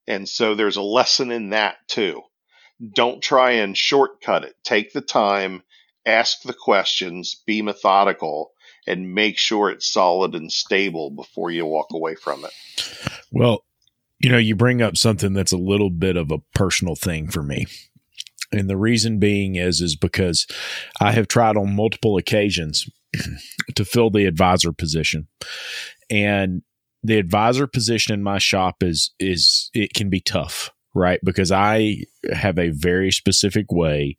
And 0.06 0.28
so 0.28 0.54
there's 0.54 0.76
a 0.76 0.82
lesson 0.82 1.30
in 1.30 1.50
that 1.50 1.76
too. 1.88 2.22
Don't 2.94 3.22
try 3.22 3.52
and 3.52 3.76
shortcut 3.76 4.44
it. 4.44 4.54
Take 4.64 4.92
the 4.92 5.00
time, 5.00 5.62
ask 6.06 6.42
the 6.42 6.54
questions, 6.54 7.42
be 7.46 7.62
methodical, 7.62 8.52
and 8.86 9.14
make 9.14 9.38
sure 9.38 9.70
it's 9.70 9.90
solid 9.90 10.34
and 10.34 10.50
stable 10.52 11.10
before 11.10 11.50
you 11.50 11.66
walk 11.66 11.88
away 11.92 12.14
from 12.14 12.44
it. 12.44 12.52
Well, 13.30 13.64
you 14.20 14.30
know, 14.30 14.38
you 14.38 14.56
bring 14.56 14.82
up 14.82 14.96
something 14.96 15.32
that's 15.32 15.52
a 15.52 15.58
little 15.58 15.90
bit 15.90 16.16
of 16.16 16.30
a 16.30 16.38
personal 16.54 16.94
thing 16.94 17.28
for 17.28 17.42
me. 17.42 17.66
And 18.50 18.68
the 18.68 18.76
reason 18.76 19.18
being 19.18 19.56
is 19.56 19.80
is 19.80 19.94
because 19.94 20.46
I 21.00 21.12
have 21.12 21.28
tried 21.28 21.56
on 21.56 21.76
multiple 21.76 22.16
occasions 22.16 22.88
to 23.74 23.84
fill 23.84 24.10
the 24.10 24.24
advisor 24.24 24.72
position. 24.72 25.28
And 26.10 26.62
the 27.02 27.18
advisor 27.18 27.66
position 27.66 28.14
in 28.14 28.22
my 28.22 28.38
shop 28.38 28.82
is 28.82 29.12
is 29.20 29.70
it 29.74 29.94
can 29.94 30.10
be 30.10 30.20
tough, 30.20 30.70
right? 30.94 31.20
Because 31.22 31.52
I 31.52 32.04
have 32.32 32.58
a 32.58 32.70
very 32.70 33.10
specific 33.10 33.66
way 33.70 34.16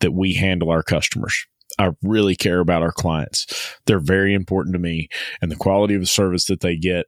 that 0.00 0.12
we 0.12 0.34
handle 0.34 0.70
our 0.70 0.82
customers. 0.82 1.46
I 1.80 1.90
really 2.02 2.36
care 2.36 2.60
about 2.60 2.82
our 2.82 2.92
clients. 2.92 3.46
They're 3.86 3.98
very 3.98 4.34
important 4.34 4.74
to 4.74 4.78
me 4.78 5.08
and 5.40 5.50
the 5.50 5.56
quality 5.56 5.94
of 5.94 6.02
the 6.02 6.06
service 6.06 6.44
that 6.46 6.60
they 6.60 6.76
get 6.76 7.06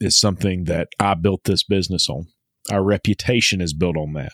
is 0.00 0.18
something 0.18 0.64
that 0.64 0.88
I 1.00 1.14
built 1.14 1.44
this 1.44 1.62
business 1.62 2.10
on. 2.10 2.26
Our 2.70 2.82
reputation 2.82 3.60
is 3.60 3.72
built 3.72 3.96
on 3.96 4.12
that. 4.12 4.32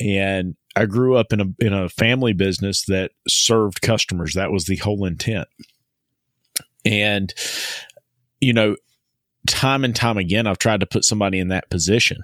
And 0.00 0.56
I 0.74 0.86
grew 0.86 1.16
up 1.16 1.32
in 1.32 1.40
a 1.40 1.64
in 1.64 1.72
a 1.72 1.88
family 1.88 2.32
business 2.32 2.86
that 2.86 3.12
served 3.28 3.82
customers. 3.82 4.32
That 4.34 4.50
was 4.50 4.64
the 4.64 4.76
whole 4.76 5.04
intent. 5.04 5.48
And 6.84 7.32
you 8.40 8.52
know, 8.52 8.76
time 9.46 9.84
and 9.84 9.94
time 9.94 10.16
again 10.16 10.46
I've 10.46 10.58
tried 10.58 10.80
to 10.80 10.86
put 10.86 11.04
somebody 11.04 11.38
in 11.38 11.48
that 11.48 11.70
position. 11.70 12.22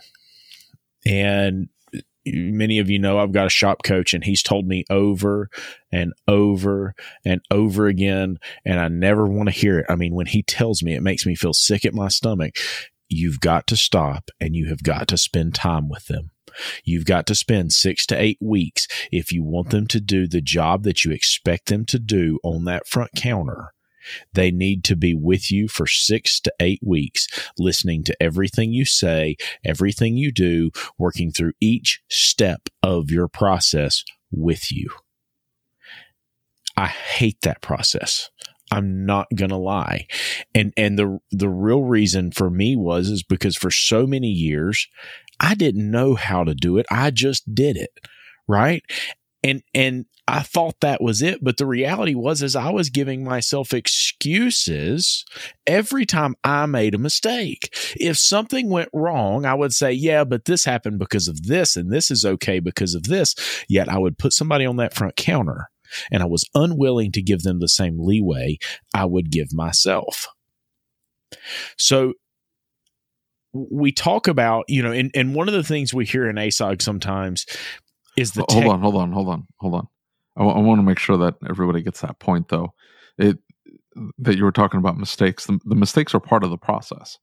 And 1.07 1.69
many 2.27 2.79
of 2.79 2.91
you 2.91 2.99
know 2.99 3.19
I've 3.19 3.33
got 3.33 3.47
a 3.47 3.51
shop 3.51 3.83
coach 3.83 4.15
and 4.15 4.25
he's 4.25 4.43
told 4.43 4.67
me 4.67 4.85
over 4.91 5.49
and 5.91 6.13
over 6.29 6.95
and 7.25 7.41
over 7.51 7.87
again 7.87 8.39
and 8.65 8.79
I 8.79 8.89
never 8.89 9.27
want 9.27 9.49
to 9.49 9.55
hear 9.55 9.79
it. 9.79 9.87
I 9.89 9.97
mean, 9.97 10.15
when 10.15 10.27
he 10.27 10.43
tells 10.43 10.83
me 10.83 10.95
it 10.95 11.03
makes 11.03 11.27
me 11.27 11.35
feel 11.35 11.55
sick 11.55 11.85
at 11.85 11.95
my 11.95 12.09
stomach. 12.09 12.57
You've 13.13 13.41
got 13.41 13.67
to 13.69 13.77
stop 13.77 14.31
and 14.41 14.55
you 14.55 14.69
have 14.69 14.85
got 14.85 15.09
to 15.09 15.17
spend 15.17 15.55
time 15.55 15.89
with 15.89 16.07
them. 16.07 16.31
You've 16.85 17.05
got 17.05 17.27
to 17.27 17.35
spend 17.35 17.73
six 17.73 18.07
to 18.07 18.21
eight 18.21 18.39
weeks 18.41 18.87
if 19.11 19.33
you 19.33 19.43
want 19.43 19.71
them 19.71 19.87
to 19.89 20.01
do 20.01 20.27
the 20.27 20.41
job 20.41 20.85
that 20.85 21.05
you 21.05 21.13
expect 21.13 21.67
them 21.67 21.85
to 21.87 21.99
do 21.99 22.39
on 22.45 22.65
that 22.65 22.87
front 22.87 23.11
counter. 23.17 23.73
They 24.33 24.51
need 24.51 24.85
to 24.85 24.97
be 24.97 25.15
with 25.15 25.51
you 25.51 25.69
for 25.69 25.87
six 25.87 26.41
to 26.41 26.53
eight 26.61 26.81
weeks, 26.85 27.27
listening 27.59 28.05
to 28.05 28.23
everything 28.23 28.73
you 28.73 28.85
say, 28.85 29.37
everything 29.65 30.17
you 30.17 30.33
do, 30.33 30.71
working 30.99 31.31
through 31.31 31.53
each 31.61 32.03
step 32.09 32.69
of 32.83 33.11
your 33.11 33.29
process 33.29 34.05
with 34.31 34.73
you. 34.73 34.89
I 36.77 36.87
hate 36.87 37.43
that 37.43 37.61
process. 37.61 38.31
I'm 38.73 39.05
not 39.05 39.27
going 39.35 39.51
to 39.51 39.57
lie. 39.57 40.07
And 40.55 40.73
and 40.77 40.99
the 40.99 41.19
the 41.31 41.49
real 41.49 41.83
reason 41.83 42.31
for 42.31 42.51
me 42.51 42.77
was 42.77 43.09
is 43.09 43.23
because 43.23 43.57
for 43.57 43.71
so 43.71 44.07
many 44.07 44.29
years 44.29 44.87
I 45.41 45.55
didn't 45.55 45.91
know 45.91 46.15
how 46.15 46.45
to 46.45 46.55
do 46.55 46.79
it. 46.79 46.87
I 46.91 47.11
just 47.11 47.55
did 47.55 47.77
it. 47.77 47.91
Right. 48.47 48.83
And, 49.43 49.63
and 49.75 50.07
I 50.29 50.43
thought 50.43 50.81
that 50.81 51.03
was 51.03 51.23
it. 51.23 51.43
But 51.43 51.57
the 51.57 51.67
reality 51.67 52.15
was, 52.15 52.43
is 52.43 52.55
I 52.55 52.71
was 52.71 52.91
giving 52.91 53.25
myself 53.25 53.73
excuses 53.73 55.25
every 55.67 56.07
time 56.07 56.37
I 56.45 56.67
made 56.67 56.95
a 56.95 56.99
mistake. 56.99 57.75
If 57.99 58.19
something 58.19 58.71
went 58.71 58.91
wrong, 58.93 59.45
I 59.45 59.55
would 59.55 59.73
say, 59.73 59.93
yeah, 59.93 60.25
but 60.25 60.45
this 60.45 60.65
happened 60.65 60.99
because 60.99 61.27
of 61.27 61.47
this 61.47 61.77
and 61.77 61.91
this 61.93 62.11
is 62.11 62.25
okay 62.25 62.61
because 62.61 62.95
of 62.95 63.05
this. 63.05 63.35
Yet 63.69 63.89
I 63.89 63.99
would 63.99 64.19
put 64.19 64.33
somebody 64.33 64.67
on 64.67 64.77
that 64.77 64.95
front 64.95 65.17
counter 65.17 65.69
and 66.11 66.23
I 66.23 66.27
was 66.27 66.45
unwilling 66.55 67.13
to 67.13 67.23
give 67.23 67.43
them 67.43 67.59
the 67.59 67.69
same 67.69 67.99
leeway 67.99 68.59
I 68.95 69.07
would 69.07 69.31
give 69.31 69.53
myself. 69.53 70.29
So 71.77 72.15
we 73.53 73.91
talk 73.91 74.29
about, 74.29 74.65
you 74.69 74.83
know, 74.83 74.93
and, 74.93 75.11
and 75.15 75.35
one 75.35 75.49
of 75.49 75.55
the 75.55 75.65
things 75.65 75.93
we 75.93 76.05
hear 76.05 76.29
in 76.29 76.37
ASOG 76.37 76.83
sometimes 76.83 77.47
is 78.17 78.33
the 78.33 78.45
hold 78.49 78.67
on, 78.67 78.81
hold 78.81 78.97
on, 78.97 79.13
hold 79.13 79.29
on, 79.29 79.47
hold 79.59 79.75
on. 79.75 79.89
I, 80.37 80.41
w- 80.41 80.57
I 80.57 80.61
want 80.61 80.79
to 80.79 80.83
make 80.83 80.99
sure 80.99 81.17
that 81.19 81.35
everybody 81.49 81.83
gets 81.83 82.01
that 82.01 82.19
point 82.19 82.49
though. 82.49 82.75
It 83.19 83.39
that 84.19 84.37
you 84.37 84.45
were 84.45 84.53
talking 84.53 84.79
about 84.79 84.99
mistakes. 84.99 85.47
The, 85.47 85.59
the 85.65 85.75
mistakes 85.75 86.15
are 86.15 86.21
part 86.21 86.45
of 86.45 86.51
the 86.51 86.59
process. 86.59 87.19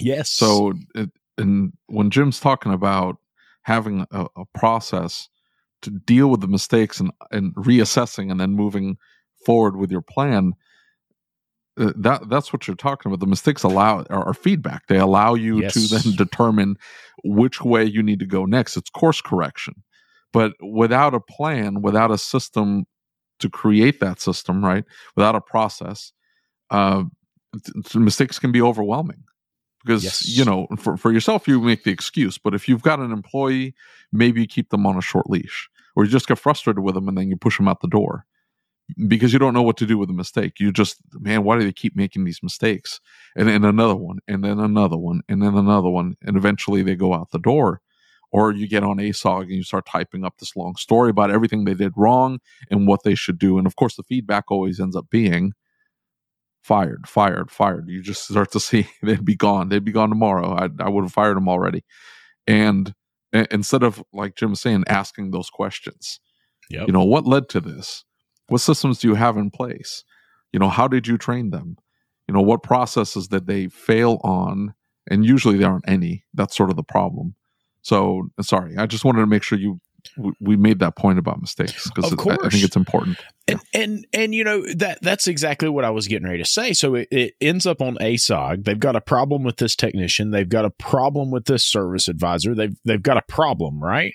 Yes. 0.00 0.30
So, 0.30 0.74
it, 0.94 1.10
and 1.38 1.72
when 1.86 2.10
Jim's 2.10 2.40
talking 2.40 2.72
about 2.72 3.16
having 3.62 4.06
a, 4.10 4.26
a, 4.36 4.44
process 4.54 5.28
to 5.82 5.90
deal 5.90 6.28
with 6.28 6.40
the 6.40 6.48
mistakes 6.48 7.00
and 7.00 7.10
and 7.30 7.54
reassessing 7.54 8.30
and 8.30 8.40
then 8.40 8.52
moving 8.52 8.96
forward 9.44 9.76
with 9.76 9.90
your 9.90 10.02
plan, 10.02 10.52
uh, 11.78 11.92
that 11.96 12.28
that's 12.28 12.52
what 12.52 12.66
you're 12.66 12.76
talking 12.76 13.10
about. 13.10 13.20
The 13.20 13.26
mistakes 13.26 13.62
allow 13.62 14.04
are, 14.10 14.28
are 14.28 14.34
feedback. 14.34 14.86
They 14.86 14.98
allow 14.98 15.34
you 15.34 15.60
yes. 15.60 15.74
to 15.74 15.80
then 15.80 16.16
determine 16.16 16.76
which 17.24 17.62
way 17.62 17.84
you 17.84 18.02
need 18.02 18.20
to 18.20 18.26
go 18.26 18.44
next. 18.44 18.76
It's 18.76 18.90
course 18.90 19.20
correction. 19.20 19.82
But 20.32 20.52
without 20.60 21.14
a 21.14 21.20
plan, 21.20 21.82
without 21.82 22.10
a 22.10 22.18
system 22.18 22.86
to 23.40 23.50
create 23.50 24.00
that 24.00 24.20
system, 24.20 24.64
right? 24.64 24.84
Without 25.16 25.34
a 25.34 25.40
process, 25.40 26.12
uh, 26.70 27.04
mistakes 27.94 28.38
can 28.38 28.52
be 28.52 28.62
overwhelming 28.62 29.24
because 29.84 30.04
yes. 30.04 30.26
you 30.28 30.44
know 30.44 30.66
for, 30.78 30.96
for 30.96 31.12
yourself 31.12 31.46
you 31.46 31.60
make 31.60 31.84
the 31.84 31.90
excuse 31.90 32.38
but 32.38 32.54
if 32.54 32.68
you've 32.68 32.82
got 32.82 32.98
an 32.98 33.12
employee 33.12 33.74
maybe 34.12 34.40
you 34.40 34.46
keep 34.46 34.70
them 34.70 34.86
on 34.86 34.96
a 34.96 35.02
short 35.02 35.28
leash 35.28 35.68
or 35.94 36.04
you 36.04 36.10
just 36.10 36.26
get 36.26 36.38
frustrated 36.38 36.82
with 36.82 36.94
them 36.94 37.08
and 37.08 37.18
then 37.18 37.28
you 37.28 37.36
push 37.36 37.58
them 37.58 37.68
out 37.68 37.80
the 37.80 37.88
door 37.88 38.24
because 39.06 39.32
you 39.32 39.38
don't 39.38 39.54
know 39.54 39.62
what 39.62 39.76
to 39.76 39.86
do 39.86 39.98
with 39.98 40.10
a 40.10 40.14
mistake 40.14 40.58
you 40.58 40.72
just 40.72 40.98
man 41.20 41.44
why 41.44 41.58
do 41.58 41.64
they 41.64 41.72
keep 41.72 41.96
making 41.96 42.24
these 42.24 42.42
mistakes 42.42 43.00
and 43.36 43.48
then 43.48 43.64
another 43.64 43.96
one 43.96 44.18
and 44.28 44.44
then 44.44 44.58
another 44.58 44.96
one 44.96 45.20
and 45.28 45.42
then 45.42 45.54
another 45.54 45.90
one 45.90 46.16
and 46.22 46.36
eventually 46.36 46.82
they 46.82 46.94
go 46.94 47.14
out 47.14 47.30
the 47.30 47.38
door 47.38 47.80
or 48.32 48.52
you 48.52 48.66
get 48.66 48.82
on 48.82 48.96
asog 48.96 49.42
and 49.42 49.52
you 49.52 49.62
start 49.62 49.86
typing 49.86 50.24
up 50.24 50.38
this 50.38 50.56
long 50.56 50.74
story 50.76 51.10
about 51.10 51.30
everything 51.30 51.64
they 51.64 51.74
did 51.74 51.92
wrong 51.96 52.38
and 52.70 52.86
what 52.86 53.02
they 53.04 53.14
should 53.14 53.38
do 53.38 53.58
and 53.58 53.66
of 53.66 53.76
course 53.76 53.96
the 53.96 54.02
feedback 54.02 54.50
always 54.50 54.80
ends 54.80 54.96
up 54.96 55.06
being 55.10 55.52
fired, 56.62 57.08
fired, 57.08 57.50
fired. 57.50 57.88
You 57.88 58.02
just 58.02 58.28
start 58.28 58.52
to 58.52 58.60
see 58.60 58.86
they'd 59.02 59.24
be 59.24 59.36
gone. 59.36 59.68
They'd 59.68 59.84
be 59.84 59.92
gone 59.92 60.08
tomorrow. 60.08 60.54
I, 60.54 60.68
I 60.80 60.88
would 60.88 61.04
have 61.04 61.12
fired 61.12 61.36
them 61.36 61.48
already. 61.48 61.84
And, 62.46 62.94
and 63.32 63.46
instead 63.50 63.82
of, 63.82 64.02
like 64.12 64.36
Jim 64.36 64.50
was 64.50 64.60
saying, 64.60 64.84
asking 64.88 65.30
those 65.30 65.50
questions, 65.50 66.20
yep. 66.70 66.86
you 66.86 66.92
know, 66.92 67.04
what 67.04 67.26
led 67.26 67.48
to 67.50 67.60
this? 67.60 68.04
What 68.48 68.60
systems 68.60 68.98
do 68.98 69.08
you 69.08 69.14
have 69.14 69.36
in 69.36 69.50
place? 69.50 70.04
You 70.52 70.58
know, 70.58 70.68
how 70.68 70.88
did 70.88 71.06
you 71.06 71.16
train 71.16 71.50
them? 71.50 71.76
You 72.28 72.34
know, 72.34 72.42
what 72.42 72.62
processes 72.62 73.28
did 73.28 73.46
they 73.46 73.68
fail 73.68 74.20
on? 74.22 74.74
And 75.10 75.24
usually 75.24 75.58
there 75.58 75.70
aren't 75.70 75.88
any. 75.88 76.24
That's 76.34 76.56
sort 76.56 76.70
of 76.70 76.76
the 76.76 76.82
problem. 76.82 77.34
So, 77.82 78.28
sorry, 78.40 78.76
I 78.76 78.86
just 78.86 79.04
wanted 79.04 79.20
to 79.20 79.26
make 79.26 79.42
sure 79.42 79.58
you 79.58 79.80
we 80.40 80.56
made 80.56 80.80
that 80.80 80.96
point 80.96 81.18
about 81.18 81.40
mistakes 81.40 81.88
because 81.88 82.12
I, 82.12 82.32
I, 82.32 82.48
think 82.48 82.64
it's 82.64 82.76
important. 82.76 83.18
And, 83.48 83.60
yeah. 83.72 83.80
and 83.80 84.06
and 84.12 84.34
you 84.34 84.44
know 84.44 84.62
that 84.74 85.00
that's 85.00 85.26
exactly 85.26 85.68
what 85.68 85.84
I 85.84 85.90
was 85.90 86.08
getting 86.08 86.26
ready 86.26 86.42
to 86.42 86.48
say. 86.48 86.72
So 86.72 86.96
it, 86.96 87.08
it, 87.10 87.34
ends 87.40 87.66
up 87.66 87.80
on 87.80 87.96
ASOG. 87.96 88.64
They've 88.64 88.78
got 88.78 88.96
a 88.96 89.00
problem 89.00 89.42
with 89.42 89.56
this 89.56 89.76
technician. 89.76 90.30
They've 90.30 90.48
got 90.48 90.64
a 90.64 90.70
problem 90.70 91.30
with 91.30 91.46
this 91.46 91.64
service 91.64 92.08
advisor. 92.08 92.54
They've 92.54 92.76
they've 92.84 93.02
got 93.02 93.16
a 93.16 93.22
problem, 93.22 93.82
right? 93.82 94.14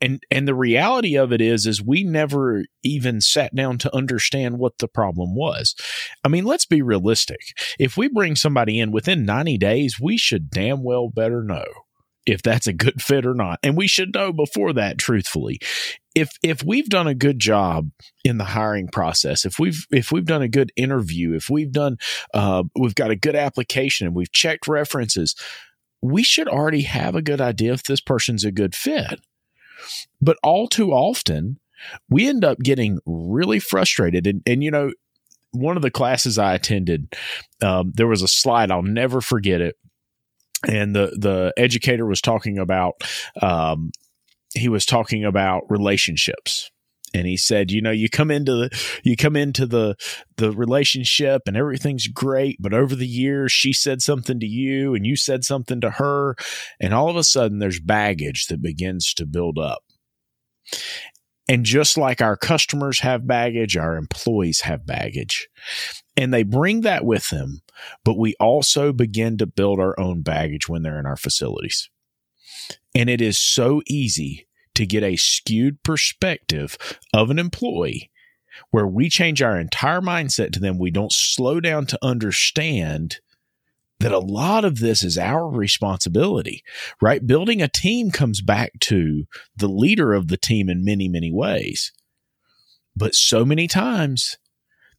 And 0.00 0.22
and 0.30 0.48
the 0.48 0.54
reality 0.54 1.16
of 1.16 1.32
it 1.32 1.40
is 1.40 1.66
is 1.66 1.82
we 1.82 2.04
never 2.04 2.64
even 2.82 3.20
sat 3.20 3.54
down 3.54 3.78
to 3.78 3.94
understand 3.94 4.58
what 4.58 4.78
the 4.78 4.88
problem 4.88 5.34
was. 5.34 5.74
I 6.24 6.28
mean, 6.28 6.44
let's 6.44 6.66
be 6.66 6.82
realistic. 6.82 7.40
If 7.78 7.96
we 7.96 8.08
bring 8.08 8.34
somebody 8.34 8.78
in 8.80 8.92
within 8.92 9.24
90 9.24 9.58
days, 9.58 10.00
we 10.00 10.16
should 10.16 10.50
damn 10.50 10.82
well 10.82 11.08
better 11.08 11.42
know 11.42 11.64
if 12.26 12.42
that's 12.42 12.66
a 12.66 12.72
good 12.72 13.02
fit 13.02 13.26
or 13.26 13.34
not. 13.34 13.58
And 13.62 13.76
we 13.76 13.86
should 13.86 14.14
know 14.14 14.32
before 14.32 14.72
that, 14.74 14.98
truthfully. 14.98 15.58
If 16.14 16.30
if 16.42 16.62
we've 16.62 16.88
done 16.88 17.06
a 17.06 17.14
good 17.14 17.38
job 17.38 17.90
in 18.24 18.38
the 18.38 18.44
hiring 18.44 18.88
process, 18.88 19.44
if 19.44 19.58
we've 19.58 19.86
if 19.90 20.12
we've 20.12 20.26
done 20.26 20.42
a 20.42 20.48
good 20.48 20.72
interview, 20.76 21.34
if 21.34 21.48
we've 21.48 21.72
done 21.72 21.96
uh, 22.34 22.64
we've 22.78 22.94
got 22.94 23.10
a 23.10 23.16
good 23.16 23.34
application 23.34 24.06
and 24.06 24.14
we've 24.14 24.32
checked 24.32 24.68
references, 24.68 25.34
we 26.02 26.22
should 26.22 26.48
already 26.48 26.82
have 26.82 27.14
a 27.14 27.22
good 27.22 27.40
idea 27.40 27.72
if 27.72 27.84
this 27.84 28.00
person's 28.00 28.44
a 28.44 28.52
good 28.52 28.74
fit. 28.74 29.20
But 30.20 30.36
all 30.42 30.68
too 30.68 30.92
often, 30.92 31.58
we 32.08 32.28
end 32.28 32.44
up 32.44 32.58
getting 32.58 32.98
really 33.06 33.58
frustrated. 33.58 34.26
And, 34.26 34.42
and 34.46 34.62
you 34.62 34.70
know, 34.70 34.92
one 35.52 35.76
of 35.76 35.82
the 35.82 35.90
classes 35.90 36.38
I 36.38 36.54
attended, 36.54 37.14
um, 37.62 37.92
there 37.94 38.06
was 38.06 38.22
a 38.22 38.28
slide, 38.28 38.70
I'll 38.70 38.82
never 38.82 39.20
forget 39.20 39.60
it 39.60 39.76
and 40.68 40.94
the 40.94 41.16
the 41.18 41.52
educator 41.56 42.06
was 42.06 42.20
talking 42.20 42.58
about 42.58 43.02
um, 43.40 43.90
he 44.54 44.68
was 44.68 44.86
talking 44.86 45.24
about 45.24 45.70
relationships. 45.70 46.70
And 47.14 47.26
he 47.26 47.36
said 47.36 47.70
you 47.70 47.82
know 47.82 47.90
you 47.90 48.08
come 48.08 48.30
into 48.30 48.52
the 48.52 49.00
you 49.04 49.18
come 49.18 49.36
into 49.36 49.66
the 49.66 49.96
the 50.38 50.50
relationship 50.50 51.42
and 51.46 51.58
everything's 51.58 52.06
great 52.06 52.56
but 52.58 52.72
over 52.72 52.94
the 52.94 53.06
years 53.06 53.52
she 53.52 53.74
said 53.74 54.00
something 54.00 54.40
to 54.40 54.46
you 54.46 54.94
and 54.94 55.06
you 55.06 55.14
said 55.14 55.44
something 55.44 55.78
to 55.82 55.90
her 55.90 56.36
and 56.80 56.94
all 56.94 57.10
of 57.10 57.16
a 57.16 57.22
sudden 57.22 57.58
there's 57.58 57.80
baggage 57.80 58.46
that 58.46 58.62
begins 58.62 59.12
to 59.12 59.26
build 59.26 59.58
up. 59.58 59.82
And 61.50 61.66
just 61.66 61.98
like 61.98 62.22
our 62.22 62.38
customers 62.38 63.00
have 63.00 63.26
baggage 63.26 63.76
our 63.76 63.98
employees 63.98 64.62
have 64.62 64.86
baggage 64.86 65.50
and 66.16 66.32
they 66.32 66.42
bring 66.42 66.82
that 66.82 67.04
with 67.04 67.30
them, 67.30 67.62
but 68.04 68.18
we 68.18 68.34
also 68.38 68.92
begin 68.92 69.38
to 69.38 69.46
build 69.46 69.80
our 69.80 69.98
own 69.98 70.22
baggage 70.22 70.68
when 70.68 70.82
they're 70.82 70.98
in 70.98 71.06
our 71.06 71.16
facilities. 71.16 71.88
And 72.94 73.08
it 73.08 73.20
is 73.20 73.38
so 73.38 73.82
easy 73.88 74.46
to 74.74 74.86
get 74.86 75.02
a 75.02 75.16
skewed 75.16 75.82
perspective 75.82 76.76
of 77.12 77.30
an 77.30 77.38
employee 77.38 78.10
where 78.70 78.86
we 78.86 79.08
change 79.08 79.40
our 79.42 79.58
entire 79.58 80.00
mindset 80.00 80.52
to 80.52 80.60
them. 80.60 80.78
We 80.78 80.90
don't 80.90 81.12
slow 81.12 81.60
down 81.60 81.86
to 81.86 81.98
understand 82.02 83.20
that 83.98 84.12
a 84.12 84.18
lot 84.18 84.64
of 84.64 84.80
this 84.80 85.02
is 85.02 85.16
our 85.16 85.48
responsibility, 85.48 86.62
right? 87.00 87.26
Building 87.26 87.62
a 87.62 87.68
team 87.68 88.10
comes 88.10 88.40
back 88.40 88.72
to 88.80 89.24
the 89.56 89.68
leader 89.68 90.12
of 90.12 90.28
the 90.28 90.36
team 90.36 90.68
in 90.68 90.84
many, 90.84 91.08
many 91.08 91.32
ways. 91.32 91.92
But 92.96 93.14
so 93.14 93.44
many 93.44 93.68
times 93.68 94.36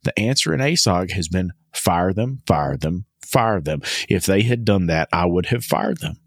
the 0.04 0.18
answer 0.20 0.54
in 0.54 0.60
ASOG 0.60 1.12
has 1.12 1.28
been 1.28 1.54
fire 1.74 2.14
them, 2.14 2.42
fire 2.46 2.78
them, 2.78 3.06
fire 3.22 3.60
them. 3.60 3.82
If 4.08 4.26
they 4.26 4.44
had 4.44 4.64
done 4.64 4.88
that, 4.88 5.10
I 5.12 5.26
would 5.26 5.48
have 5.48 5.66
fired 5.66 6.00
them. 6.00 6.18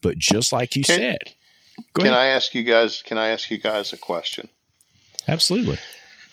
But 0.00 0.18
just 0.18 0.52
like 0.52 0.74
you 0.74 0.82
can, 0.82 0.96
said, 0.96 1.34
can 1.94 2.06
ahead. 2.06 2.18
I 2.18 2.26
ask 2.26 2.54
you 2.54 2.64
guys? 2.64 3.02
Can 3.02 3.18
I 3.18 3.28
ask 3.28 3.50
you 3.50 3.58
guys 3.58 3.92
a 3.92 3.96
question? 3.96 4.48
Absolutely. 5.28 5.78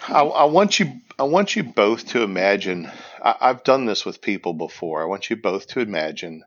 I, 0.08 0.22
I 0.22 0.46
want 0.46 0.80
you. 0.80 0.94
I 1.20 1.24
want 1.24 1.56
you 1.56 1.64
both 1.64 2.08
to 2.10 2.24
imagine. 2.24 2.90
I, 3.24 3.36
I've 3.42 3.64
done 3.64 3.86
this 3.86 4.06
with 4.06 4.22
people 4.22 4.54
before. 4.54 5.04
I 5.04 5.06
want 5.06 5.30
you 5.30 5.36
both 5.36 5.68
to 5.68 5.82
imagine 5.82 6.44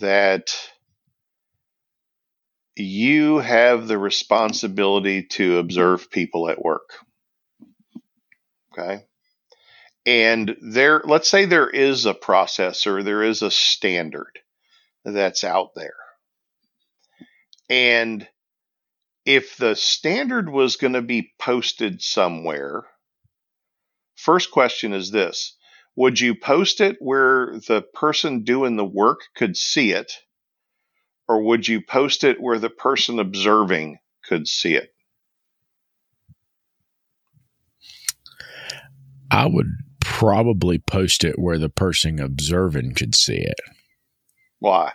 that 0.00 0.54
you 2.76 3.38
have 3.38 3.88
the 3.88 3.98
responsibility 3.98 5.24
to 5.24 5.58
observe 5.58 6.10
people 6.10 6.48
at 6.48 6.62
work. 6.62 6.90
Okay 8.72 9.04
and 10.04 10.56
there 10.60 11.02
let's 11.04 11.28
say 11.28 11.44
there 11.44 11.70
is 11.70 12.06
a 12.06 12.14
process 12.14 12.86
or 12.86 13.02
there 13.02 13.22
is 13.22 13.42
a 13.42 13.50
standard 13.50 14.38
that's 15.04 15.44
out 15.44 15.70
there. 15.74 15.94
And 17.68 18.26
if 19.24 19.56
the 19.56 19.76
standard 19.76 20.50
was 20.50 20.76
going 20.76 20.94
to 20.94 21.02
be 21.02 21.32
posted 21.38 22.02
somewhere 22.02 22.84
first 24.22 24.50
question 24.50 24.92
is 24.92 25.10
this. 25.10 25.56
Would 25.96 26.20
you 26.20 26.34
post 26.34 26.80
it 26.80 26.96
where 27.00 27.58
the 27.68 27.82
person 27.82 28.44
doing 28.44 28.76
the 28.76 28.84
work 28.84 29.20
could 29.34 29.56
see 29.56 29.92
it? 29.92 30.12
Or 31.28 31.42
would 31.42 31.68
you 31.68 31.82
post 31.82 32.24
it 32.24 32.40
where 32.40 32.58
the 32.58 32.70
person 32.70 33.18
observing 33.18 33.98
could 34.24 34.48
see 34.48 34.74
it? 34.74 34.94
I 39.30 39.46
would 39.46 39.66
probably 40.22 40.78
post 40.78 41.24
it 41.24 41.36
where 41.36 41.58
the 41.58 41.68
person 41.68 42.20
observing 42.20 42.94
could 42.94 43.12
see 43.12 43.38
it. 43.38 43.58
Why? 44.60 44.92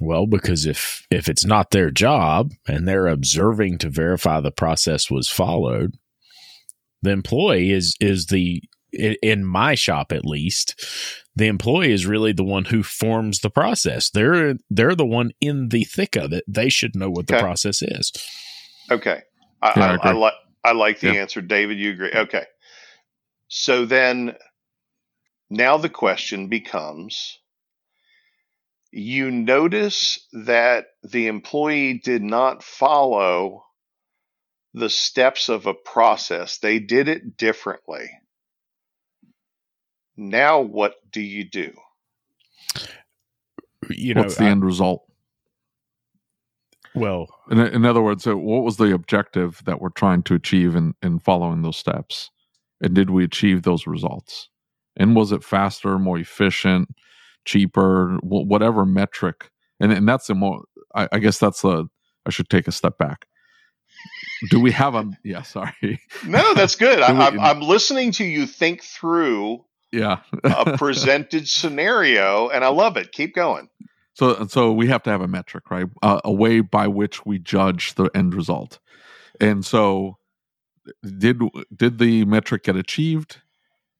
Well, 0.00 0.26
because 0.26 0.66
if 0.66 1.06
if 1.08 1.28
it's 1.28 1.44
not 1.44 1.70
their 1.70 1.92
job 1.92 2.50
and 2.66 2.86
they're 2.86 3.06
observing 3.06 3.78
to 3.78 3.88
verify 3.88 4.40
the 4.40 4.50
process 4.50 5.08
was 5.08 5.28
followed, 5.28 5.94
the 7.00 7.10
employee 7.10 7.70
is 7.70 7.94
is 8.00 8.26
the 8.26 8.60
in 8.92 9.44
my 9.44 9.76
shop 9.76 10.10
at 10.10 10.24
least, 10.24 10.84
the 11.36 11.46
employee 11.46 11.92
is 11.92 12.06
really 12.06 12.32
the 12.32 12.44
one 12.44 12.64
who 12.64 12.82
forms 12.82 13.38
the 13.38 13.50
process. 13.50 14.10
They're 14.10 14.56
they're 14.68 14.96
the 14.96 15.06
one 15.06 15.30
in 15.40 15.68
the 15.68 15.84
thick 15.84 16.16
of 16.16 16.32
it. 16.32 16.42
They 16.48 16.70
should 16.70 16.96
know 16.96 17.10
what 17.10 17.30
okay. 17.30 17.36
the 17.36 17.40
process 17.40 17.82
is. 17.82 18.12
Okay, 18.90 19.22
I, 19.62 19.72
yeah, 19.76 19.98
I, 20.02 20.08
I, 20.08 20.10
I 20.10 20.12
like 20.12 20.34
I 20.64 20.72
like 20.72 20.98
the 20.98 21.12
yeah. 21.12 21.20
answer, 21.20 21.40
David. 21.40 21.78
You 21.78 21.92
agree? 21.92 22.10
Okay, 22.12 22.46
so 23.48 23.84
then 23.84 24.34
now 25.50 25.76
the 25.76 25.88
question 25.88 26.48
becomes 26.48 27.38
you 28.90 29.30
notice 29.30 30.26
that 30.32 30.86
the 31.02 31.26
employee 31.26 32.00
did 32.02 32.22
not 32.22 32.62
follow 32.62 33.64
the 34.72 34.88
steps 34.88 35.48
of 35.48 35.66
a 35.66 35.74
process. 35.74 36.58
They 36.58 36.78
did 36.78 37.08
it 37.08 37.36
differently. 37.36 38.10
Now, 40.16 40.60
what 40.60 40.94
do 41.10 41.20
you 41.20 41.44
do? 41.48 41.72
You 43.90 44.14
know, 44.14 44.22
what's 44.22 44.36
the 44.36 44.44
I, 44.44 44.50
end 44.50 44.64
result? 44.64 45.04
Well, 46.94 47.28
in, 47.50 47.58
in 47.58 47.84
other 47.84 48.02
words, 48.02 48.26
uh, 48.26 48.36
what 48.36 48.64
was 48.64 48.78
the 48.78 48.94
objective 48.94 49.62
that 49.66 49.80
we're 49.80 49.90
trying 49.90 50.22
to 50.24 50.34
achieve 50.34 50.74
in, 50.74 50.94
in 51.02 51.18
following 51.18 51.60
those 51.60 51.76
steps? 51.76 52.30
And 52.80 52.94
did 52.94 53.10
we 53.10 53.24
achieve 53.24 53.62
those 53.62 53.86
results? 53.86 54.48
And 54.96 55.14
was 55.14 55.32
it 55.32 55.44
faster, 55.44 55.98
more 55.98 56.18
efficient, 56.18 56.88
cheaper, 57.44 58.18
whatever 58.22 58.84
metric? 58.84 59.50
And, 59.80 59.92
and 59.92 60.08
that's 60.08 60.26
the 60.26 60.34
more, 60.34 60.64
I, 60.94 61.08
I 61.12 61.18
guess 61.18 61.38
that's 61.38 61.64
a, 61.64 61.84
I 62.24 62.30
should 62.30 62.48
take 62.48 62.66
a 62.68 62.72
step 62.72 62.98
back. 62.98 63.26
Do 64.50 64.60
we 64.60 64.72
have 64.72 64.94
a, 64.94 65.10
yeah, 65.24 65.42
sorry. 65.42 66.00
No, 66.26 66.54
that's 66.54 66.74
good. 66.74 67.00
I, 67.02 67.26
I'm, 67.26 67.40
I'm 67.40 67.60
listening 67.60 68.12
to 68.12 68.24
you 68.24 68.46
think 68.46 68.82
through 68.82 69.64
yeah 69.92 70.20
a 70.44 70.76
presented 70.76 71.48
scenario 71.48 72.48
and 72.48 72.64
i 72.64 72.68
love 72.68 72.96
it 72.96 73.12
keep 73.12 73.34
going 73.34 73.68
so 74.14 74.46
so 74.46 74.72
we 74.72 74.88
have 74.88 75.02
to 75.02 75.10
have 75.10 75.20
a 75.20 75.28
metric 75.28 75.70
right 75.70 75.86
uh, 76.02 76.20
a 76.24 76.32
way 76.32 76.60
by 76.60 76.86
which 76.86 77.24
we 77.24 77.38
judge 77.38 77.94
the 77.94 78.10
end 78.14 78.34
result 78.34 78.78
and 79.40 79.64
so 79.64 80.18
did 81.18 81.40
did 81.74 81.98
the 81.98 82.24
metric 82.24 82.64
get 82.64 82.76
achieved? 82.76 83.40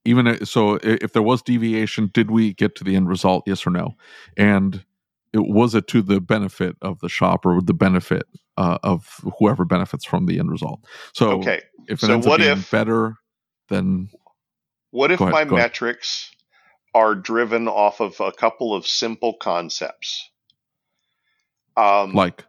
Even 0.05 0.45
so 0.45 0.79
if 0.83 1.13
there 1.13 1.23
was 1.23 1.43
deviation 1.43 2.11
did 2.13 2.31
we 2.31 2.55
get 2.55 2.75
to 2.77 2.85
the 2.85 2.97
end 2.97 3.09
result? 3.09 3.45
Yes 3.47 3.67
or 3.67 3.71
no? 3.71 3.97
And 4.37 4.85
it 5.33 5.49
was 5.49 5.75
it 5.75 5.89
to 5.89 6.03
the 6.03 6.21
benefit 6.21 6.77
of 6.81 7.01
the 7.01 7.09
shop 7.09 7.45
or 7.45 7.61
the 7.61 7.75
benefit 7.75 8.25
uh, 8.57 8.79
of 8.83 9.21
whoever 9.39 9.65
benefits 9.65 10.05
from 10.05 10.27
the 10.27 10.39
end 10.39 10.51
result? 10.51 10.81
So 11.13 11.33
okay. 11.39 11.63
if 11.89 12.03
it 12.03 12.07
so 12.07 12.15
ends 12.15 12.27
what 12.27 12.41
up 12.41 12.59
if 12.59 12.71
better 12.71 13.17
then 13.69 14.09
what 14.91 15.11
if 15.11 15.21
ahead, 15.21 15.33
my 15.33 15.45
metrics 15.45 16.31
are 16.95 17.15
driven 17.15 17.69
off 17.69 18.01
of 18.01 18.19
a 18.21 18.33
couple 18.33 18.75
of 18.75 18.87
simple 18.87 19.35
concepts? 19.35 20.31
Um, 21.77 22.15
like, 22.15 22.45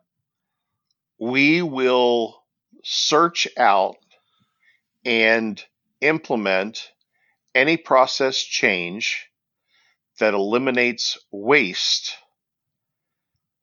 we 1.19 1.61
will 1.61 2.41
search 2.83 3.47
out 3.57 3.97
and 5.07 5.63
implement 6.01 6.91
any 7.55 7.77
process 7.77 8.37
change 8.37 9.25
that 10.19 10.33
eliminates 10.33 11.17
waste 11.31 12.17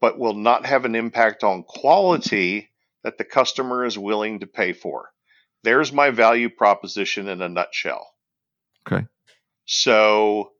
but 0.01 0.19
will 0.19 0.35
not 0.35 0.67
have 0.67 0.85
an 0.85 0.95
impact 0.95 1.45
on 1.45 1.63
quality 1.63 2.71
that 3.05 3.17
the 3.19 3.25
customer 3.25 3.85
is 3.85 3.97
willing 3.97 4.41
to 4.41 4.47
pay 4.47 4.73
for. 4.73 5.11
There's 5.63 5.93
my 5.93 6.11
value 6.11 6.51
proposition 6.51 7.29
in 7.29 7.41
a 7.41 7.49
nutshell. 7.49 8.07
Okay. 8.87 9.07
So 9.65 10.51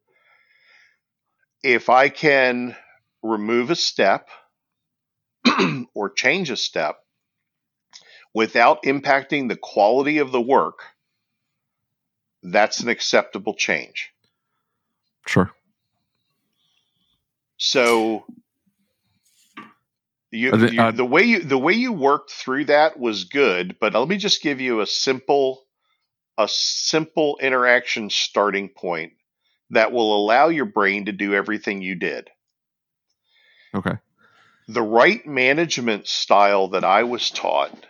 if 1.63 1.91
I 1.91 2.09
can 2.09 2.77
remove 3.23 3.71
a 3.71 3.77
step 3.77 4.29
or 5.95 6.11
change 6.11 6.51
a 6.51 6.57
step 6.57 7.04
without 8.35 8.83
impacting 8.83 9.49
the 9.49 9.57
quality 9.57 10.19
of 10.19 10.33
the 10.33 10.41
work, 10.41 10.81
that's 12.43 12.81
an 12.81 12.89
acceptable 12.89 13.55
change. 13.55 14.11
Sure. 15.27 15.51
So 17.57 18.27
you, 20.31 20.55
you, 20.57 20.93
the 20.93 21.05
way 21.05 21.23
you 21.23 21.41
the 21.41 21.57
way 21.57 21.75
you 21.75 21.93
worked 21.93 22.33
through 22.33 22.67
that 22.67 22.99
was 22.99 23.25
good, 23.25 23.77
but 23.81 23.95
let 23.95 24.09
me 24.09 24.19
just 24.19 24.43
give 24.43 24.61
you 24.61 24.81
a 24.81 24.87
simple 24.87 25.65
a 26.37 26.49
simple 26.49 27.39
interaction 27.41 28.11
starting 28.11 28.69
point 28.69 29.13
that 29.71 29.93
will 29.93 30.15
allow 30.17 30.49
your 30.49 30.65
brain 30.67 31.07
to 31.07 31.13
do 31.13 31.33
everything 31.33 31.81
you 31.81 31.95
did. 31.95 32.29
Okay. 33.75 33.97
The 34.67 34.83
right 34.83 35.25
management 35.27 36.09
style 36.09 36.69
that 36.69 36.85
I 36.85 37.05
was 37.05 37.31
taught 37.31 37.87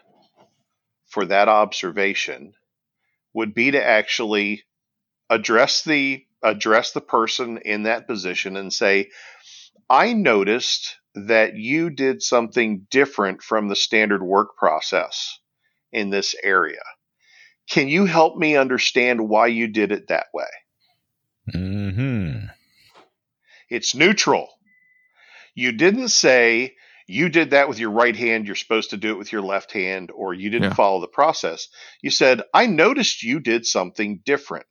for 1.15 1.25
that 1.27 1.49
observation 1.49 2.53
would 3.33 3.55
be 3.55 3.71
to 3.71 3.83
actually 3.83 4.65
address 5.31 5.85
the 5.85 6.27
address 6.43 6.91
the 6.91 7.01
person 7.01 7.59
in 7.59 7.85
that 7.85 8.07
position 8.07 8.57
and 8.57 8.73
say, 8.73 9.11
I 9.89 10.13
noticed 10.13 10.97
that 11.15 11.55
you 11.55 11.89
did 11.89 12.21
something 12.21 12.87
different 12.91 13.43
from 13.43 13.69
the 13.69 13.77
standard 13.77 14.23
work 14.23 14.57
process 14.57 15.39
in 15.93 16.11
this 16.11 16.35
area. 16.43 16.83
Can 17.71 17.89
you 17.89 18.05
help 18.05 18.37
me 18.37 18.57
understand 18.57 19.29
why 19.29 19.47
you 19.47 19.69
did 19.69 19.93
it 19.93 20.09
that 20.09 20.27
way? 20.35 20.45
Hmm. 21.51 22.47
It's 23.71 23.95
neutral. 23.95 24.49
You 25.55 25.73
didn't 25.73 26.09
say 26.09 26.75
you 27.07 27.29
did 27.29 27.51
that 27.51 27.69
with 27.69 27.79
your 27.79 27.91
right 27.91 28.17
hand. 28.17 28.47
You're 28.47 28.57
supposed 28.57 28.91
to 28.91 28.97
do 28.97 29.11
it 29.13 29.19
with 29.19 29.33
your 29.33 29.43
left 29.43 29.73
hand, 29.73 30.11
or 30.15 30.35
you 30.35 30.51
didn't 30.51 30.71
yeah. 30.71 30.75
follow 30.75 31.01
the 31.01 31.07
process. 31.09 31.69
You 32.03 32.11
said, 32.11 32.43
"I 32.53 32.67
noticed 32.67 33.23
you 33.23 33.41
did 33.41 33.67
something 33.67 34.21
different. 34.25 34.67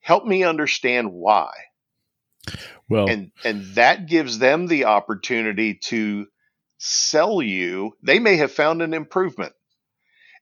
Help 0.00 0.24
me 0.24 0.44
understand 0.44 1.12
why." 1.12 1.50
Well, 2.88 3.08
and 3.08 3.32
and 3.44 3.74
that 3.74 4.06
gives 4.06 4.38
them 4.38 4.66
the 4.66 4.84
opportunity 4.84 5.80
to 5.86 6.26
sell 6.78 7.42
you. 7.42 7.96
They 8.02 8.18
may 8.18 8.36
have 8.36 8.52
found 8.52 8.82
an 8.82 8.94
improvement 8.94 9.52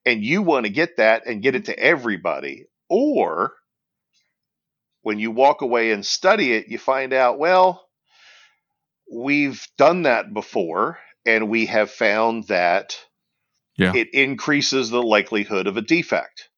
and 0.04 0.24
you 0.24 0.42
want 0.42 0.66
to 0.66 0.72
get 0.72 0.98
that 0.98 1.26
and 1.26 1.42
get 1.42 1.54
it 1.54 1.66
to 1.66 1.78
everybody. 1.78 2.66
Or 2.88 3.54
when 5.02 5.18
you 5.18 5.30
walk 5.30 5.62
away 5.62 5.92
and 5.92 6.04
study 6.04 6.52
it, 6.52 6.68
you 6.68 6.78
find 6.78 7.12
out, 7.12 7.38
well, 7.38 7.86
we've 9.12 9.66
done 9.78 10.02
that 10.02 10.32
before 10.32 10.98
and 11.26 11.48
we 11.48 11.66
have 11.66 11.90
found 11.90 12.48
that 12.48 12.98
yeah. 13.76 13.92
it 13.94 14.12
increases 14.12 14.90
the 14.90 15.02
likelihood 15.02 15.66
of 15.66 15.76
a 15.76 15.82
defect. 15.82 16.48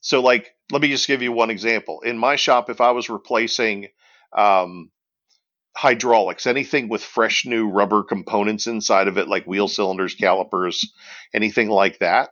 So, 0.00 0.20
like, 0.20 0.54
let 0.70 0.82
me 0.82 0.88
just 0.88 1.06
give 1.06 1.22
you 1.22 1.32
one 1.32 1.50
example. 1.50 2.00
In 2.02 2.18
my 2.18 2.36
shop, 2.36 2.70
if 2.70 2.80
I 2.80 2.92
was 2.92 3.10
replacing 3.10 3.88
um, 4.36 4.90
hydraulics, 5.76 6.46
anything 6.46 6.88
with 6.88 7.02
fresh 7.02 7.46
new 7.46 7.68
rubber 7.68 8.02
components 8.02 8.66
inside 8.66 9.08
of 9.08 9.18
it, 9.18 9.28
like 9.28 9.46
wheel 9.46 9.68
cylinders, 9.68 10.14
calipers, 10.14 10.92
anything 11.32 11.68
like 11.68 11.98
that. 11.98 12.30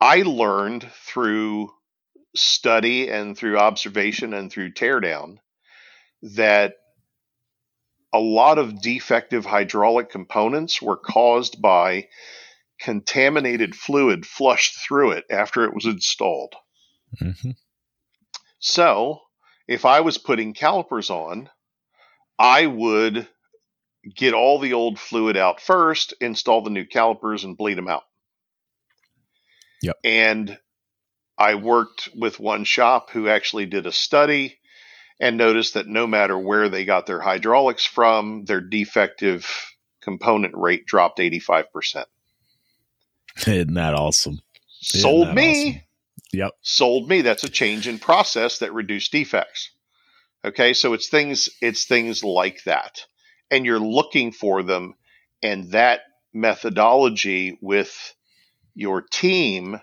I 0.00 0.22
learned 0.22 0.88
through 0.92 1.70
study 2.36 3.10
and 3.10 3.36
through 3.36 3.58
observation 3.58 4.32
and 4.32 4.50
through 4.50 4.72
teardown 4.74 5.38
that 6.22 6.74
a 8.12 8.18
lot 8.18 8.58
of 8.58 8.80
defective 8.80 9.44
hydraulic 9.44 10.10
components 10.10 10.80
were 10.80 10.96
caused 10.96 11.60
by 11.60 12.08
contaminated 12.80 13.74
fluid 13.74 14.24
flushed 14.24 14.78
through 14.86 15.12
it 15.12 15.24
after 15.30 15.64
it 15.64 15.74
was 15.74 15.84
installed. 15.84 16.54
Mm-hmm. 17.20 17.50
So 18.60 19.20
if 19.66 19.84
I 19.84 20.00
was 20.00 20.18
putting 20.18 20.54
calipers 20.54 21.10
on, 21.10 21.50
I 22.38 22.66
would 22.66 23.28
get 24.16 24.32
all 24.32 24.58
the 24.58 24.72
old 24.72 24.98
fluid 24.98 25.36
out 25.36 25.60
first, 25.60 26.14
install 26.20 26.62
the 26.62 26.70
new 26.70 26.86
calipers, 26.86 27.44
and 27.44 27.56
bleed 27.56 27.76
them 27.76 27.88
out. 27.88 28.04
Yep. 29.82 29.96
And 30.04 30.58
I 31.36 31.56
worked 31.56 32.10
with 32.16 32.40
one 32.40 32.64
shop 32.64 33.10
who 33.10 33.28
actually 33.28 33.66
did 33.66 33.86
a 33.86 33.92
study 33.92 34.58
and 35.20 35.36
noticed 35.36 35.74
that 35.74 35.86
no 35.86 36.06
matter 36.06 36.38
where 36.38 36.68
they 36.68 36.84
got 36.84 37.06
their 37.06 37.20
hydraulics 37.20 37.84
from, 37.84 38.44
their 38.44 38.60
defective 38.60 39.46
component 40.00 40.54
rate 40.56 40.86
dropped 40.86 41.18
85%. 41.18 42.04
Isn't 43.46 43.74
that 43.74 43.94
awesome? 43.94 44.40
Isn't 44.82 45.00
Sold 45.00 45.28
that 45.28 45.34
me. 45.34 45.68
Awesome? 45.68 45.82
Yep. 46.32 46.52
Sold 46.60 47.08
me. 47.08 47.22
That's 47.22 47.44
a 47.44 47.48
change 47.48 47.88
in 47.88 47.98
process 47.98 48.58
that 48.58 48.72
reduced 48.72 49.12
defects. 49.12 49.70
Okay, 50.44 50.72
so 50.72 50.92
it's 50.92 51.08
things 51.08 51.48
it's 51.60 51.86
things 51.86 52.22
like 52.22 52.62
that. 52.64 53.04
And 53.50 53.64
you're 53.64 53.80
looking 53.80 54.30
for 54.32 54.62
them 54.62 54.94
and 55.42 55.72
that 55.72 56.00
methodology 56.32 57.58
with 57.60 58.14
your 58.74 59.02
team 59.02 59.80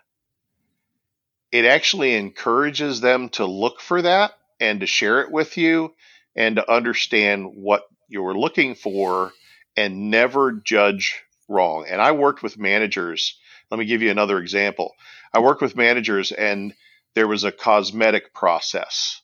it 1.52 1.66
actually 1.66 2.16
encourages 2.16 3.02
them 3.02 3.30
to 3.30 3.46
look 3.46 3.80
for 3.80 4.02
that 4.02 4.34
and 4.60 4.80
to 4.80 4.86
share 4.86 5.22
it 5.22 5.32
with 5.32 5.58
you 5.58 5.94
and 6.36 6.58
to 6.58 6.72
understand 6.72 7.52
what 7.56 7.84
you're 8.08 8.38
looking 8.38 8.76
for 8.76 9.32
and 9.78 10.10
never 10.10 10.52
judge 10.52 11.24
wrong. 11.48 11.86
And 11.90 12.02
I 12.02 12.12
worked 12.12 12.44
with 12.44 12.58
managers. 12.58 13.38
Let 13.72 13.80
me 13.80 13.86
give 13.86 14.02
you 14.02 14.12
another 14.12 14.40
example. 14.40 14.94
I 15.34 15.40
worked 15.40 15.62
with 15.62 15.76
managers 15.76 16.32
and 16.32 16.74
there 17.14 17.28
was 17.28 17.44
a 17.44 17.52
cosmetic 17.52 18.34
process 18.34 19.22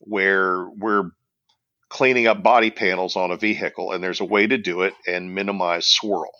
where 0.00 0.68
we're 0.68 1.10
cleaning 1.88 2.26
up 2.26 2.42
body 2.42 2.70
panels 2.70 3.16
on 3.16 3.30
a 3.30 3.36
vehicle 3.36 3.92
and 3.92 4.02
there's 4.02 4.20
a 4.20 4.24
way 4.24 4.46
to 4.46 4.58
do 4.58 4.82
it 4.82 4.94
and 5.06 5.34
minimize 5.34 5.86
swirl. 5.86 6.32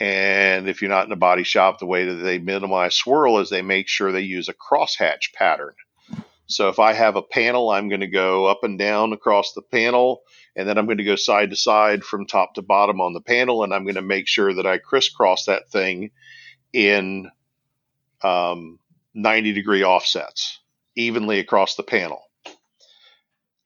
And 0.00 0.68
if 0.68 0.80
you're 0.80 0.90
not 0.90 1.06
in 1.06 1.12
a 1.12 1.16
body 1.16 1.42
shop, 1.42 1.80
the 1.80 1.86
way 1.86 2.04
that 2.04 2.22
they 2.22 2.38
minimize 2.38 2.94
swirl 2.94 3.38
is 3.38 3.50
they 3.50 3.62
make 3.62 3.88
sure 3.88 4.12
they 4.12 4.20
use 4.20 4.48
a 4.48 4.54
crosshatch 4.54 5.32
pattern. 5.34 5.74
So 6.48 6.70
if 6.70 6.78
I 6.78 6.94
have 6.94 7.16
a 7.16 7.22
panel, 7.22 7.70
I'm 7.70 7.88
going 7.88 8.00
to 8.00 8.06
go 8.06 8.46
up 8.46 8.64
and 8.64 8.78
down 8.78 9.12
across 9.12 9.52
the 9.52 9.62
panel, 9.62 10.22
and 10.56 10.66
then 10.66 10.78
I'm 10.78 10.86
going 10.86 10.98
to 10.98 11.04
go 11.04 11.16
side 11.16 11.50
to 11.50 11.56
side 11.56 12.02
from 12.02 12.26
top 12.26 12.54
to 12.54 12.62
bottom 12.62 13.00
on 13.00 13.12
the 13.12 13.20
panel, 13.20 13.62
and 13.62 13.72
I'm 13.72 13.84
going 13.84 13.96
to 13.96 14.02
make 14.02 14.26
sure 14.26 14.54
that 14.54 14.66
I 14.66 14.78
crisscross 14.78 15.44
that 15.44 15.70
thing 15.70 16.10
in 16.72 17.30
um, 18.22 18.78
90 19.14 19.52
degree 19.52 19.84
offsets 19.84 20.58
evenly 20.96 21.38
across 21.38 21.76
the 21.76 21.82
panel. 21.82 22.22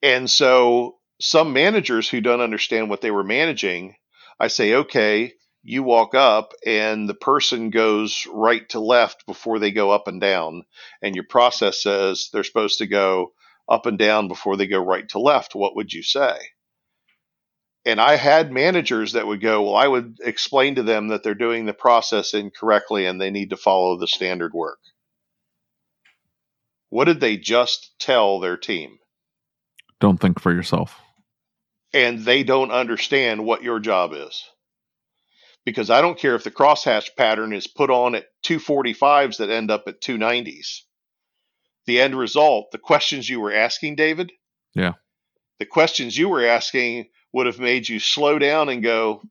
And 0.01 0.29
so 0.29 0.97
some 1.21 1.53
managers 1.53 2.09
who 2.09 2.19
don't 2.19 2.41
understand 2.41 2.89
what 2.89 2.99
they 2.99 3.11
were 3.11 3.23
managing, 3.23 3.95
I 4.37 4.49
say, 4.49 4.73
okay, 4.73 5.33
you 5.63 5.81
walk 5.81 6.13
up 6.13 6.53
and 6.65 7.07
the 7.07 7.13
person 7.13 7.69
goes 7.69 8.27
right 8.31 8.67
to 8.69 8.81
left 8.81 9.25
before 9.25 9.59
they 9.59 9.71
go 9.71 9.91
up 9.91 10.07
and 10.07 10.19
down. 10.19 10.63
And 11.01 11.15
your 11.15 11.23
process 11.23 11.81
says 11.81 12.29
they're 12.31 12.43
supposed 12.43 12.79
to 12.79 12.87
go 12.87 13.31
up 13.67 13.85
and 13.85 13.97
down 13.97 14.27
before 14.27 14.57
they 14.57 14.67
go 14.67 14.79
right 14.79 15.07
to 15.09 15.19
left. 15.19 15.55
What 15.55 15.75
would 15.75 15.93
you 15.93 16.03
say? 16.03 16.37
And 17.85 17.99
I 17.99 18.17
had 18.17 18.51
managers 18.51 19.13
that 19.13 19.25
would 19.25 19.41
go, 19.41 19.63
Well, 19.63 19.75
I 19.75 19.87
would 19.87 20.17
explain 20.21 20.75
to 20.75 20.83
them 20.83 21.09
that 21.09 21.23
they're 21.23 21.33
doing 21.33 21.65
the 21.65 21.73
process 21.73 22.33
incorrectly 22.33 23.05
and 23.05 23.19
they 23.19 23.31
need 23.31 23.49
to 23.51 23.57
follow 23.57 23.97
the 23.97 24.07
standard 24.07 24.53
work. 24.53 24.79
What 26.89 27.05
did 27.05 27.21
they 27.21 27.37
just 27.37 27.97
tell 27.99 28.39
their 28.39 28.57
team? 28.57 28.99
Don't 29.99 30.19
think 30.19 30.39
for 30.39 30.53
yourself. 30.53 30.99
And 31.93 32.19
they 32.19 32.43
don't 32.43 32.71
understand 32.71 33.45
what 33.45 33.63
your 33.63 33.79
job 33.79 34.11
is 34.13 34.43
because 35.65 35.89
I 35.89 36.01
don't 36.01 36.17
care 36.17 36.35
if 36.35 36.43
the 36.43 36.51
crosshatch 36.51 37.15
pattern 37.17 37.53
is 37.53 37.67
put 37.67 37.89
on 37.89 38.15
at 38.15 38.25
245s 38.45 39.37
that 39.37 39.49
end 39.49 39.71
up 39.71 39.83
at 39.87 40.01
290s. 40.01 40.81
The 41.85 42.01
end 42.01 42.15
result, 42.15 42.71
the 42.71 42.77
questions 42.77 43.29
you 43.29 43.39
were 43.39 43.53
asking, 43.53 43.95
David. 43.95 44.31
Yeah. 44.73 44.93
The 45.59 45.65
questions 45.65 46.17
you 46.17 46.29
were 46.29 46.45
asking 46.45 47.07
would 47.33 47.45
have 47.45 47.59
made 47.59 47.87
you 47.87 47.99
slow 47.99 48.39
down 48.39 48.69
and 48.69 48.83
go, 48.83 49.21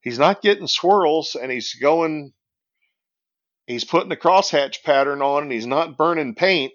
he's 0.00 0.18
not 0.18 0.42
getting 0.42 0.66
swirls 0.66 1.36
and 1.40 1.50
he's 1.50 1.74
going, 1.74 2.32
he's 3.66 3.84
putting 3.84 4.12
a 4.12 4.16
crosshatch 4.16 4.82
pattern 4.84 5.22
on 5.22 5.44
and 5.44 5.52
he's 5.52 5.66
not 5.66 5.96
burning 5.96 6.34
paint 6.34 6.72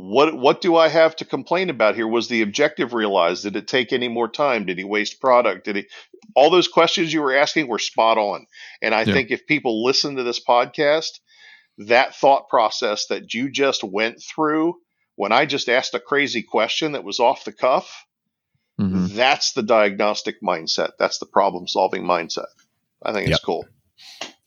what 0.00 0.32
what 0.38 0.60
do 0.60 0.76
I 0.76 0.86
have 0.86 1.16
to 1.16 1.24
complain 1.24 1.70
about 1.70 1.96
here? 1.96 2.06
Was 2.06 2.28
the 2.28 2.42
objective 2.42 2.94
realized? 2.94 3.42
Did 3.42 3.56
it 3.56 3.66
take 3.66 3.92
any 3.92 4.06
more 4.06 4.28
time? 4.28 4.64
Did 4.64 4.78
he 4.78 4.84
waste 4.84 5.20
product? 5.20 5.64
Did 5.64 5.74
he 5.74 5.86
all 6.36 6.50
those 6.50 6.68
questions 6.68 7.12
you 7.12 7.20
were 7.20 7.34
asking 7.34 7.66
were 7.66 7.80
spot 7.80 8.16
on. 8.16 8.46
And 8.80 8.94
I 8.94 9.02
yeah. 9.02 9.12
think 9.12 9.32
if 9.32 9.48
people 9.48 9.84
listen 9.84 10.14
to 10.14 10.22
this 10.22 10.38
podcast, 10.38 11.18
that 11.78 12.14
thought 12.14 12.48
process 12.48 13.06
that 13.06 13.34
you 13.34 13.50
just 13.50 13.82
went 13.82 14.22
through 14.22 14.76
when 15.16 15.32
I 15.32 15.46
just 15.46 15.68
asked 15.68 15.94
a 15.94 16.00
crazy 16.00 16.44
question 16.44 16.92
that 16.92 17.02
was 17.02 17.18
off 17.18 17.44
the 17.44 17.52
cuff, 17.52 18.06
mm-hmm. 18.80 19.16
that's 19.16 19.52
the 19.52 19.64
diagnostic 19.64 20.40
mindset. 20.42 20.92
That's 21.00 21.18
the 21.18 21.26
problem 21.26 21.66
solving 21.66 22.04
mindset. 22.04 22.46
I 23.02 23.12
think 23.12 23.26
it's 23.26 23.40
yep. 23.40 23.42
cool. 23.44 23.66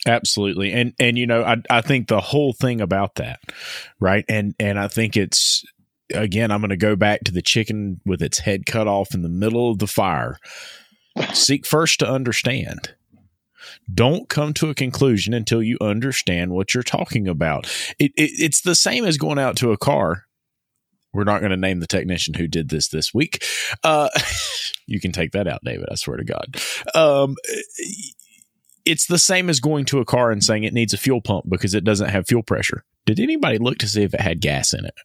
Absolutely. 0.07 0.71
And 0.71 0.93
and 0.99 1.17
you 1.17 1.27
know, 1.27 1.43
I 1.43 1.57
I 1.69 1.81
think 1.81 2.07
the 2.07 2.21
whole 2.21 2.53
thing 2.53 2.81
about 2.81 3.15
that, 3.15 3.39
right? 3.99 4.25
And 4.27 4.55
and 4.59 4.79
I 4.79 4.87
think 4.87 5.15
it's 5.15 5.63
again, 6.13 6.51
I'm 6.51 6.61
going 6.61 6.69
to 6.69 6.77
go 6.77 6.95
back 6.95 7.21
to 7.25 7.31
the 7.31 7.41
chicken 7.41 8.01
with 8.05 8.21
its 8.21 8.39
head 8.39 8.65
cut 8.65 8.87
off 8.87 9.13
in 9.13 9.21
the 9.21 9.29
middle 9.29 9.71
of 9.71 9.79
the 9.79 9.87
fire. 9.87 10.37
Seek 11.33 11.65
first 11.65 11.99
to 11.99 12.09
understand. 12.09 12.95
Don't 13.93 14.29
come 14.29 14.53
to 14.55 14.69
a 14.69 14.75
conclusion 14.75 15.33
until 15.33 15.61
you 15.61 15.77
understand 15.81 16.51
what 16.51 16.73
you're 16.73 16.83
talking 16.83 17.27
about. 17.27 17.65
It, 17.99 18.11
it, 18.15 18.31
it's 18.39 18.61
the 18.61 18.75
same 18.75 19.05
as 19.05 19.17
going 19.17 19.39
out 19.39 19.55
to 19.57 19.71
a 19.71 19.77
car. 19.77 20.23
We're 21.13 21.25
not 21.25 21.39
going 21.39 21.51
to 21.51 21.57
name 21.57 21.79
the 21.79 21.87
technician 21.87 22.33
who 22.35 22.47
did 22.47 22.69
this 22.69 22.87
this 22.87 23.13
week. 23.13 23.43
Uh, 23.83 24.09
you 24.87 24.99
can 24.99 25.11
take 25.11 25.31
that 25.31 25.47
out, 25.47 25.59
David. 25.63 25.87
I 25.91 25.95
swear 25.95 26.17
to 26.17 26.23
God. 26.23 26.55
Um, 26.95 27.35
it's 28.85 29.07
the 29.07 29.19
same 29.19 29.49
as 29.49 29.59
going 29.59 29.85
to 29.85 29.99
a 29.99 30.05
car 30.05 30.31
and 30.31 30.43
saying 30.43 30.63
it 30.63 30.73
needs 30.73 30.93
a 30.93 30.97
fuel 30.97 31.21
pump 31.21 31.45
because 31.49 31.73
it 31.73 31.83
doesn't 31.83 32.09
have 32.09 32.27
fuel 32.27 32.43
pressure. 32.43 32.83
Did 33.05 33.19
anybody 33.19 33.57
look 33.57 33.77
to 33.79 33.87
see 33.87 34.03
if 34.03 34.13
it 34.13 34.21
had 34.21 34.41
gas 34.41 34.73
in 34.73 34.85
it? 34.85 34.95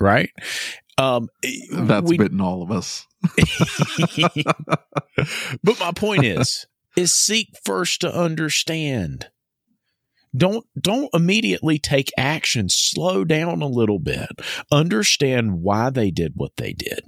Right. 0.00 0.30
Um, 0.98 1.28
That's 1.72 2.08
we, 2.08 2.18
bitten 2.18 2.40
all 2.40 2.62
of 2.62 2.70
us. 2.70 3.06
but 5.62 5.80
my 5.80 5.92
point 5.94 6.24
is, 6.24 6.66
is 6.96 7.12
seek 7.12 7.48
first 7.64 8.00
to 8.02 8.14
understand. 8.14 9.28
Don't 10.36 10.64
don't 10.78 11.10
immediately 11.12 11.78
take 11.78 12.12
action. 12.16 12.68
Slow 12.68 13.24
down 13.24 13.62
a 13.62 13.66
little 13.66 13.98
bit. 13.98 14.28
Understand 14.70 15.62
why 15.62 15.90
they 15.90 16.10
did 16.10 16.34
what 16.36 16.56
they 16.56 16.72
did. 16.72 17.00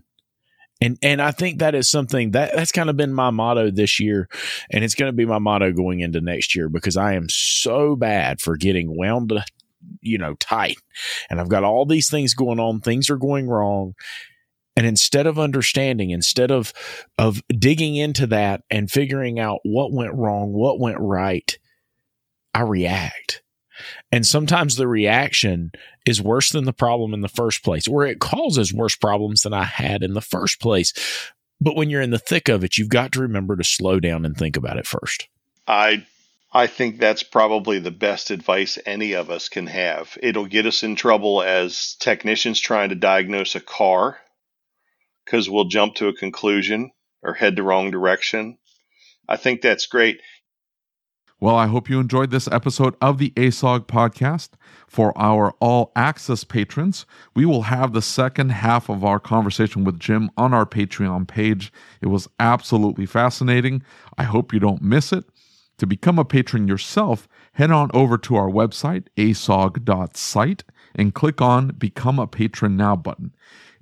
And 0.82 0.98
and 1.00 1.22
I 1.22 1.30
think 1.30 1.60
that 1.60 1.76
is 1.76 1.88
something 1.88 2.32
that 2.32 2.54
that's 2.54 2.72
kind 2.72 2.90
of 2.90 2.96
been 2.96 3.14
my 3.14 3.30
motto 3.30 3.70
this 3.70 4.00
year, 4.00 4.28
and 4.68 4.82
it's 4.82 4.96
going 4.96 5.10
to 5.10 5.16
be 5.16 5.24
my 5.24 5.38
motto 5.38 5.72
going 5.72 6.00
into 6.00 6.20
next 6.20 6.56
year 6.56 6.68
because 6.68 6.96
I 6.96 7.14
am 7.14 7.28
so 7.28 7.94
bad 7.94 8.40
for 8.40 8.56
getting 8.56 8.96
wound, 8.96 9.32
you 10.00 10.18
know, 10.18 10.34
tight, 10.34 10.76
and 11.30 11.40
I've 11.40 11.48
got 11.48 11.62
all 11.62 11.86
these 11.86 12.10
things 12.10 12.34
going 12.34 12.58
on. 12.58 12.80
Things 12.80 13.10
are 13.10 13.16
going 13.16 13.48
wrong, 13.48 13.94
and 14.74 14.84
instead 14.84 15.28
of 15.28 15.38
understanding, 15.38 16.10
instead 16.10 16.50
of 16.50 16.72
of 17.16 17.42
digging 17.46 17.94
into 17.94 18.26
that 18.28 18.62
and 18.68 18.90
figuring 18.90 19.38
out 19.38 19.60
what 19.62 19.92
went 19.92 20.14
wrong, 20.14 20.52
what 20.52 20.80
went 20.80 20.98
right, 20.98 21.56
I 22.54 22.62
react. 22.62 23.41
And 24.10 24.26
sometimes 24.26 24.76
the 24.76 24.88
reaction 24.88 25.72
is 26.06 26.20
worse 26.20 26.50
than 26.50 26.64
the 26.64 26.72
problem 26.72 27.14
in 27.14 27.20
the 27.20 27.28
first 27.28 27.62
place, 27.62 27.86
or 27.86 28.04
it 28.04 28.20
causes 28.20 28.72
worse 28.72 28.96
problems 28.96 29.42
than 29.42 29.52
I 29.52 29.64
had 29.64 30.02
in 30.02 30.14
the 30.14 30.20
first 30.20 30.60
place. 30.60 30.92
But 31.60 31.76
when 31.76 31.90
you're 31.90 32.00
in 32.00 32.10
the 32.10 32.18
thick 32.18 32.48
of 32.48 32.64
it, 32.64 32.76
you've 32.76 32.88
got 32.88 33.12
to 33.12 33.20
remember 33.20 33.56
to 33.56 33.64
slow 33.64 34.00
down 34.00 34.24
and 34.24 34.36
think 34.36 34.56
about 34.56 34.78
it 34.78 34.86
first. 34.86 35.28
I 35.66 36.04
I 36.54 36.66
think 36.66 36.98
that's 36.98 37.22
probably 37.22 37.78
the 37.78 37.90
best 37.90 38.30
advice 38.30 38.78
any 38.84 39.14
of 39.14 39.30
us 39.30 39.48
can 39.48 39.68
have. 39.68 40.18
It'll 40.22 40.46
get 40.46 40.66
us 40.66 40.82
in 40.82 40.96
trouble 40.96 41.42
as 41.42 41.96
technicians 41.98 42.60
trying 42.60 42.90
to 42.90 42.94
diagnose 42.94 43.54
a 43.54 43.60
car 43.60 44.18
because 45.24 45.48
we'll 45.48 45.64
jump 45.64 45.94
to 45.94 46.08
a 46.08 46.14
conclusion 46.14 46.90
or 47.22 47.32
head 47.32 47.56
the 47.56 47.62
wrong 47.62 47.90
direction. 47.90 48.58
I 49.26 49.36
think 49.36 49.62
that's 49.62 49.86
great. 49.86 50.20
Well, 51.42 51.56
I 51.56 51.66
hope 51.66 51.90
you 51.90 51.98
enjoyed 51.98 52.30
this 52.30 52.46
episode 52.52 52.94
of 53.00 53.18
the 53.18 53.30
ASOG 53.30 53.88
podcast. 53.88 54.50
For 54.86 55.12
our 55.18 55.50
all 55.58 55.90
access 55.96 56.44
patrons, 56.44 57.04
we 57.34 57.44
will 57.44 57.62
have 57.62 57.92
the 57.92 58.00
second 58.00 58.50
half 58.50 58.88
of 58.88 59.04
our 59.04 59.18
conversation 59.18 59.82
with 59.82 59.98
Jim 59.98 60.30
on 60.36 60.54
our 60.54 60.64
Patreon 60.64 61.26
page. 61.26 61.72
It 62.00 62.06
was 62.06 62.28
absolutely 62.38 63.06
fascinating. 63.06 63.82
I 64.16 64.22
hope 64.22 64.52
you 64.52 64.60
don't 64.60 64.82
miss 64.82 65.12
it. 65.12 65.24
To 65.78 65.86
become 65.86 66.16
a 66.16 66.24
patron 66.24 66.68
yourself, 66.68 67.26
head 67.54 67.72
on 67.72 67.90
over 67.92 68.16
to 68.18 68.36
our 68.36 68.48
website, 68.48 69.08
asog.site, 69.16 70.62
and 70.94 71.12
click 71.12 71.40
on 71.40 71.72
Become 71.76 72.20
a 72.20 72.28
Patron 72.28 72.76
Now 72.76 72.94
button. 72.94 73.34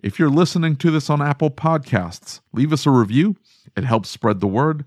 If 0.03 0.19
you're 0.19 0.31
listening 0.31 0.77
to 0.77 0.91
this 0.91 1.11
on 1.11 1.21
Apple 1.21 1.51
Podcasts, 1.51 2.41
leave 2.55 2.73
us 2.73 2.87
a 2.87 2.91
review. 2.91 3.37
It 3.77 3.85
helps 3.85 4.09
spread 4.09 4.41
the 4.41 4.47
word. 4.47 4.87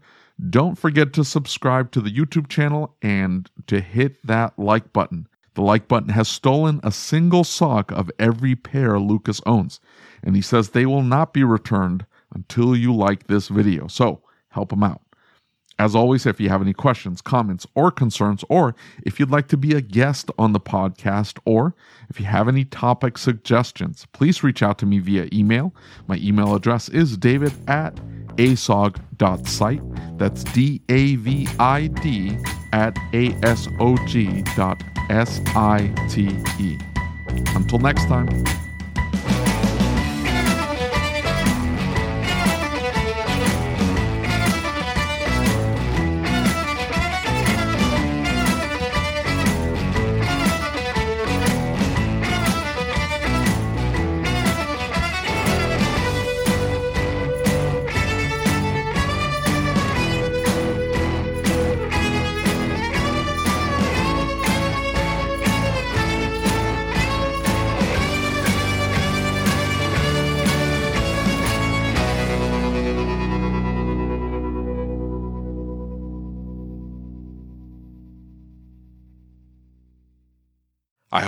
Don't 0.50 0.78
forget 0.78 1.14
to 1.14 1.24
subscribe 1.24 1.92
to 1.92 2.02
the 2.02 2.12
YouTube 2.12 2.50
channel 2.50 2.96
and 3.02 3.50
to 3.68 3.80
hit 3.80 4.26
that 4.26 4.58
like 4.58 4.92
button. 4.92 5.28
The 5.54 5.62
like 5.62 5.88
button 5.88 6.10
has 6.10 6.28
stolen 6.28 6.80
a 6.84 6.92
single 6.92 7.44
sock 7.44 7.92
of 7.92 8.12
every 8.20 8.56
pair 8.56 9.00
Lucas 9.00 9.40
owns, 9.46 9.80
and 10.24 10.36
he 10.36 10.42
says 10.42 10.70
they 10.70 10.86
will 10.86 11.04
not 11.04 11.32
be 11.32 11.44
returned 11.44 12.06
until 12.34 12.76
you 12.76 12.94
like 12.94 13.28
this 13.28 13.48
video. 13.48 13.88
So 13.88 14.22
help 14.50 14.74
him 14.74 14.84
out. 14.84 15.02
As 15.80 15.96
always, 15.96 16.26
if 16.26 16.40
you 16.40 16.50
have 16.50 16.62
any 16.62 16.74
questions, 16.74 17.22
comments, 17.22 17.66
or 17.74 17.90
concerns, 17.92 18.44
or 18.48 18.76
if 19.04 19.20
you'd 19.20 19.32
like 19.32 19.48
to 19.50 19.58
be 19.58 19.74
a 19.74 19.82
guest 19.82 20.30
on 20.38 20.54
the 20.54 20.60
podcast, 20.60 21.40
or 21.46 21.76
if 22.10 22.20
you 22.20 22.26
have 22.26 22.48
any 22.48 22.64
topic 22.66 23.18
suggestions, 23.18 24.06
please 24.12 24.44
reach 24.44 24.62
out 24.62 24.78
to 24.80 24.86
me 24.86 25.00
via 25.00 25.28
email. 25.34 25.74
My 26.08 26.18
email 26.18 26.56
address 26.56 26.90
is 26.90 27.18
david 27.18 27.54
at 27.68 28.00
asog.site. 28.38 29.82
That's 30.18 30.44
D 30.44 30.82
A 30.90 31.16
V 31.16 31.48
I 31.60 31.88
D 31.88 32.38
at 32.72 32.98
A 33.14 33.34
S 33.44 33.68
O 33.80 33.98
G 34.08 34.44
dot 34.56 34.84
S 35.10 35.42
I 35.56 35.92
T 36.10 36.30
E. 36.60 36.78
Until 37.56 37.80
next 37.80 38.06
time. 38.06 38.28